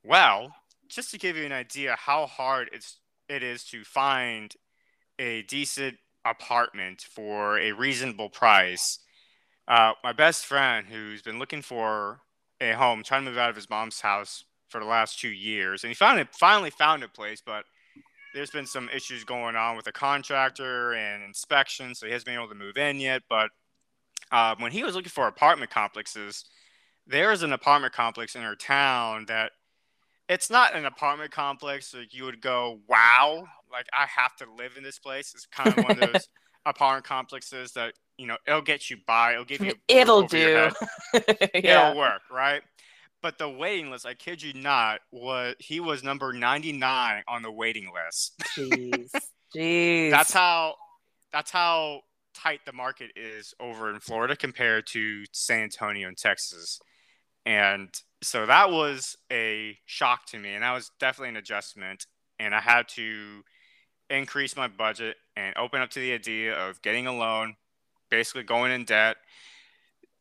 Well, 0.08 0.54
just 0.88 1.10
to 1.12 1.18
give 1.18 1.36
you 1.36 1.46
an 1.46 1.52
idea 1.52 1.96
how 1.98 2.28
hard 2.28 2.70
it's 2.72 3.00
it 3.28 3.41
is 3.41 3.63
to 3.65 3.84
find 3.84 4.54
a 5.18 5.41
decent 5.44 5.98
apartment 6.24 7.02
for 7.02 7.58
a 7.58 7.72
reasonable 7.72 8.30
price. 8.30 9.00
Uh, 9.68 9.94
my 10.04 10.13
best 10.13 10.46
friend, 10.46 10.86
who's 10.86 11.24
been 11.24 11.39
looking 11.39 11.63
for 11.63 12.20
a 12.62 12.74
home, 12.74 13.02
trying 13.02 13.26
to 13.26 13.32
move 13.32 13.39
out 13.39 13.50
of 13.50 13.56
his 13.56 13.68
mom's 13.68 14.02
house 14.02 14.44
for 14.70 14.80
the 14.80 14.86
last 14.86 15.20
two 15.20 15.30
years, 15.30 15.84
and 15.84 15.89
he 15.89 15.96
found 15.96 16.20
it 16.20 16.28
finally 16.36 16.70
found 16.70 17.04
a 17.04 17.08
place, 17.08 17.41
but 17.44 17.65
there's 18.36 18.52
been 18.52 18.68
some 18.68 18.89
issues 18.94 19.24
going 19.24 19.56
on 19.56 19.76
with 19.76 19.86
the 19.86 19.91
contractor 19.91 20.94
and 20.94 21.24
inspection, 21.24 21.96
so 21.96 22.06
he 22.06 22.12
hasn't 22.12 22.28
been 22.28 22.36
able 22.36 22.50
to 22.50 22.54
move 22.54 22.78
in 22.78 23.00
yet. 23.00 23.24
But 23.28 23.50
uh, 24.32 24.54
when 24.60 24.72
he 24.72 24.84
was 24.84 24.94
looking 24.94 25.10
for 25.10 25.28
apartment 25.28 25.72
complexes, 25.72 26.46
there 27.08 27.32
is 27.32 27.41
an 27.41 27.54
apartment 27.54 27.94
complex 27.94 28.36
in 28.36 28.44
our 28.44 28.56
town 28.56 29.26
that 29.30 29.52
it's 30.27 30.49
not 30.49 30.75
an 30.75 30.85
apartment 30.85 31.31
complex 31.31 31.93
like 31.93 32.13
you 32.13 32.23
would 32.23 32.41
go 32.41 32.79
wow 32.88 33.43
like 33.71 33.85
i 33.93 34.05
have 34.05 34.35
to 34.35 34.45
live 34.57 34.73
in 34.77 34.83
this 34.83 34.99
place 34.99 35.33
it's 35.35 35.45
kind 35.45 35.69
of 35.69 35.83
one 35.83 35.91
of 35.91 36.13
those 36.13 36.27
apartment 36.65 37.05
complexes 37.05 37.73
that 37.73 37.93
you 38.17 38.27
know, 38.27 38.38
it'll 38.47 38.61
get 38.61 38.89
you 38.89 38.97
by. 39.05 39.33
It'll 39.33 39.45
give 39.45 39.61
you. 39.61 39.73
It'll 39.88 40.23
do. 40.23 40.69
yeah. 41.53 41.89
It'll 41.89 41.97
work, 41.97 42.21
right? 42.31 42.61
But 43.21 43.38
the 43.38 43.49
waiting 43.49 43.89
list, 43.89 44.05
I 44.05 44.13
kid 44.13 44.41
you 44.41 44.53
not, 44.53 45.01
was 45.11 45.55
he 45.59 45.79
was 45.79 46.03
number 46.03 46.31
99 46.31 47.23
on 47.27 47.41
the 47.41 47.51
waiting 47.51 47.91
list. 47.93 48.39
Jeez. 48.55 49.09
Jeez. 49.55 50.11
that's 50.11 50.33
how 50.33 50.75
that's 51.31 51.49
how 51.49 52.01
tight 52.33 52.59
the 52.65 52.73
market 52.73 53.11
is 53.15 53.53
over 53.59 53.89
in 53.89 53.99
Florida 53.99 54.35
compared 54.35 54.85
to 54.88 55.23
San 55.31 55.61
Antonio 55.61 56.07
and 56.07 56.17
Texas. 56.17 56.79
And 57.45 57.89
so 58.21 58.45
that 58.45 58.71
was 58.71 59.15
a 59.32 59.78
shock 59.86 60.25
to 60.28 60.39
me 60.39 60.54
and 60.54 60.63
that 60.63 60.73
was 60.73 60.91
definitely 60.99 61.30
an 61.30 61.38
adjustment 61.38 62.06
and 62.39 62.54
I 62.54 62.60
had 62.60 62.88
to 62.89 63.43
increase 64.10 64.56
my 64.56 64.67
budget 64.67 65.17
and 65.36 65.56
open 65.58 65.82
up 65.82 65.89
to 65.91 65.99
the 65.99 66.13
idea 66.13 66.54
of 66.54 66.82
getting 66.82 67.08
a 67.08 67.15
loan, 67.15 67.56
basically 68.10 68.43
going 68.43 68.71
in 68.71 68.86
debt. 68.86 69.17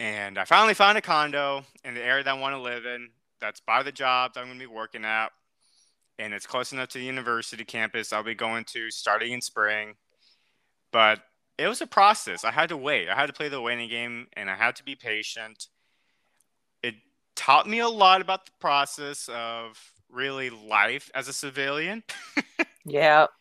And 0.01 0.39
I 0.39 0.45
finally 0.45 0.75
found 0.75 0.99
a 0.99 1.03
condo 1.03 1.65
in 1.85 1.95
the 1.95 2.03
area 2.03 2.25
that 2.25 2.35
I 2.35 2.39
want 2.39 2.55
to 2.55 2.61
live 2.61 2.85
in 2.85 3.11
that's 3.41 3.61
by 3.61 3.83
the 3.83 3.93
job 3.93 4.35
that 4.35 4.41
I'm 4.41 4.47
going 4.47 4.59
to 4.59 4.69
be 4.69 4.75
working 4.75 5.05
at. 5.05 5.31
And 6.19 6.33
it's 6.33 6.47
close 6.47 6.73
enough 6.73 6.89
to 6.91 6.99
the 6.99 7.05
university 7.05 7.65
campus 7.65 8.13
I'll 8.13 8.23
be 8.23 8.35
going 8.35 8.65
to 8.67 8.91
starting 8.91 9.33
in 9.33 9.41
spring. 9.41 9.95
But 10.93 11.21
it 11.59 11.69
was 11.69 11.81
a 11.81 11.87
process. 11.87 12.45
I 12.45 12.51
had 12.51 12.69
to 12.71 12.77
wait. 12.77 13.09
I 13.09 13.15
had 13.15 13.27
to 13.27 13.33
play 13.33 13.49
the 13.49 13.61
waiting 13.61 13.89
game 13.89 14.27
and 14.35 14.51
I 14.51 14.55
had 14.55 14.77
to 14.77 14.85
be 14.85 14.95
patient. 14.95 15.67
Taught 17.37 17.69
me 17.69 17.81
a 17.81 17.89
lot 17.89 18.21
about 18.21 18.47
the 18.47 18.53
process 18.61 19.29
of 19.33 19.79
really 20.11 20.51
life 20.51 21.11
as 21.15 21.29
a 21.29 21.33
civilian. 21.33 22.03
yeah. 22.85 23.27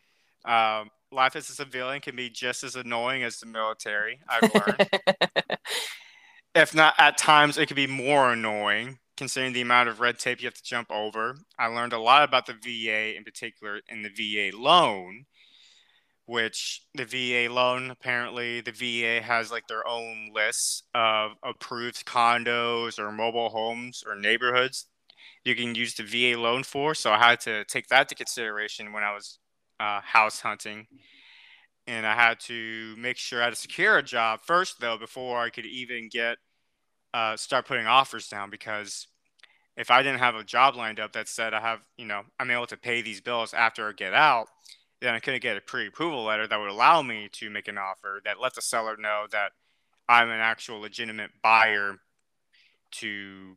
Um, 0.46 0.90
life 1.10 1.36
as 1.36 1.48
a 1.48 1.54
civilian 1.54 2.02
can 2.02 2.16
be 2.16 2.28
just 2.28 2.64
as 2.64 2.76
annoying 2.76 3.22
as 3.22 3.38
the 3.38 3.46
military, 3.46 4.20
I've 4.28 4.54
learned. 4.54 4.90
if 6.54 6.74
not, 6.74 6.92
at 6.98 7.16
times, 7.16 7.56
it 7.56 7.66
can 7.66 7.76
be 7.76 7.86
more 7.86 8.30
annoying 8.30 8.98
considering 9.16 9.52
the 9.52 9.60
amount 9.60 9.88
of 9.88 10.00
red 10.00 10.18
tape 10.18 10.40
you 10.40 10.46
have 10.46 10.54
to 10.54 10.62
jump 10.62 10.90
over. 10.90 11.36
I 11.58 11.66
learned 11.66 11.92
a 11.92 11.98
lot 11.98 12.24
about 12.24 12.46
the 12.46 12.52
VA, 12.52 13.16
in 13.16 13.24
particular, 13.24 13.80
in 13.88 14.02
the 14.02 14.10
VA 14.10 14.56
loan, 14.56 15.26
which 16.26 16.82
the 16.94 17.04
VA 17.04 17.52
loan, 17.52 17.90
apparently, 17.90 18.60
the 18.60 18.72
VA 18.72 19.20
has 19.24 19.50
like 19.50 19.66
their 19.66 19.86
own 19.86 20.30
lists 20.34 20.84
of 20.94 21.32
approved 21.42 22.06
condos 22.06 22.98
or 22.98 23.12
mobile 23.12 23.50
homes 23.50 24.02
or 24.06 24.16
neighborhoods 24.16 24.86
you 25.44 25.54
can 25.54 25.74
use 25.74 25.94
the 25.94 26.02
VA 26.02 26.38
loan 26.40 26.62
for. 26.62 26.94
So 26.94 27.12
I 27.12 27.18
had 27.18 27.40
to 27.40 27.64
take 27.64 27.88
that 27.88 28.08
to 28.08 28.14
consideration 28.14 28.92
when 28.92 29.02
I 29.02 29.12
was 29.12 29.38
uh, 29.78 30.00
house 30.00 30.40
hunting. 30.40 30.86
And 31.86 32.06
I 32.06 32.14
had 32.14 32.40
to 32.40 32.94
make 32.96 33.18
sure 33.18 33.42
I 33.42 33.44
had 33.44 33.50
to 33.52 33.60
secure 33.60 33.98
a 33.98 34.02
job 34.02 34.40
first, 34.42 34.80
though, 34.80 34.96
before 34.96 35.38
I 35.38 35.50
could 35.50 35.66
even 35.66 36.08
get 36.10 36.38
uh, 37.12 37.36
start 37.36 37.66
putting 37.66 37.86
offers 37.86 38.26
down. 38.28 38.48
Because 38.48 39.06
if 39.76 39.90
I 39.90 40.02
didn't 40.02 40.20
have 40.20 40.34
a 40.34 40.44
job 40.44 40.76
lined 40.76 40.98
up 40.98 41.12
that 41.12 41.28
said 41.28 41.52
I 41.52 41.60
have, 41.60 41.80
you 41.98 42.06
know, 42.06 42.22
I'm 42.40 42.50
able 42.50 42.66
to 42.68 42.78
pay 42.78 43.02
these 43.02 43.20
bills 43.20 43.52
after 43.52 43.86
I 43.86 43.92
get 43.92 44.14
out, 44.14 44.46
then 45.04 45.14
I 45.14 45.20
couldn't 45.20 45.42
get 45.42 45.56
a 45.56 45.60
pre-approval 45.60 46.24
letter 46.24 46.46
that 46.46 46.58
would 46.58 46.70
allow 46.70 47.02
me 47.02 47.28
to 47.32 47.50
make 47.50 47.68
an 47.68 47.78
offer 47.78 48.20
that 48.24 48.40
let 48.40 48.54
the 48.54 48.62
seller 48.62 48.96
know 48.96 49.26
that 49.30 49.52
I'm 50.08 50.30
an 50.30 50.40
actual 50.40 50.80
legitimate 50.80 51.30
buyer 51.42 51.96
to 52.92 53.56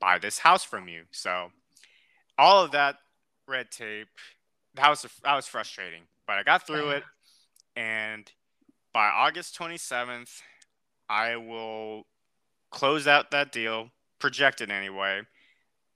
buy 0.00 0.18
this 0.18 0.38
house 0.38 0.64
from 0.64 0.88
you. 0.88 1.02
So 1.10 1.50
all 2.36 2.64
of 2.64 2.70
that 2.72 2.96
red 3.46 3.70
tape, 3.70 4.08
that 4.74 4.88
was 4.88 5.06
that 5.24 5.34
was 5.34 5.46
frustrating, 5.46 6.02
but 6.26 6.38
I 6.38 6.42
got 6.42 6.66
through 6.66 6.90
it, 6.90 7.02
and 7.74 8.30
by 8.92 9.08
August 9.08 9.58
27th, 9.58 10.40
I 11.08 11.36
will 11.36 12.06
close 12.70 13.06
out 13.06 13.30
that 13.30 13.52
deal, 13.52 13.90
projected 14.18 14.70
anyway, 14.70 15.22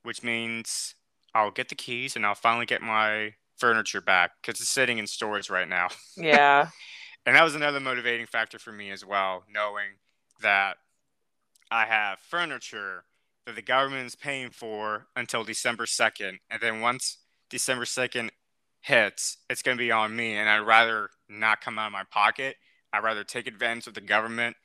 which 0.02 0.22
means 0.22 0.94
I'll 1.34 1.50
get 1.50 1.68
the 1.68 1.74
keys 1.74 2.16
and 2.16 2.26
I'll 2.26 2.34
finally 2.34 2.66
get 2.66 2.82
my 2.82 3.34
furniture 3.62 4.00
back 4.00 4.32
because 4.42 4.60
it's 4.60 4.68
sitting 4.68 4.98
in 4.98 5.06
storage 5.06 5.48
right 5.48 5.68
now. 5.68 5.86
Yeah. 6.16 6.68
and 7.24 7.36
that 7.36 7.44
was 7.44 7.54
another 7.54 7.78
motivating 7.78 8.26
factor 8.26 8.58
for 8.58 8.72
me 8.72 8.90
as 8.90 9.04
well, 9.04 9.44
knowing 9.48 9.98
that 10.40 10.78
I 11.70 11.84
have 11.86 12.18
furniture 12.18 13.04
that 13.46 13.54
the 13.54 13.62
government 13.62 14.06
is 14.06 14.16
paying 14.16 14.50
for 14.50 15.06
until 15.14 15.44
December 15.44 15.84
2nd. 15.86 16.38
And 16.50 16.60
then 16.60 16.80
once 16.80 17.18
December 17.50 17.84
2nd 17.84 18.30
hits, 18.80 19.38
it's 19.48 19.62
going 19.62 19.76
to 19.76 19.82
be 19.82 19.92
on 19.92 20.14
me. 20.14 20.34
And 20.34 20.48
I'd 20.48 20.66
rather 20.66 21.10
not 21.28 21.60
come 21.60 21.78
out 21.78 21.86
of 21.86 21.92
my 21.92 22.04
pocket. 22.10 22.56
I'd 22.92 23.04
rather 23.04 23.22
take 23.22 23.46
advantage 23.46 23.86
of 23.86 23.94
the 23.94 24.00
government 24.00 24.56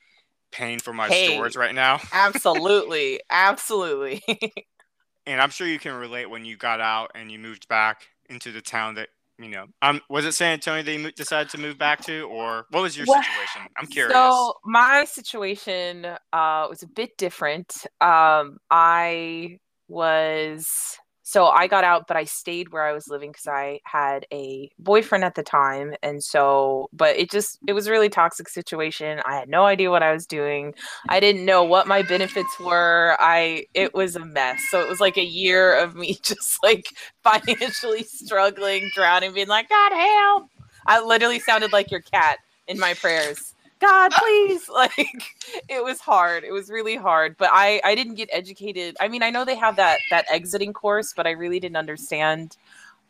paying 0.52 0.80
for 0.80 0.92
my 0.92 1.08
hey, 1.08 1.34
storage 1.34 1.56
right 1.56 1.76
now. 1.76 2.00
absolutely. 2.12 3.20
Absolutely. 3.30 4.24
and 5.28 5.40
I'm 5.40 5.52
sure 5.52 5.68
you 5.68 5.80
can 5.80 5.94
relate 5.94 6.32
when 6.32 6.46
you 6.46 6.58
got 6.58 6.82
out 6.82 7.12
and 7.14 7.32
you 7.32 7.38
moved 7.38 7.68
back 7.68 8.08
into 8.30 8.52
the 8.52 8.62
town 8.62 8.96
that 8.96 9.10
you 9.40 9.50
know, 9.50 9.66
um, 9.84 10.02
was 10.10 10.26
it 10.26 10.32
San 10.34 10.54
Antonio 10.54 10.82
that 10.82 10.92
you 10.92 11.12
decided 11.12 11.50
to 11.52 11.60
move 11.60 11.78
back 11.78 12.04
to, 12.06 12.22
or 12.24 12.66
what 12.72 12.82
was 12.82 12.98
your 12.98 13.06
well, 13.08 13.22
situation? 13.22 13.70
I'm 13.78 13.86
curious. 13.86 14.14
So 14.14 14.56
my 14.66 15.06
situation 15.06 16.06
uh, 16.06 16.66
was 16.68 16.82
a 16.82 16.88
bit 16.88 17.18
different. 17.18 17.86
Um, 18.02 18.58
I 18.72 19.60
was 19.88 20.98
so 21.28 21.48
I 21.48 21.68
got 21.68 21.84
out, 21.84 22.08
but 22.08 22.16
I 22.16 22.24
stayed 22.24 22.72
where 22.72 22.86
I 22.86 22.94
was 22.94 23.10
living 23.10 23.34
because 23.34 23.48
I 23.48 23.82
had 23.84 24.26
a 24.32 24.72
boyfriend 24.80 25.26
at 25.26 25.36
the 25.36 25.44
time. 25.44 25.94
And 26.02 26.24
so, 26.24 26.90
but 26.94 27.18
it 27.18 27.30
just, 27.30 27.60
it 27.68 27.74
was 27.74 27.86
a 27.86 27.92
really 27.92 28.08
toxic 28.08 28.48
situation. 28.48 29.20
I 29.26 29.36
had 29.36 29.50
no 29.50 29.66
idea 29.66 29.92
what 29.92 30.02
I 30.02 30.14
was 30.14 30.26
doing. 30.26 30.74
I 31.10 31.20
didn't 31.20 31.44
know 31.44 31.66
what 31.66 31.86
my 31.86 32.02
benefits 32.02 32.58
were. 32.62 33.18
I, 33.20 33.66
it 33.74 33.94
was 33.94 34.16
a 34.16 34.24
mess. 34.24 34.62
So 34.72 34.80
it 34.80 34.88
was 34.88 35.02
like 35.02 35.18
a 35.18 35.26
year 35.26 35.78
of 35.78 35.98
me 35.98 36.14
just 36.24 36.64
like 36.64 36.86
financially 37.26 38.04
struggling, 38.04 38.90
drowning, 38.96 39.34
being 39.34 39.50
like, 39.50 39.68
God 39.68 39.92
help. 39.92 40.50
I 40.86 41.02
literally 41.02 41.40
sounded 41.40 41.74
like 41.74 41.92
your 41.92 42.00
cat 42.00 42.38
in 42.70 42.80
my 42.80 42.94
prayers. 42.94 43.54
God, 43.80 44.12
please. 44.12 44.70
like 44.74 45.24
it 45.68 45.84
was 45.84 46.00
hard. 46.00 46.44
It 46.44 46.52
was 46.52 46.70
really 46.70 46.96
hard. 46.96 47.38
But 47.38 47.50
I 47.52 47.82
I 47.84 47.96
didn't 47.96 48.16
get 48.16 48.30
educated. 48.32 48.96
I 49.00 49.08
mean, 49.08 49.24
I 49.24 49.30
know 49.30 49.46
they 49.46 49.56
have 49.56 49.76
that 49.78 50.00
that 50.10 50.26
exiting 50.32 50.74
course, 50.74 51.14
but 51.16 51.28
I 51.28 51.32
really 51.32 51.60
didn't 51.60 51.78
understand 51.78 52.58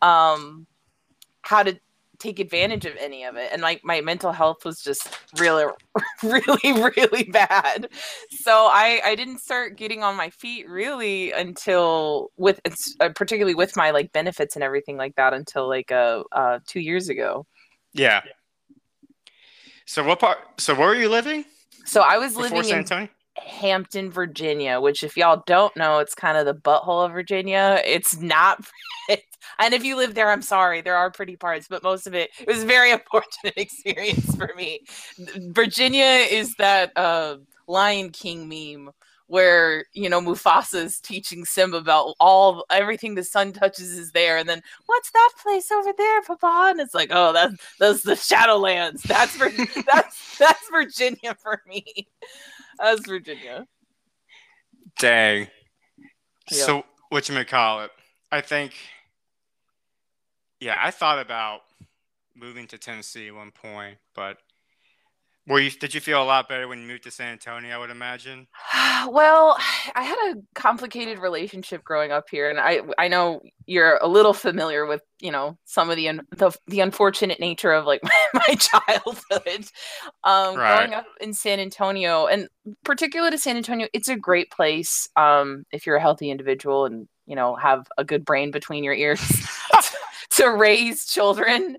um 0.02 0.68
how 1.42 1.64
to 1.64 1.80
take 2.20 2.40
advantage 2.40 2.86
of 2.86 2.96
any 3.00 3.24
of 3.24 3.36
it. 3.36 3.52
And 3.54 3.62
like 3.62 3.82
my 3.84 4.02
mental 4.02 4.32
health 4.32 4.66
was 4.66 4.82
just 4.82 5.08
really 5.38 5.66
really 6.24 6.60
really 6.64 7.24
bad. 7.24 7.90
So 8.32 8.68
I 8.72 9.02
I 9.06 9.16
didn't 9.16 9.40
start 9.40 9.78
getting 9.78 10.04
on 10.04 10.16
my 10.16 10.30
feet 10.30 10.68
really 10.68 11.32
until 11.32 12.32
with 12.38 12.60
uh, 13.00 13.10
particularly 13.10 13.56
with 13.56 13.76
my 13.76 13.92
like 13.92 14.12
benefits 14.12 14.56
and 14.56 14.64
everything 14.64 14.98
like 14.98 15.16
that 15.16 15.34
until 15.34 15.68
like 15.68 15.92
uh, 15.92 16.24
uh 16.32 16.60
2 16.68 16.80
years 16.80 17.10
ago. 17.10 17.46
Yeah. 17.94 18.22
So 19.88 20.04
what 20.04 20.20
part? 20.20 20.38
So 20.60 20.76
where 20.76 20.90
were 20.90 20.96
you 20.96 21.10
living? 21.10 21.46
So 21.86 22.02
I 22.02 22.18
was 22.18 22.36
living 22.36 22.62
San 22.64 22.86
in 22.92 23.10
Hampton, 23.38 24.12
Virginia, 24.12 24.82
which 24.82 25.02
if 25.02 25.16
y'all 25.16 25.44
don't 25.48 25.76
know, 25.78 26.00
it's 26.00 26.14
kind 26.14 26.38
of 26.38 26.46
the 26.46 26.54
butthole 26.54 27.06
of 27.06 27.14
Virginia. 27.14 27.82
It's 27.86 28.20
not. 28.20 28.60
and 29.10 29.74
if 29.74 29.86
you 29.86 29.96
live 29.96 30.14
there, 30.14 30.30
I'm 30.30 30.42
sorry. 30.42 30.82
There 30.82 30.98
are 30.98 31.10
pretty 31.10 31.38
parts, 31.38 31.68
but 31.70 31.84
most 31.84 32.06
of 32.06 32.14
it, 32.14 32.32
it 32.38 32.48
was 32.48 32.64
a 32.64 32.66
very 32.66 32.92
unfortunate 32.98 33.54
experience 33.56 34.36
for 34.36 34.52
me. 34.58 34.82
Virginia 35.52 36.04
is 36.04 36.54
that 36.56 36.92
uh, 36.98 37.38
Lion 37.70 38.10
King 38.10 38.50
meme 38.50 38.92
where 39.28 39.86
you 39.94 40.10
know 40.10 40.22
Mufasa's 40.22 41.00
teaching 41.00 41.46
Simba 41.46 41.78
about 41.78 42.16
all 42.20 42.66
everything 42.70 43.16
the 43.16 43.24
sun 43.24 43.54
touches 43.54 43.98
is 43.98 44.12
there, 44.12 44.38
and 44.38 44.50
then 44.50 44.62
what's 44.86 45.12
that 45.12 45.32
place 45.42 45.72
over 45.72 45.92
there, 45.98 46.22
Papa? 46.24 46.70
And 46.72 46.80
it's 46.80 46.94
like, 46.94 47.10
oh, 47.12 47.34
that's 47.34 47.56
that's 47.80 48.02
the 48.02 48.14
Shadowlands. 48.14 49.04
That's 49.04 49.36
for 49.36 49.50
that's 49.92 50.38
that's 50.38 50.70
Virginia 50.70 51.36
for 51.36 51.62
me. 51.68 52.08
That's 52.80 53.06
Virginia. 53.06 53.68
Dang. 55.00 55.48
Yep. 56.52 56.66
So 56.66 56.84
what 57.10 57.30
you 57.30 57.36
may 57.36 57.46
call 57.46 57.82
it? 57.82 57.92
I 58.32 58.42
think. 58.42 58.74
Yeah, 60.60 60.78
I 60.82 60.90
thought 60.90 61.20
about 61.20 61.62
moving 62.36 62.66
to 62.68 62.78
Tennessee 62.80 63.28
at 63.28 63.36
one 63.36 63.52
point, 63.52 63.98
but 64.16 64.38
were 65.48 65.60
you? 65.60 65.72
Did 65.72 65.94
you 65.94 66.02
feel 66.02 66.22
a 66.22 66.26
lot 66.26 66.50
better 66.50 66.68
when 66.68 66.82
you 66.82 66.88
moved 66.88 67.04
to 67.04 67.12
San 67.12 67.32
Antonio? 67.32 67.74
I 67.74 67.78
would 67.78 67.90
imagine. 67.90 68.48
Well, 69.10 69.56
I 69.96 70.04
had 70.04 70.18
a 70.32 70.36
complicated 70.56 71.20
relationship 71.20 71.84
growing 71.84 72.12
up 72.12 72.26
here, 72.30 72.50
and 72.50 72.60
I 72.60 72.82
I 72.98 73.08
know 73.08 73.42
you're 73.66 73.98
a 73.98 74.08
little 74.08 74.34
familiar 74.34 74.86
with 74.86 75.02
you 75.20 75.32
know 75.32 75.58
some 75.66 75.90
of 75.90 75.96
the 75.96 76.20
the, 76.36 76.52
the 76.68 76.80
unfortunate 76.80 77.40
nature 77.40 77.72
of 77.72 77.86
like 77.86 78.02
my, 78.34 78.42
my 78.48 78.56
childhood. 78.56 79.68
Um, 80.24 80.56
right. 80.56 80.78
Growing 80.78 80.94
up 80.94 81.06
in 81.22 81.34
San 81.34 81.60
Antonio, 81.60 82.26
and 82.26 82.50
particular 82.84 83.30
to 83.32 83.38
San 83.38 83.56
Antonio, 83.56 83.88
it's 83.94 84.10
a 84.10 84.16
great 84.18 84.52
place 84.52 85.08
um, 85.16 85.64
if 85.72 85.86
you're 85.86 85.98
a 85.98 86.02
healthy 86.02 86.32
individual 86.32 86.86
and 86.86 87.08
you 87.28 87.36
know 87.36 87.56
have 87.56 87.88
a 87.98 88.04
good 88.04 88.26
brain 88.26 88.52
between 88.52 88.84
your 88.84 88.96
ears 88.96 89.22
to 90.32 90.50
raise 90.50 91.06
children 91.06 91.78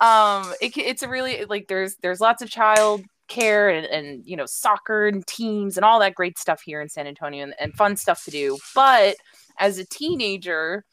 um 0.00 0.52
it, 0.60 0.76
it's 0.76 1.02
a 1.02 1.08
really 1.08 1.44
like 1.46 1.66
there's 1.68 1.96
there's 2.02 2.20
lots 2.20 2.42
of 2.42 2.48
child 2.48 3.02
care 3.28 3.68
and, 3.68 3.86
and 3.86 4.26
you 4.26 4.36
know 4.36 4.46
soccer 4.46 5.06
and 5.06 5.26
teams 5.26 5.76
and 5.76 5.84
all 5.84 6.00
that 6.00 6.14
great 6.14 6.38
stuff 6.38 6.62
here 6.62 6.80
in 6.80 6.88
San 6.88 7.06
Antonio 7.06 7.44
and, 7.44 7.54
and 7.60 7.74
fun 7.74 7.96
stuff 7.96 8.24
to 8.24 8.30
do. 8.30 8.58
But 8.74 9.16
as 9.58 9.78
a 9.78 9.84
teenager, 9.84 10.84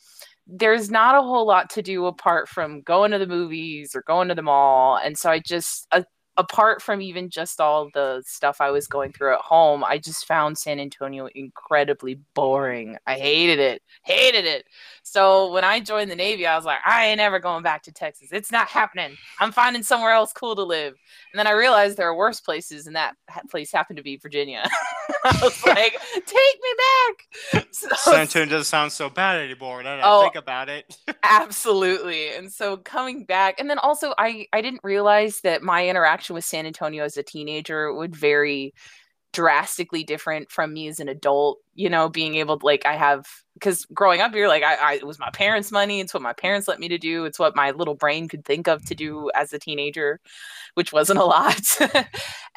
there's 0.47 0.91
not 0.91 1.15
a 1.15 1.21
whole 1.21 1.47
lot 1.47 1.69
to 1.71 1.81
do 1.81 2.05
apart 2.05 2.47
from 2.49 2.81
going 2.81 3.11
to 3.11 3.17
the 3.17 3.27
movies 3.27 3.95
or 3.95 4.03
going 4.05 4.27
to 4.27 4.35
the 4.35 4.41
mall. 4.41 4.97
And 4.97 5.17
so 5.17 5.31
I 5.31 5.39
just, 5.39 5.87
uh, 5.91 6.03
apart 6.37 6.81
from 6.81 7.01
even 7.01 7.29
just 7.29 7.61
all 7.61 7.89
the 7.93 8.21
stuff 8.25 8.59
I 8.59 8.69
was 8.69 8.87
going 8.87 9.13
through 9.13 9.33
at 9.33 9.41
home, 9.41 9.83
I 9.83 9.97
just 9.97 10.25
found 10.25 10.57
San 10.57 10.79
Antonio 10.79 11.29
incredibly 11.33 12.19
boring. 12.33 12.97
I 13.07 13.15
hated 13.15 13.59
it, 13.59 13.81
hated 14.03 14.45
it. 14.45 14.65
So 15.03 15.51
when 15.53 15.63
I 15.63 15.79
joined 15.79 16.11
the 16.11 16.15
Navy, 16.15 16.45
I 16.45 16.55
was 16.55 16.65
like, 16.65 16.79
I 16.85 17.05
ain't 17.05 17.21
ever 17.21 17.39
going 17.39 17.63
back 17.63 17.83
to 17.83 17.91
Texas. 17.91 18.29
It's 18.31 18.51
not 18.51 18.67
happening. 18.67 19.15
I'm 19.39 19.51
finding 19.51 19.83
somewhere 19.83 20.11
else 20.11 20.33
cool 20.33 20.55
to 20.55 20.63
live. 20.63 20.95
And 21.31 21.39
then 21.39 21.47
I 21.47 21.51
realized 21.51 21.97
there 21.97 22.09
are 22.09 22.17
worse 22.17 22.41
places, 22.41 22.87
and 22.87 22.95
that 22.95 23.15
place 23.49 23.71
happened 23.71 23.97
to 23.97 24.03
be 24.03 24.17
Virginia. 24.17 24.67
I 25.23 25.39
was 25.41 25.65
like, 25.65 25.93
take 26.13 26.59
me 26.61 26.73
back. 26.77 27.44
San 28.15 28.21
Antonio 28.21 28.49
doesn't 28.49 28.65
sound 28.65 28.91
so 28.91 29.09
bad 29.09 29.39
anymore. 29.39 29.83
Now 29.83 29.99
oh, 30.03 30.19
I 30.19 30.23
think 30.23 30.35
about 30.35 30.69
it. 30.69 30.97
absolutely. 31.23 32.29
And 32.35 32.51
so 32.51 32.77
coming 32.77 33.25
back, 33.25 33.59
and 33.59 33.69
then 33.69 33.79
also 33.79 34.13
I 34.17 34.47
I 34.53 34.61
didn't 34.61 34.81
realize 34.83 35.41
that 35.41 35.63
my 35.63 35.87
interaction 35.87 36.33
with 36.33 36.45
San 36.45 36.65
Antonio 36.65 37.03
as 37.03 37.17
a 37.17 37.23
teenager 37.23 37.93
would 37.93 38.15
vary 38.15 38.73
drastically 39.35 40.01
different 40.01 40.49
from 40.49 40.73
me 40.73 40.87
as 40.87 41.01
an 41.01 41.09
adult 41.09 41.59
you 41.73 41.89
know 41.89 42.07
being 42.07 42.35
able 42.35 42.57
to 42.57 42.65
like 42.65 42.85
i 42.85 42.93
have 42.93 43.25
because 43.53 43.85
growing 43.93 44.21
up 44.21 44.33
here 44.33 44.47
like 44.47 44.63
I, 44.63 44.75
I, 44.75 44.93
it 44.93 45.05
was 45.05 45.19
my 45.19 45.29
parents 45.31 45.73
money 45.73 45.99
it's 45.99 46.13
what 46.13 46.23
my 46.23 46.31
parents 46.31 46.69
let 46.69 46.79
me 46.79 46.87
to 46.87 46.97
do 46.97 47.25
it's 47.25 47.37
what 47.37 47.53
my 47.53 47.71
little 47.71 47.95
brain 47.95 48.29
could 48.29 48.45
think 48.45 48.69
of 48.69 48.85
to 48.85 48.95
do 48.95 49.29
as 49.35 49.51
a 49.51 49.59
teenager 49.59 50.21
which 50.75 50.93
wasn't 50.93 51.19
a 51.19 51.25
lot 51.25 51.59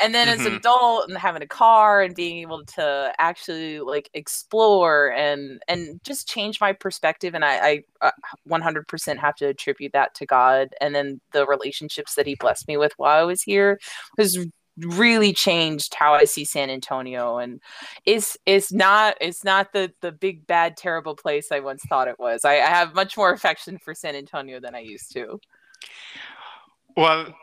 and 0.00 0.14
then 0.14 0.28
mm-hmm. 0.28 0.40
as 0.40 0.40
an 0.40 0.46
mm-hmm. 0.46 0.56
adult 0.56 1.08
and 1.08 1.18
having 1.18 1.42
a 1.42 1.48
car 1.48 2.00
and 2.00 2.14
being 2.14 2.38
able 2.38 2.64
to 2.64 3.12
actually 3.18 3.80
like 3.80 4.08
explore 4.14 5.12
and 5.12 5.60
and 5.66 6.00
just 6.04 6.28
change 6.28 6.60
my 6.60 6.72
perspective 6.72 7.34
and 7.34 7.44
i 7.44 7.82
i 8.02 8.12
100% 8.48 9.16
uh, 9.16 9.20
have 9.20 9.34
to 9.34 9.46
attribute 9.46 9.92
that 9.92 10.14
to 10.14 10.26
god 10.26 10.68
and 10.80 10.94
then 10.94 11.20
the 11.32 11.44
relationships 11.46 12.14
that 12.14 12.26
he 12.26 12.36
blessed 12.36 12.68
me 12.68 12.76
with 12.76 12.92
while 12.98 13.20
i 13.20 13.24
was 13.24 13.42
here 13.42 13.80
was 14.16 14.38
really 14.80 15.32
changed 15.32 15.94
how 15.94 16.14
I 16.14 16.24
see 16.24 16.44
San 16.44 16.70
Antonio 16.70 17.38
and 17.38 17.60
it's 18.04 18.36
it's 18.46 18.72
not 18.72 19.16
it's 19.20 19.44
not 19.44 19.72
the 19.72 19.92
the 20.00 20.12
big 20.12 20.46
bad 20.46 20.76
terrible 20.76 21.14
place 21.14 21.50
I 21.50 21.60
once 21.60 21.82
thought 21.88 22.08
it 22.08 22.18
was. 22.18 22.44
I, 22.44 22.54
I 22.54 22.68
have 22.68 22.94
much 22.94 23.16
more 23.16 23.32
affection 23.32 23.78
for 23.78 23.94
San 23.94 24.14
Antonio 24.14 24.60
than 24.60 24.74
I 24.74 24.80
used 24.80 25.12
to. 25.12 25.40
Well, 26.96 27.34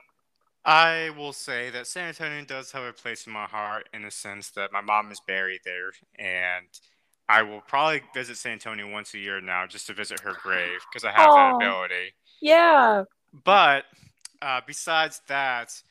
I 0.65 1.11
will 1.15 1.33
say 1.33 1.69
that 1.69 1.87
San 1.87 2.09
Antonio 2.09 2.43
does 2.43 2.71
have 2.71 2.83
a 2.83 2.93
place 2.93 3.27
in 3.27 3.33
my 3.33 3.45
heart 3.45 3.87
in 3.93 4.01
the 4.01 4.11
sense 4.11 4.49
that 4.51 4.71
my 4.71 4.81
mom 4.81 5.11
is 5.11 5.21
buried 5.27 5.61
there 5.63 5.91
and 6.17 6.67
I 7.27 7.41
will 7.41 7.61
probably 7.61 8.01
visit 8.13 8.37
San 8.37 8.53
Antonio 8.53 8.89
once 8.89 9.13
a 9.13 9.19
year 9.19 9.41
now 9.41 9.65
just 9.65 9.87
to 9.87 9.93
visit 9.93 10.19
her 10.21 10.33
grave 10.41 10.79
because 10.91 11.03
I 11.05 11.11
have 11.11 11.31
that 11.31 11.55
ability. 11.55 12.13
Yeah. 12.41 13.03
But 13.43 13.85
uh, 14.41 14.61
besides 14.65 15.21
that, 15.27 15.81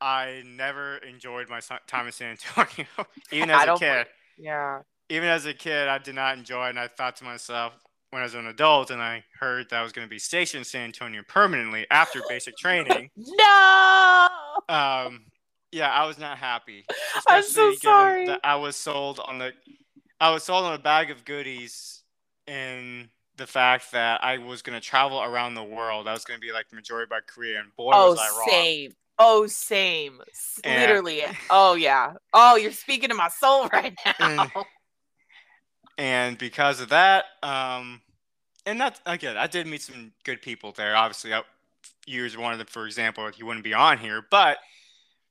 I 0.00 0.42
never 0.46 0.98
enjoyed 0.98 1.48
my 1.48 1.60
time 1.86 2.06
in 2.06 2.12
San 2.12 2.30
Antonio, 2.30 2.86
even 3.32 3.50
as 3.50 3.68
a 3.68 3.78
kid. 3.78 4.06
Yeah. 4.36 4.80
Even 5.08 5.28
as 5.28 5.46
a 5.46 5.54
kid, 5.54 5.88
I 5.88 5.98
did 5.98 6.14
not 6.14 6.36
enjoy 6.38 6.66
it. 6.66 6.70
And 6.70 6.78
I 6.78 6.88
thought 6.88 7.16
to 7.16 7.24
myself, 7.24 7.72
when 8.10 8.22
I 8.22 8.24
was 8.24 8.34
an 8.34 8.46
adult 8.46 8.90
and 8.90 9.02
I 9.02 9.24
heard 9.38 9.68
that 9.70 9.80
I 9.80 9.82
was 9.82 9.92
going 9.92 10.06
to 10.06 10.10
be 10.10 10.18
stationed 10.18 10.60
in 10.60 10.64
San 10.64 10.84
Antonio 10.84 11.22
permanently 11.28 11.86
after 11.90 12.22
basic 12.28 12.56
training. 12.58 13.10
no! 13.16 14.28
Um, 14.68 15.24
yeah, 15.72 15.90
I 15.90 16.06
was 16.06 16.18
not 16.18 16.38
happy. 16.38 16.84
I'm 17.28 17.42
so 17.42 17.74
sorry. 17.74 18.26
That 18.26 18.40
I 18.44 18.56
was 18.56 18.76
sold 18.76 19.20
on 19.20 19.38
the, 19.38 19.52
I 20.20 20.30
was 20.30 20.44
sold 20.44 20.64
on 20.64 20.74
a 20.74 20.78
bag 20.78 21.10
of 21.10 21.24
goodies 21.24 22.02
in 22.46 23.10
the 23.36 23.46
fact 23.46 23.92
that 23.92 24.24
I 24.24 24.38
was 24.38 24.62
going 24.62 24.78
to 24.78 24.86
travel 24.86 25.22
around 25.22 25.54
the 25.54 25.62
world. 25.62 26.08
I 26.08 26.12
was 26.12 26.24
going 26.24 26.40
to 26.40 26.46
be 26.46 26.52
like 26.52 26.68
the 26.68 26.76
majority 26.76 27.04
of 27.04 27.10
my 27.10 27.20
career, 27.26 27.60
and 27.60 27.74
boy, 27.76 27.92
oh, 27.94 28.10
was 28.10 28.18
I 28.18 28.28
wrong. 28.30 28.48
Same. 28.50 28.92
Oh, 29.18 29.46
same. 29.46 30.20
And, 30.64 30.80
Literally. 30.80 31.22
Oh, 31.50 31.74
yeah. 31.74 32.14
Oh, 32.32 32.56
you're 32.56 32.72
speaking 32.72 33.08
to 33.08 33.14
my 33.14 33.28
soul 33.28 33.68
right 33.72 33.94
now. 34.04 34.14
And, 34.18 34.50
and 35.98 36.38
because 36.38 36.80
of 36.80 36.90
that, 36.90 37.24
um, 37.42 38.00
and 38.64 38.80
that 38.80 39.00
again, 39.06 39.36
I 39.36 39.46
did 39.46 39.66
meet 39.66 39.82
some 39.82 40.12
good 40.24 40.42
people 40.42 40.72
there. 40.72 40.94
Obviously, 40.94 41.34
I, 41.34 41.42
years 42.06 42.36
one 42.36 42.52
of 42.52 42.58
them, 42.58 42.66
for 42.68 42.86
example, 42.86 43.28
he 43.34 43.42
wouldn't 43.42 43.64
be 43.64 43.74
on 43.74 43.98
here, 43.98 44.22
but 44.30 44.58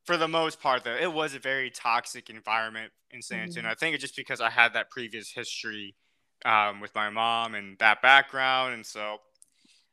for 0.05 0.17
the 0.17 0.27
most 0.27 0.61
part, 0.61 0.83
though, 0.83 0.95
it 0.95 1.11
was 1.11 1.35
a 1.35 1.39
very 1.39 1.69
toxic 1.69 2.29
environment 2.29 2.91
in 3.11 3.21
San 3.21 3.41
Antonio. 3.41 3.63
Mm-hmm. 3.63 3.71
I 3.71 3.75
think 3.75 3.93
it's 3.93 4.01
just 4.01 4.15
because 4.15 4.41
I 4.41 4.49
had 4.49 4.73
that 4.73 4.89
previous 4.89 5.31
history 5.31 5.95
um, 6.45 6.79
with 6.79 6.95
my 6.95 7.09
mom 7.09 7.55
and 7.55 7.77
that 7.79 8.01
background, 8.01 8.73
and 8.73 8.85
so 8.85 9.17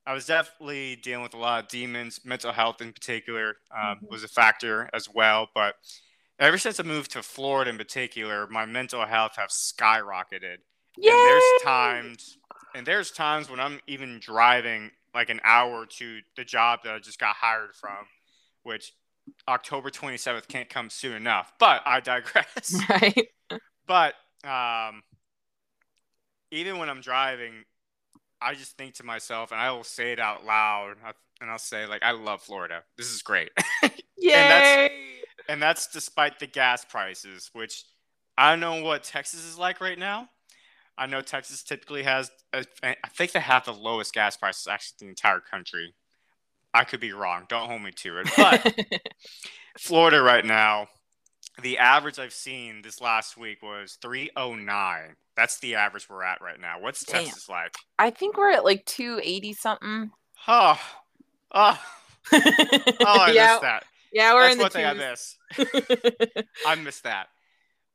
I 0.07 0.12
was 0.12 0.27
definitely 0.27 0.97
dealing 0.97 1.23
with 1.23 1.35
a 1.35 1.38
lot 1.38 1.64
of 1.64 1.69
demons. 1.69 2.21
Mental 2.25 2.53
health, 2.53 2.81
in 2.81 2.93
particular, 2.93 3.57
um, 3.75 3.97
mm-hmm. 3.97 4.07
was 4.11 4.23
a 4.23 4.29
factor 4.29 4.90
as 4.93 5.09
well. 5.12 5.49
But 5.55 5.77
ever 6.38 6.59
since 6.59 6.79
I 6.79 6.83
moved 6.83 7.12
to 7.12 7.23
Florida, 7.23 7.71
in 7.71 7.79
particular, 7.79 8.47
my 8.49 8.67
mental 8.67 9.07
health 9.07 9.37
has 9.37 9.51
skyrocketed. 9.51 10.59
Yay! 10.97 11.11
And 11.11 11.19
there's 11.19 11.62
times, 11.62 12.38
and 12.75 12.87
there's 12.87 13.11
times 13.11 13.51
when 13.51 13.61
I'm 13.61 13.81
even 13.87 14.19
driving 14.21 14.90
like 15.14 15.31
an 15.31 15.40
hour 15.45 15.87
to 15.87 16.19
the 16.37 16.45
job 16.45 16.81
that 16.85 16.95
I 16.95 16.99
just 16.99 17.19
got 17.19 17.37
hired 17.37 17.75
from, 17.75 18.07
which 18.62 18.93
October 19.49 19.90
27th 19.90 20.49
can't 20.49 20.69
come 20.69 20.90
soon 20.90 21.14
enough. 21.14 21.53
But 21.59 21.83
I 21.87 22.01
digress. 22.01 22.77
Right. 22.88 23.29
But 23.87 24.14
um, 24.45 25.03
even 26.51 26.79
when 26.79 26.88
I'm 26.88 27.01
driving, 27.01 27.64
I 28.40 28.55
just 28.55 28.77
think 28.77 28.94
to 28.94 29.05
myself, 29.05 29.53
and 29.53 29.61
I 29.61 29.70
will 29.73 29.85
say 29.85 30.12
it 30.12 30.20
out 30.20 30.44
loud, 30.44 30.97
and 31.40 31.51
I'll 31.51 31.59
say 31.59 31.87
like, 31.87 32.03
"I 32.03 32.12
love 32.12 32.42
Florida. 32.42 32.83
This 32.97 33.11
is 33.11 33.23
great." 33.23 33.51
Yay! 34.18 34.35
and, 34.35 34.51
that's, 34.51 34.94
and 35.49 35.62
that's 35.62 35.87
despite 35.88 36.38
the 36.38 36.47
gas 36.47 36.85
prices, 36.85 37.51
which 37.53 37.85
I 38.37 38.51
don't 38.51 38.61
know 38.61 38.83
what 38.83 39.05
Texas 39.05 39.44
is 39.44 39.59
like 39.59 39.81
right 39.81 39.99
now. 39.99 40.29
I 40.97 41.07
know 41.07 41.23
Texas 41.23 41.62
typically 41.62 42.05
has, 42.05 42.31
a, 42.53 42.64
I 42.83 43.09
think 43.09 43.33
they 43.33 43.40
have 43.40 43.64
the 43.64 43.73
lowest 43.73 44.14
gas 44.14 44.37
prices 44.37 44.68
actually 44.68 44.97
in 45.01 45.07
the 45.09 45.11
entire 45.11 45.40
country. 45.40 45.94
I 46.73 46.85
could 46.85 47.01
be 47.01 47.12
wrong. 47.12 47.47
Don't 47.49 47.68
hold 47.68 47.83
me 47.83 47.92
to 47.92 48.18
it. 48.18 48.29
But 48.37 48.75
Florida 49.79 50.23
right 50.23 50.44
now, 50.44 50.88
the 51.62 51.79
average 51.79 52.18
I've 52.18 52.33
seen 52.33 52.83
this 52.83 53.01
last 53.01 53.37
week 53.37 53.62
was 53.62 53.99
309. 54.03 55.16
That's 55.37 55.59
the 55.59 55.75
average 55.75 56.09
we're 56.09 56.23
at 56.23 56.40
right 56.40 56.61
now. 56.61 56.81
What's 56.81 57.05
Damn. 57.05 57.25
Texas 57.25 57.49
like? 57.49 57.75
I 57.99 58.11
think 58.11 58.37
we're 58.37 58.53
at 58.53 58.64
like 58.64 58.85
280 58.87 59.53
something. 59.55 60.11
Oh. 60.47 60.81
Oh. 61.53 61.81
oh, 62.33 62.40
I 63.03 63.33
yeah. 63.33 63.47
missed 63.49 63.62
that. 63.62 63.85
Yeah, 64.12 64.35
we're 64.35 64.42
That's 64.42 64.53
in 64.53 64.59
the 64.59 64.64
one 64.64 64.70
thing 64.70 64.87
I 64.87 64.94
miss. 64.94 65.37
I 66.66 66.75
missed 66.77 67.03
that. 67.03 67.27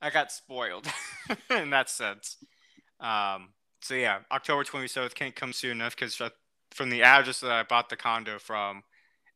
I 0.02 0.10
got 0.10 0.32
spoiled 0.32 0.86
in 1.50 1.70
that 1.70 1.90
sense. 1.90 2.38
Um, 3.00 3.50
so 3.82 3.94
yeah, 3.96 4.20
October 4.32 4.64
27th 4.64 5.16
can't 5.16 5.36
come 5.36 5.54
soon 5.54 5.72
enough 5.72 5.96
because 5.96 6.22
from 6.72 6.90
the 6.90 7.04
address 7.04 7.40
that 7.40 7.52
I 7.52 7.64
bought 7.64 7.90
the 7.90 7.96
condo 7.96 8.38
from, 8.38 8.84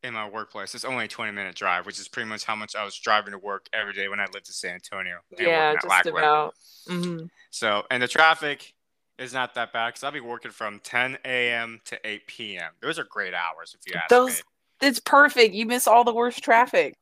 in 0.03 0.13
my 0.13 0.27
workplace. 0.27 0.75
It's 0.75 0.85
only 0.85 1.05
a 1.05 1.07
20 1.07 1.31
minute 1.31 1.55
drive, 1.55 1.85
which 1.85 1.99
is 1.99 2.07
pretty 2.07 2.29
much 2.29 2.43
how 2.43 2.55
much 2.55 2.75
I 2.75 2.83
was 2.83 2.95
driving 2.97 3.31
to 3.31 3.37
work 3.37 3.67
every 3.73 3.93
day 3.93 4.07
when 4.07 4.19
I 4.19 4.25
lived 4.25 4.47
in 4.47 4.53
San 4.53 4.75
Antonio. 4.75 5.17
Yeah, 5.37 5.75
just 5.81 6.05
about. 6.07 6.53
Mm-hmm. 6.87 7.25
So, 7.49 7.83
and 7.89 8.03
the 8.03 8.07
traffic 8.07 8.73
is 9.17 9.33
not 9.33 9.55
that 9.55 9.71
bad 9.71 9.89
because 9.89 10.03
I'll 10.03 10.11
be 10.11 10.19
working 10.19 10.51
from 10.51 10.79
10 10.83 11.17
a.m. 11.25 11.79
to 11.85 11.99
8 12.03 12.27
p.m. 12.27 12.71
Those 12.81 12.99
are 12.99 13.05
great 13.05 13.33
hours 13.33 13.75
if 13.79 13.87
you 13.87 13.97
ask 13.97 14.09
Those, 14.09 14.43
me. 14.81 14.87
It's 14.87 14.99
perfect. 14.99 15.53
You 15.53 15.65
miss 15.65 15.87
all 15.87 16.03
the 16.03 16.13
worst 16.13 16.43
traffic. 16.43 16.95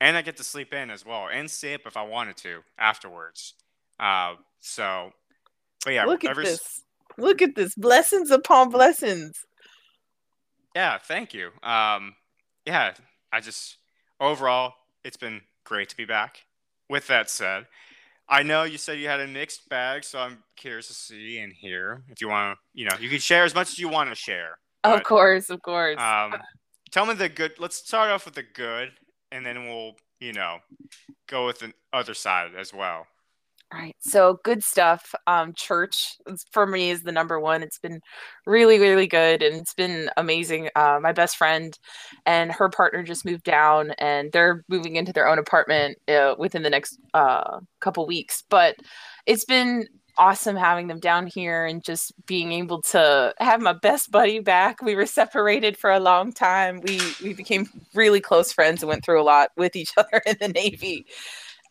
And 0.00 0.16
I 0.16 0.22
get 0.22 0.36
to 0.36 0.44
sleep 0.44 0.74
in 0.74 0.90
as 0.90 1.04
well 1.04 1.28
and 1.32 1.50
stay 1.50 1.74
up 1.74 1.80
if 1.86 1.96
I 1.96 2.02
wanted 2.02 2.36
to 2.38 2.60
afterwards. 2.78 3.54
Uh, 3.98 4.34
so, 4.60 5.10
but 5.84 5.94
yeah, 5.94 6.04
look 6.04 6.24
at 6.24 6.36
this. 6.36 6.82
Look 7.18 7.40
at 7.40 7.54
this. 7.54 7.74
Blessings 7.74 8.30
upon 8.30 8.68
blessings. 8.68 9.46
Yeah, 10.74 10.98
thank 10.98 11.32
you. 11.32 11.48
Um, 11.62 12.14
yeah, 12.66 12.92
I 13.32 13.40
just 13.40 13.78
overall, 14.20 14.74
it's 15.04 15.16
been 15.16 15.40
great 15.64 15.88
to 15.90 15.96
be 15.96 16.04
back. 16.04 16.42
With 16.88 17.06
that 17.08 17.30
said, 17.30 17.66
I 18.28 18.42
know 18.42 18.64
you 18.64 18.78
said 18.78 18.98
you 18.98 19.08
had 19.08 19.20
a 19.20 19.26
mixed 19.26 19.68
bag, 19.68 20.04
so 20.04 20.18
I'm 20.18 20.42
curious 20.56 20.88
to 20.88 20.94
see 20.94 21.38
and 21.38 21.52
hear 21.52 22.02
if 22.08 22.20
you 22.20 22.28
want 22.28 22.58
to, 22.58 22.80
you 22.80 22.86
know, 22.86 22.96
you 23.00 23.08
can 23.08 23.18
share 23.18 23.44
as 23.44 23.54
much 23.54 23.70
as 23.70 23.78
you 23.78 23.88
want 23.88 24.10
to 24.10 24.16
share. 24.16 24.58
But, 24.82 24.98
of 24.98 25.04
course, 25.04 25.50
of 25.50 25.62
course. 25.62 25.98
Um, 25.98 26.34
tell 26.90 27.06
me 27.06 27.14
the 27.14 27.28
good. 27.28 27.52
Let's 27.58 27.76
start 27.76 28.10
off 28.10 28.24
with 28.24 28.34
the 28.34 28.44
good, 28.44 28.90
and 29.32 29.44
then 29.44 29.66
we'll, 29.66 29.94
you 30.20 30.32
know, 30.32 30.58
go 31.28 31.46
with 31.46 31.58
the 31.58 31.72
other 31.92 32.14
side 32.14 32.52
as 32.56 32.72
well. 32.72 33.06
Right. 33.72 33.96
So 33.98 34.38
good 34.44 34.62
stuff. 34.62 35.12
Um, 35.26 35.52
church 35.52 36.16
for 36.52 36.66
me 36.66 36.90
is 36.90 37.02
the 37.02 37.10
number 37.10 37.40
one. 37.40 37.62
It's 37.64 37.78
been 37.80 38.00
really, 38.46 38.78
really 38.78 39.08
good, 39.08 39.42
and 39.42 39.56
it's 39.56 39.74
been 39.74 40.08
amazing. 40.16 40.68
Uh, 40.76 41.00
my 41.02 41.12
best 41.12 41.36
friend 41.36 41.76
and 42.24 42.52
her 42.52 42.68
partner 42.68 43.02
just 43.02 43.24
moved 43.24 43.42
down, 43.42 43.90
and 43.98 44.30
they're 44.32 44.64
moving 44.68 44.94
into 44.96 45.12
their 45.12 45.26
own 45.28 45.38
apartment 45.38 45.98
uh, 46.08 46.36
within 46.38 46.62
the 46.62 46.70
next 46.70 46.98
uh, 47.12 47.58
couple 47.80 48.06
weeks. 48.06 48.44
But 48.48 48.76
it's 49.26 49.44
been 49.44 49.88
awesome 50.16 50.56
having 50.56 50.86
them 50.86 51.00
down 51.00 51.26
here 51.26 51.66
and 51.66 51.84
just 51.84 52.12
being 52.26 52.52
able 52.52 52.80
to 52.80 53.34
have 53.38 53.60
my 53.60 53.72
best 53.74 54.10
buddy 54.12 54.38
back. 54.38 54.80
We 54.80 54.94
were 54.94 55.06
separated 55.06 55.76
for 55.76 55.90
a 55.90 56.00
long 56.00 56.32
time. 56.32 56.80
We 56.84 57.00
we 57.22 57.34
became 57.34 57.68
really 57.94 58.20
close 58.20 58.52
friends 58.52 58.82
and 58.82 58.88
went 58.88 59.04
through 59.04 59.20
a 59.20 59.24
lot 59.24 59.50
with 59.56 59.74
each 59.74 59.90
other 59.96 60.22
in 60.24 60.36
the 60.40 60.48
Navy. 60.48 61.04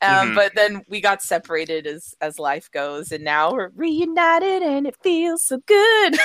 Um, 0.02 0.10
mm-hmm. 0.10 0.36
But 0.36 0.56
then 0.56 0.82
we 0.90 1.02
got 1.02 1.22
separated 1.22 1.88
as 1.88 2.14
as 2.22 2.40
life 2.40 2.70
goes, 2.72 3.12
and 3.12 3.24
now 3.24 3.54
we're 3.54 3.70
reunited, 3.76 4.62
and 4.62 4.88
it 4.88 4.96
feels 5.02 5.44
so 5.44 5.60
good. 5.66 6.16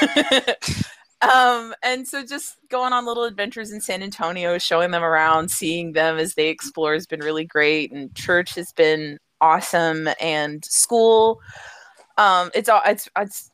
um, 1.23 1.75
and 1.83 2.07
so 2.07 2.25
just 2.25 2.57
going 2.69 2.93
on 2.93 3.07
little 3.07 3.25
adventures 3.25 3.73
in 3.73 3.81
San 3.81 4.03
Antonio, 4.03 4.59
showing 4.59 4.91
them 4.91 5.05
around, 5.05 5.51
seeing 5.51 5.93
them 5.93 6.19
as 6.19 6.35
they 6.35 6.49
explore 6.49 6.95
has 6.95 7.07
been 7.07 7.21
really 7.21 7.45
great, 7.45 7.93
and 7.93 8.15
church 8.15 8.55
has 8.55 8.73
been 8.73 9.19
awesome, 9.41 10.09
and 10.21 10.65
school. 10.65 11.41
Um, 12.19 12.51
it's 12.55 12.69
all 12.69 12.83
it's 12.85 13.09
it's 13.17 13.51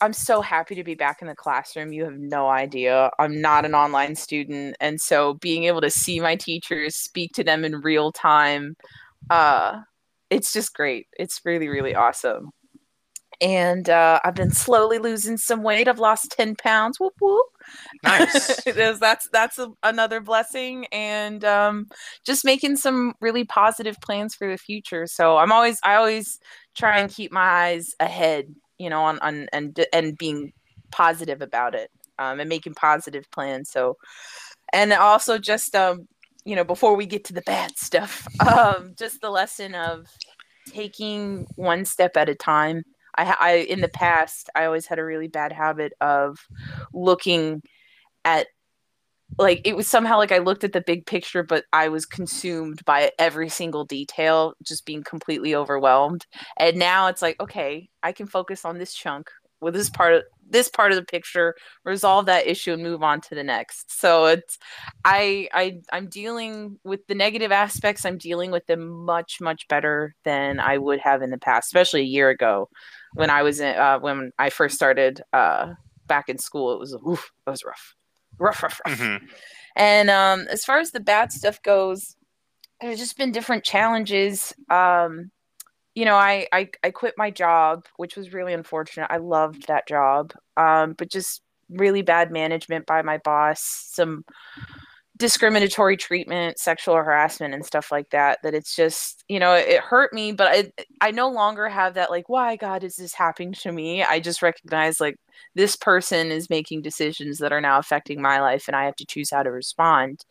I'm 0.00 0.12
so 0.12 0.40
happy 0.40 0.74
to 0.74 0.84
be 0.84 0.94
back 0.94 1.22
in 1.22 1.28
the 1.28 1.34
classroom. 1.34 1.92
You 1.92 2.04
have 2.04 2.18
no 2.18 2.48
idea. 2.48 3.10
I'm 3.18 3.40
not 3.40 3.64
an 3.64 3.74
online 3.74 4.14
student. 4.14 4.76
And 4.80 5.00
so 5.00 5.34
being 5.34 5.64
able 5.64 5.80
to 5.80 5.90
see 5.90 6.20
my 6.20 6.36
teachers, 6.36 6.96
speak 6.96 7.32
to 7.34 7.44
them 7.44 7.64
in 7.64 7.80
real 7.80 8.12
time, 8.12 8.76
uh 9.30 9.80
it's 10.30 10.52
just 10.52 10.74
great 10.74 11.06
it's 11.18 11.40
really 11.44 11.68
really 11.68 11.94
awesome 11.94 12.50
and 13.42 13.90
uh, 13.90 14.20
I've 14.24 14.36
been 14.36 14.52
slowly 14.52 14.98
losing 14.98 15.36
some 15.36 15.64
weight. 15.64 15.88
I've 15.88 15.98
lost 15.98 16.30
ten 16.30 16.54
pounds. 16.54 17.00
Whoop 17.00 17.14
whoop. 17.20 17.46
Nice. 18.04 18.62
that's 19.00 19.28
that's 19.30 19.58
a, 19.58 19.68
another 19.82 20.20
blessing, 20.20 20.86
and 20.92 21.44
um, 21.44 21.86
just 22.24 22.44
making 22.44 22.76
some 22.76 23.14
really 23.20 23.44
positive 23.44 23.96
plans 24.00 24.36
for 24.36 24.48
the 24.48 24.56
future. 24.56 25.08
So 25.08 25.38
I'm 25.38 25.50
always 25.50 25.80
I 25.82 25.96
always 25.96 26.38
try 26.76 27.00
and 27.00 27.10
keep 27.10 27.32
my 27.32 27.42
eyes 27.42 27.94
ahead, 27.98 28.46
you 28.78 28.88
know, 28.88 29.02
on, 29.02 29.18
on 29.18 29.48
and 29.52 29.84
and 29.92 30.16
being 30.16 30.52
positive 30.92 31.42
about 31.42 31.74
it, 31.74 31.90
um, 32.20 32.38
and 32.38 32.48
making 32.48 32.74
positive 32.74 33.28
plans. 33.32 33.70
So, 33.70 33.96
and 34.72 34.92
also 34.92 35.38
just 35.38 35.74
um, 35.74 36.06
you 36.44 36.56
know, 36.56 36.64
before 36.64 36.96
we 36.96 37.06
get 37.06 37.24
to 37.24 37.32
the 37.32 37.42
bad 37.42 37.76
stuff, 37.76 38.26
um, 38.46 38.94
just 38.98 39.20
the 39.20 39.30
lesson 39.30 39.74
of 39.74 40.06
taking 40.68 41.46
one 41.56 41.84
step 41.84 42.16
at 42.16 42.28
a 42.28 42.34
time. 42.34 42.82
I, 43.16 43.36
I, 43.38 43.52
in 43.54 43.80
the 43.80 43.88
past, 43.88 44.48
I 44.54 44.64
always 44.64 44.86
had 44.86 44.98
a 44.98 45.04
really 45.04 45.28
bad 45.28 45.52
habit 45.52 45.92
of 46.00 46.38
looking 46.94 47.62
at, 48.24 48.46
like, 49.38 49.60
it 49.66 49.76
was 49.76 49.86
somehow 49.86 50.16
like 50.16 50.32
I 50.32 50.38
looked 50.38 50.64
at 50.64 50.72
the 50.72 50.80
big 50.80 51.04
picture, 51.04 51.42
but 51.42 51.64
I 51.72 51.88
was 51.88 52.06
consumed 52.06 52.82
by 52.86 53.12
every 53.18 53.48
single 53.48 53.84
detail, 53.84 54.54
just 54.62 54.86
being 54.86 55.02
completely 55.02 55.54
overwhelmed. 55.54 56.26
And 56.58 56.78
now 56.78 57.08
it's 57.08 57.22
like, 57.22 57.38
okay, 57.40 57.90
I 58.02 58.12
can 58.12 58.26
focus 58.26 58.64
on 58.64 58.78
this 58.78 58.94
chunk 58.94 59.30
with 59.62 59.74
this 59.74 59.88
part 59.88 60.14
of 60.14 60.22
this 60.48 60.68
part 60.68 60.92
of 60.92 60.96
the 60.96 61.04
picture 61.04 61.54
resolve 61.84 62.26
that 62.26 62.46
issue 62.46 62.74
and 62.74 62.82
move 62.82 63.02
on 63.02 63.20
to 63.22 63.34
the 63.34 63.42
next. 63.42 63.98
So 63.98 64.26
it's 64.26 64.58
i 65.04 65.48
i 65.54 65.78
i'm 65.92 66.08
dealing 66.08 66.78
with 66.84 67.06
the 67.06 67.14
negative 67.14 67.52
aspects. 67.52 68.04
I'm 68.04 68.18
dealing 68.18 68.50
with 68.50 68.66
them 68.66 68.88
much 69.04 69.40
much 69.40 69.66
better 69.68 70.14
than 70.24 70.60
i 70.60 70.76
would 70.76 71.00
have 71.00 71.22
in 71.22 71.30
the 71.30 71.38
past 71.38 71.66
especially 71.66 72.00
a 72.02 72.04
year 72.04 72.28
ago 72.28 72.68
when 73.14 73.30
i 73.30 73.42
was 73.42 73.60
in 73.60 73.74
uh, 73.76 73.98
when 74.00 74.32
i 74.38 74.50
first 74.50 74.74
started 74.74 75.22
uh 75.32 75.72
back 76.06 76.28
in 76.28 76.38
school. 76.38 76.72
It 76.72 76.78
was 76.78 76.94
oof, 77.08 77.30
it 77.46 77.50
was 77.50 77.64
rough. 77.64 77.94
Rough 78.38 78.62
rough 78.62 78.80
rough. 78.84 78.98
Mm-hmm. 78.98 79.24
and 79.76 80.10
um 80.10 80.46
as 80.50 80.64
far 80.64 80.78
as 80.78 80.90
the 80.90 81.00
bad 81.00 81.32
stuff 81.32 81.62
goes 81.62 82.16
there's 82.80 82.98
just 82.98 83.16
been 83.16 83.30
different 83.30 83.62
challenges 83.62 84.52
um 84.70 85.30
you 85.94 86.04
know, 86.04 86.16
I, 86.16 86.46
I 86.52 86.70
I 86.82 86.90
quit 86.90 87.14
my 87.16 87.30
job, 87.30 87.86
which 87.96 88.16
was 88.16 88.32
really 88.32 88.52
unfortunate. 88.54 89.08
I 89.10 89.18
loved 89.18 89.68
that 89.68 89.86
job, 89.86 90.32
um, 90.56 90.94
but 90.94 91.10
just 91.10 91.42
really 91.68 92.02
bad 92.02 92.30
management 92.30 92.86
by 92.86 93.02
my 93.02 93.18
boss, 93.18 93.62
some 93.92 94.24
discriminatory 95.18 95.96
treatment, 95.96 96.58
sexual 96.58 96.96
harassment, 96.96 97.54
and 97.54 97.64
stuff 97.64 97.92
like 97.92 98.10
that. 98.10 98.38
That 98.42 98.54
it's 98.54 98.74
just, 98.74 99.24
you 99.28 99.38
know, 99.38 99.54
it, 99.54 99.80
hurt 99.80 100.12
me, 100.12 100.32
but 100.32 100.48
I 100.48 100.72
I 101.00 101.10
no 101.10 101.30
longer 101.30 101.68
have 101.68 101.94
that 101.94 102.10
like, 102.10 102.28
why 102.28 102.56
God 102.56 102.84
is 102.84 102.96
this 102.96 103.14
happening 103.14 103.52
to 103.54 103.72
me? 103.72 104.02
I 104.02 104.20
just 104.20 104.42
recognize 104.42 105.00
like 105.00 105.16
this 105.54 105.76
person 105.76 106.30
is 106.30 106.50
making 106.50 106.82
decisions 106.82 107.38
that 107.38 107.52
are 107.52 107.60
now 107.60 107.78
affecting 107.78 108.22
my 108.22 108.40
life, 108.40 108.64
and 108.66 108.76
I 108.76 108.86
have 108.86 108.96
to 108.96 109.06
choose 109.06 109.30
how 109.30 109.42
to 109.42 109.50
respond. 109.50 110.24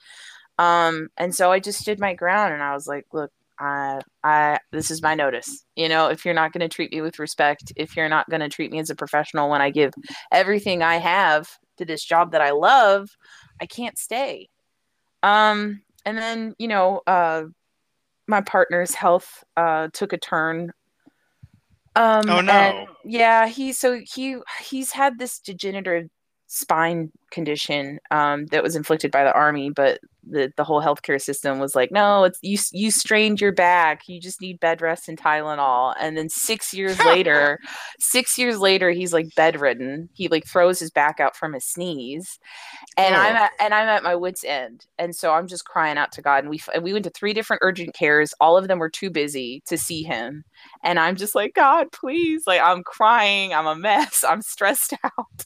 Um, 0.58 1.10
and 1.18 1.34
so 1.36 1.52
I 1.52 1.60
just 1.60 1.80
stood 1.80 2.00
my 2.00 2.14
ground, 2.14 2.54
and 2.54 2.64
I 2.64 2.74
was 2.74 2.88
like, 2.88 3.06
look, 3.14 3.32
I, 3.62 4.02
I, 4.24 4.60
this 4.72 4.90
is 4.90 5.04
my 5.04 5.14
notice. 5.14 5.66
You 5.76 5.88
know, 5.88 6.08
if 6.08 6.26
you're 6.26 6.34
not 6.34 6.52
going 6.52 6.68
to 6.68 6.74
treat 6.74 6.92
me 6.92 7.02
with 7.02 7.20
respect, 7.20 7.72
if 7.76 7.96
you're 7.96 8.10
not 8.10 8.28
going 8.30 8.42
to 8.42 8.50
treat 8.50 8.72
me 8.72 8.80
as 8.80 8.90
a 8.90 8.96
professional 8.96 9.50
when 9.50 9.62
I 9.62 9.70
give 9.70 9.94
everything 10.32 10.82
I 10.82 10.98
have 10.98 11.48
to 11.78 11.86
this 11.86 12.04
job 12.04 12.32
that 12.32 12.42
I 12.42 12.52
love, 12.52 13.10
I 13.62 13.68
can't 13.68 14.00
stay. 14.00 14.50
Um, 15.22 15.84
and 16.06 16.18
then, 16.18 16.56
you 16.58 16.68
know, 16.68 17.02
uh, 17.06 17.44
my 18.28 18.42
partner's 18.42 18.96
health 18.96 19.44
uh, 19.56 19.90
took 19.94 20.12
a 20.12 20.18
turn. 20.18 20.72
Um, 21.96 22.30
oh 22.30 22.42
no! 22.42 22.88
yeah, 23.04 23.48
he 23.48 23.74
so 23.74 24.00
he 24.02 24.38
he's 24.64 24.94
had 24.94 25.20
this 25.20 25.40
degenerative 25.40 26.10
spine 26.54 27.10
condition 27.32 27.98
um, 28.12 28.46
that 28.48 28.62
was 28.62 28.76
inflicted 28.76 29.10
by 29.10 29.24
the 29.24 29.34
army, 29.34 29.70
but 29.70 30.00
the 30.30 30.52
the 30.58 30.66
whole 30.66 30.82
healthcare 30.82 31.20
system 31.20 31.60
was 31.60 31.76
like, 31.76 31.92
no, 31.94 32.26
it's 32.26 32.38
you 32.42 32.58
you 32.74 32.92
strained 32.92 33.40
your 33.40 33.54
back. 33.54 34.08
You 34.10 34.20
just 34.20 34.42
need 34.42 34.60
bed 34.60 34.82
rest 34.82 35.08
and 35.08 35.18
Tylenol. 35.18 35.96
And 35.98 36.18
then 36.18 36.28
six 36.28 36.74
years 36.74 37.00
later, 37.06 37.58
six 38.00 38.38
years 38.38 38.60
later, 38.60 38.92
he's 38.92 39.14
like 39.14 39.34
bedridden. 39.34 40.10
He 40.14 40.28
like 40.28 40.46
throws 40.46 40.78
his 40.78 40.92
back 40.92 41.22
out 41.22 41.38
from 41.38 41.54
his 41.54 41.66
sneeze, 41.66 42.38
and 42.98 43.16
oh. 43.16 43.20
I'm 43.20 43.36
at, 43.38 43.52
and 43.60 43.74
I'm 43.74 43.88
at 43.88 44.04
my 44.04 44.16
wits 44.16 44.44
end. 44.44 44.86
And 45.00 45.16
so 45.16 45.32
I'm 45.32 45.48
just 45.48 45.64
crying 45.64 45.98
out 45.98 46.12
to 46.12 46.22
God. 46.22 46.44
And 46.44 46.50
we 46.50 46.60
we 46.82 46.92
went 46.92 47.06
to 47.06 47.12
three 47.12 47.34
different 47.34 47.62
urgent 47.64 47.96
cares. 47.96 48.34
All 48.42 48.58
of 48.58 48.68
them 48.68 48.80
were 48.80 48.90
too 48.90 49.10
busy 49.10 49.64
to 49.68 49.78
see 49.78 50.04
him. 50.04 50.44
And 50.84 51.00
I'm 51.00 51.16
just 51.16 51.36
like, 51.36 51.54
God, 51.54 51.92
please, 51.92 52.44
like 52.48 52.62
I'm 52.64 52.84
crying. 52.84 53.54
I'm 53.54 53.68
a 53.68 53.76
mess. 53.76 54.24
I'm 54.28 54.42
stressed 54.42 54.94
out. 55.04 55.46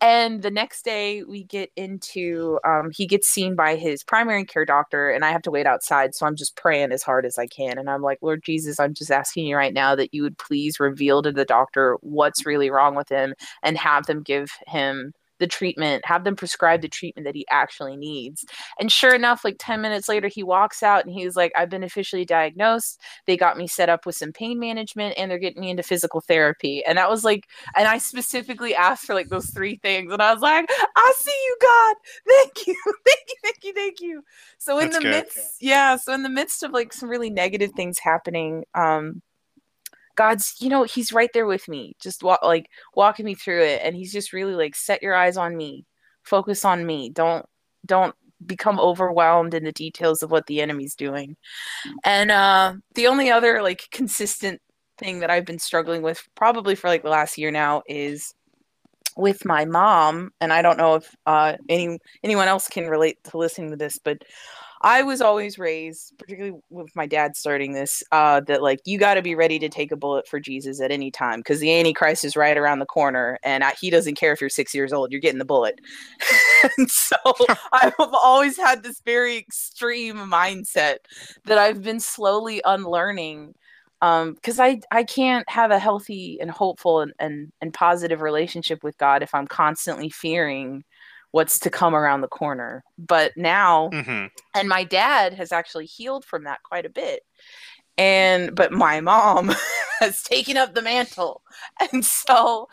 And 0.00 0.42
the 0.42 0.50
next 0.50 0.84
day 0.84 1.22
we 1.22 1.44
get 1.44 1.70
into 1.76 2.58
um, 2.66 2.90
he 2.92 3.06
gets 3.06 3.28
seen 3.28 3.54
by 3.54 3.76
his 3.76 4.02
primary 4.02 4.44
care 4.44 4.64
doctor 4.64 5.10
and 5.10 5.24
I 5.24 5.30
have 5.30 5.42
to 5.42 5.50
wait 5.50 5.66
outside. 5.66 6.14
So 6.14 6.26
I'm 6.26 6.36
just 6.36 6.56
praying 6.56 6.92
as 6.92 7.02
hard 7.02 7.24
as 7.24 7.38
I 7.38 7.46
can. 7.46 7.78
And 7.78 7.88
I'm 7.88 8.02
like, 8.02 8.18
Lord 8.22 8.42
Jesus, 8.42 8.80
I'm 8.80 8.94
just 8.94 9.10
asking 9.10 9.46
you 9.46 9.56
right 9.56 9.74
now 9.74 9.94
that 9.94 10.12
you 10.12 10.22
would 10.22 10.38
please 10.38 10.80
reveal 10.80 11.22
to 11.22 11.32
the 11.32 11.44
doctor 11.44 11.96
what's 12.00 12.46
really 12.46 12.70
wrong 12.70 12.94
with 12.94 13.08
him 13.08 13.34
and 13.62 13.76
have 13.78 14.06
them 14.06 14.22
give 14.22 14.50
him 14.66 15.12
the 15.42 15.46
treatment, 15.48 16.06
have 16.06 16.22
them 16.22 16.36
prescribe 16.36 16.80
the 16.80 16.88
treatment 16.88 17.26
that 17.26 17.34
he 17.34 17.44
actually 17.50 17.96
needs. 17.96 18.46
And 18.78 18.90
sure 18.90 19.12
enough, 19.12 19.44
like 19.44 19.56
10 19.58 19.82
minutes 19.82 20.08
later, 20.08 20.28
he 20.28 20.44
walks 20.44 20.82
out 20.82 21.04
and 21.04 21.12
he's 21.12 21.34
like, 21.34 21.52
I've 21.56 21.68
been 21.68 21.82
officially 21.82 22.24
diagnosed. 22.24 23.00
They 23.26 23.36
got 23.36 23.58
me 23.58 23.66
set 23.66 23.88
up 23.88 24.06
with 24.06 24.14
some 24.14 24.32
pain 24.32 24.60
management 24.60 25.18
and 25.18 25.28
they're 25.30 25.38
getting 25.38 25.60
me 25.60 25.70
into 25.70 25.82
physical 25.82 26.20
therapy. 26.20 26.84
And 26.86 26.96
that 26.96 27.10
was 27.10 27.24
like, 27.24 27.48
and 27.76 27.88
I 27.88 27.98
specifically 27.98 28.74
asked 28.74 29.04
for 29.04 29.14
like 29.14 29.28
those 29.28 29.50
three 29.50 29.76
things. 29.82 30.12
And 30.12 30.22
I 30.22 30.32
was 30.32 30.42
like, 30.42 30.64
I 30.96 31.12
see 31.18 31.30
you, 31.30 31.56
God. 31.60 31.96
Thank 32.28 32.66
you. 32.68 32.76
thank 33.06 33.28
you. 33.28 33.34
Thank 33.42 33.56
you. 33.64 33.72
Thank 33.74 34.00
you. 34.00 34.22
So 34.58 34.78
in 34.78 34.90
That's 34.90 34.96
the 34.98 35.02
good. 35.02 35.10
midst, 35.10 35.56
yeah. 35.60 35.96
So 35.96 36.14
in 36.14 36.22
the 36.22 36.28
midst 36.28 36.62
of 36.62 36.70
like 36.70 36.92
some 36.92 37.08
really 37.08 37.30
negative 37.30 37.72
things 37.76 37.98
happening, 37.98 38.64
um, 38.74 39.22
God's, 40.16 40.54
you 40.60 40.68
know, 40.68 40.84
he's 40.84 41.12
right 41.12 41.30
there 41.32 41.46
with 41.46 41.68
me, 41.68 41.94
just 42.00 42.22
walk, 42.22 42.40
like 42.42 42.68
walking 42.94 43.24
me 43.24 43.34
through 43.34 43.62
it. 43.62 43.80
And 43.82 43.96
he's 43.96 44.12
just 44.12 44.32
really 44.32 44.54
like, 44.54 44.74
set 44.74 45.02
your 45.02 45.14
eyes 45.14 45.36
on 45.36 45.56
me, 45.56 45.86
focus 46.22 46.64
on 46.64 46.84
me. 46.84 47.10
Don't, 47.10 47.46
don't 47.86 48.14
become 48.46 48.78
overwhelmed 48.78 49.54
in 49.54 49.64
the 49.64 49.72
details 49.72 50.22
of 50.22 50.30
what 50.30 50.46
the 50.46 50.60
enemy's 50.60 50.94
doing. 50.94 51.36
And 52.04 52.30
uh, 52.30 52.74
the 52.94 53.06
only 53.06 53.30
other 53.30 53.62
like 53.62 53.88
consistent 53.90 54.60
thing 54.98 55.20
that 55.20 55.30
I've 55.30 55.44
been 55.44 55.58
struggling 55.58 56.02
with 56.02 56.22
probably 56.34 56.74
for 56.74 56.88
like 56.88 57.02
the 57.02 57.08
last 57.08 57.38
year 57.38 57.50
now 57.50 57.82
is 57.86 58.34
with 59.16 59.44
my 59.44 59.64
mom. 59.64 60.32
And 60.40 60.52
I 60.52 60.62
don't 60.62 60.78
know 60.78 60.96
if 60.96 61.14
uh, 61.26 61.54
any 61.68 61.98
anyone 62.22 62.48
else 62.48 62.68
can 62.68 62.86
relate 62.88 63.18
to 63.24 63.38
listening 63.38 63.70
to 63.70 63.76
this, 63.76 63.98
but 64.02 64.18
I 64.82 65.02
was 65.02 65.20
always 65.20 65.58
raised, 65.58 66.12
particularly 66.18 66.58
with 66.70 66.94
my 66.96 67.06
dad 67.06 67.36
starting 67.36 67.72
this, 67.72 68.02
uh, 68.10 68.40
that 68.42 68.62
like 68.62 68.80
you 68.84 68.98
got 68.98 69.14
to 69.14 69.22
be 69.22 69.34
ready 69.34 69.58
to 69.60 69.68
take 69.68 69.92
a 69.92 69.96
bullet 69.96 70.26
for 70.26 70.40
Jesus 70.40 70.80
at 70.80 70.90
any 70.90 71.10
time 71.10 71.40
because 71.40 71.60
the 71.60 71.72
Antichrist 71.72 72.24
is 72.24 72.36
right 72.36 72.56
around 72.56 72.80
the 72.80 72.86
corner, 72.86 73.38
and 73.44 73.62
I, 73.62 73.72
he 73.80 73.90
doesn't 73.90 74.16
care 74.16 74.32
if 74.32 74.40
you're 74.40 74.50
six 74.50 74.74
years 74.74 74.92
old, 74.92 75.12
you're 75.12 75.20
getting 75.20 75.38
the 75.38 75.44
bullet. 75.44 75.80
and 76.78 76.90
so 76.90 77.16
I've 77.72 77.94
always 77.98 78.56
had 78.56 78.82
this 78.82 79.00
very 79.04 79.36
extreme 79.36 80.16
mindset 80.16 80.96
that 81.44 81.58
I've 81.58 81.82
been 81.82 82.00
slowly 82.00 82.60
unlearning 82.64 83.54
um 84.02 84.34
because 84.34 84.58
i 84.58 84.80
i 84.90 85.02
can't 85.04 85.48
have 85.48 85.70
a 85.70 85.78
healthy 85.78 86.36
and 86.40 86.50
hopeful 86.50 87.00
and, 87.00 87.12
and 87.20 87.52
and 87.60 87.72
positive 87.72 88.20
relationship 88.20 88.82
with 88.82 88.98
god 88.98 89.22
if 89.22 89.34
i'm 89.34 89.46
constantly 89.46 90.10
fearing 90.10 90.84
what's 91.32 91.58
to 91.60 91.70
come 91.70 91.94
around 91.94 92.22
the 92.22 92.28
corner. 92.28 92.84
But 92.98 93.32
now 93.36 93.90
hmm 93.92 94.26
and 94.54 94.68
my 94.68 94.84
dad 94.84 95.34
has 95.34 95.52
actually 95.52 95.86
healed 95.86 96.24
from 96.24 96.44
that 96.44 96.62
quite 96.62 96.86
a 96.86 96.90
bit. 96.90 97.22
And 97.98 98.54
but 98.54 98.72
my 98.72 99.00
mom 99.00 99.52
has 100.00 100.22
taken 100.22 100.56
up 100.56 100.74
the 100.74 100.82
mantle. 100.82 101.42
And 101.92 102.04
so 102.04 102.68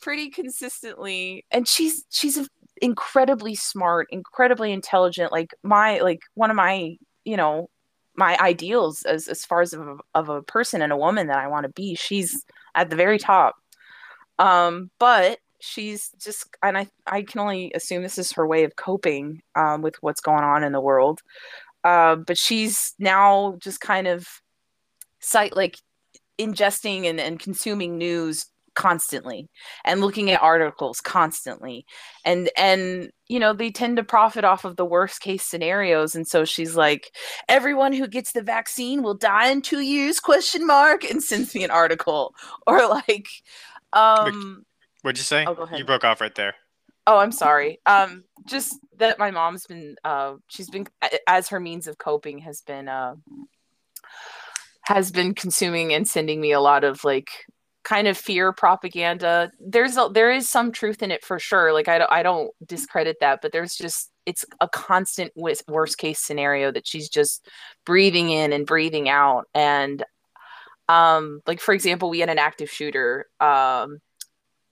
pretty 0.00 0.30
consistently 0.30 1.46
and 1.50 1.68
she's 1.68 2.04
she's 2.10 2.48
incredibly 2.82 3.54
smart 3.54 4.08
incredibly 4.10 4.72
intelligent 4.72 5.30
like 5.30 5.54
my 5.62 6.00
like 6.00 6.22
one 6.34 6.50
of 6.50 6.56
my 6.56 6.96
you 7.24 7.36
know 7.36 7.70
my 8.16 8.36
ideals 8.38 9.04
as 9.04 9.28
as 9.28 9.44
far 9.44 9.60
as 9.62 9.72
of 9.72 9.80
a, 9.86 9.96
of 10.14 10.28
a 10.28 10.42
person 10.42 10.82
and 10.82 10.92
a 10.92 10.96
woman 10.96 11.28
that 11.28 11.38
I 11.38 11.46
want 11.46 11.64
to 11.64 11.72
be 11.72 11.94
she's 11.94 12.44
at 12.74 12.90
the 12.90 12.96
very 12.96 13.18
top. 13.18 13.54
Um 14.38 14.90
but 14.98 15.38
she's 15.62 16.10
just 16.20 16.56
and 16.62 16.76
I 16.76 16.88
I 17.06 17.22
can 17.22 17.40
only 17.40 17.72
assume 17.74 18.02
this 18.02 18.18
is 18.18 18.32
her 18.32 18.46
way 18.46 18.64
of 18.64 18.76
coping 18.76 19.42
um 19.54 19.80
with 19.80 19.94
what's 20.00 20.20
going 20.20 20.44
on 20.44 20.64
in 20.64 20.72
the 20.72 20.80
world. 20.80 21.22
Uh, 21.84 22.16
but 22.16 22.38
she's 22.38 22.94
now 22.98 23.56
just 23.60 23.80
kind 23.80 24.06
of 24.06 24.26
site 25.20 25.56
like 25.56 25.78
ingesting 26.38 27.06
and, 27.06 27.20
and 27.20 27.38
consuming 27.38 27.96
news 27.96 28.46
constantly 28.74 29.48
and 29.84 30.00
looking 30.00 30.30
at 30.30 30.42
articles 30.42 31.00
constantly. 31.00 31.86
And 32.24 32.50
and 32.56 33.10
you 33.28 33.38
know 33.38 33.52
they 33.52 33.70
tend 33.70 33.98
to 33.98 34.04
profit 34.04 34.44
off 34.44 34.64
of 34.64 34.76
the 34.76 34.84
worst 34.84 35.20
case 35.20 35.44
scenarios. 35.44 36.14
And 36.16 36.26
so 36.26 36.44
she's 36.44 36.74
like 36.74 37.14
everyone 37.48 37.92
who 37.92 38.08
gets 38.08 38.32
the 38.32 38.42
vaccine 38.42 39.02
will 39.02 39.14
die 39.14 39.48
in 39.48 39.62
two 39.62 39.80
years? 39.80 40.18
question 40.18 40.66
mark 40.66 41.04
and 41.04 41.22
sends 41.22 41.54
me 41.54 41.62
an 41.62 41.70
article. 41.70 42.34
Or 42.66 42.88
like 42.88 43.28
um 43.92 44.64
What'd 45.02 45.18
you 45.18 45.24
say? 45.24 45.44
Oh, 45.46 45.54
go 45.54 45.62
ahead. 45.62 45.78
You 45.78 45.84
broke 45.84 46.04
off 46.04 46.20
right 46.20 46.34
there. 46.34 46.54
oh 47.08 47.18
i'm 47.18 47.32
sorry 47.32 47.80
um 47.86 48.22
just 48.46 48.78
that 48.98 49.18
my 49.18 49.30
mom's 49.32 49.66
been 49.66 49.96
uh 50.04 50.34
she's 50.48 50.70
been 50.70 50.86
as 51.26 51.48
her 51.48 51.58
means 51.58 51.88
of 51.88 51.98
coping 51.98 52.38
has 52.38 52.60
been 52.60 52.88
uh 52.88 53.14
has 54.84 55.10
been 55.10 55.34
consuming 55.34 55.92
and 55.92 56.06
sending 56.06 56.40
me 56.40 56.52
a 56.52 56.60
lot 56.60 56.84
of 56.84 57.02
like 57.04 57.28
kind 57.84 58.06
of 58.06 58.16
fear 58.16 58.52
propaganda 58.52 59.50
there's 59.58 59.96
a, 59.96 60.08
there 60.12 60.30
is 60.30 60.48
some 60.48 60.70
truth 60.70 61.02
in 61.02 61.10
it 61.10 61.24
for 61.24 61.38
sure 61.40 61.72
like 61.72 61.88
i 61.88 61.98
don't 61.98 62.12
i 62.12 62.22
don't 62.22 62.52
discredit 62.66 63.16
that 63.20 63.40
but 63.42 63.50
there's 63.50 63.74
just 63.74 64.10
it's 64.24 64.44
a 64.60 64.68
constant 64.68 65.32
worst 65.36 65.98
case 65.98 66.20
scenario 66.20 66.70
that 66.70 66.86
she's 66.86 67.08
just 67.08 67.48
breathing 67.84 68.30
in 68.30 68.52
and 68.52 68.64
breathing 68.66 69.08
out 69.08 69.48
and 69.54 70.04
um 70.88 71.40
like 71.48 71.58
for 71.60 71.74
example 71.74 72.08
we 72.10 72.20
had 72.20 72.28
an 72.30 72.38
active 72.38 72.70
shooter 72.70 73.26
um 73.40 73.98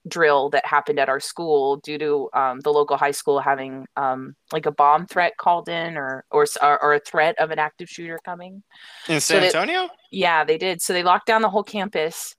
drill 0.08 0.50
that 0.50 0.64
happened 0.64 0.98
at 0.98 1.08
our 1.08 1.20
school 1.20 1.76
due 1.76 1.98
to 1.98 2.28
um, 2.32 2.60
the 2.60 2.72
local 2.72 2.96
high 2.96 3.10
school 3.10 3.38
having 3.38 3.86
um, 3.96 4.34
like 4.52 4.66
a 4.66 4.72
bomb 4.72 5.06
threat 5.06 5.36
called 5.36 5.68
in 5.68 5.96
or, 5.96 6.24
or 6.30 6.46
or 6.62 6.94
a 6.94 7.00
threat 7.00 7.38
of 7.38 7.50
an 7.50 7.58
active 7.58 7.88
shooter 7.88 8.18
coming 8.24 8.62
In 9.08 9.20
So 9.20 9.34
San 9.34 9.42
that- 9.42 9.54
Antonio? 9.54 9.88
yeah, 10.10 10.44
they 10.44 10.56
did. 10.58 10.80
So 10.82 10.92
they 10.92 11.02
locked 11.02 11.26
down 11.26 11.42
the 11.42 11.50
whole 11.50 11.62
campus. 11.64 12.34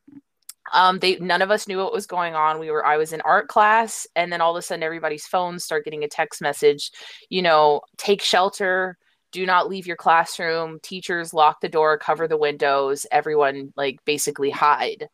Um, 0.74 1.00
they 1.00 1.18
none 1.18 1.42
of 1.42 1.52
us 1.52 1.68
knew 1.68 1.78
what 1.78 1.92
was 1.94 2.06
going 2.08 2.34
on. 2.36 2.60
We 2.60 2.72
were 2.72 2.86
I 2.86 2.98
was 2.98 3.14
in 3.14 3.22
art 3.22 3.48
class, 3.48 4.08
and 4.16 4.32
then 4.32 4.42
all 4.42 4.52
of 4.56 4.60
a 4.60 4.62
sudden 4.62 4.84
everybody's 4.84 5.26
phones 5.26 5.64
start 5.64 5.84
getting 5.86 6.04
a 6.04 6.08
text 6.08 6.42
message. 6.42 6.92
You 7.30 7.42
know, 7.42 7.82
take 7.98 8.22
shelter. 8.22 8.98
Do 9.32 9.46
not 9.46 9.70
leave 9.70 9.88
your 9.88 9.96
classroom. 9.98 10.80
Teachers 10.84 11.34
lock 11.34 11.62
the 11.62 11.70
door, 11.70 11.98
cover 11.98 12.28
the 12.28 12.38
windows. 12.38 13.06
Everyone 13.12 13.72
like 13.76 14.00
basically 14.06 14.50
hide, 14.50 15.08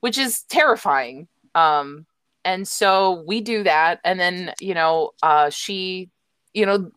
which 0.00 0.18
is 0.18 0.42
terrifying. 0.44 1.28
Um, 1.54 2.06
and 2.44 2.66
so 2.66 3.22
we 3.26 3.40
do 3.40 3.62
that, 3.64 4.00
and 4.04 4.18
then 4.18 4.52
you 4.60 4.74
know, 4.74 5.10
uh, 5.22 5.50
she, 5.50 6.10
you 6.54 6.66
know, 6.66 6.90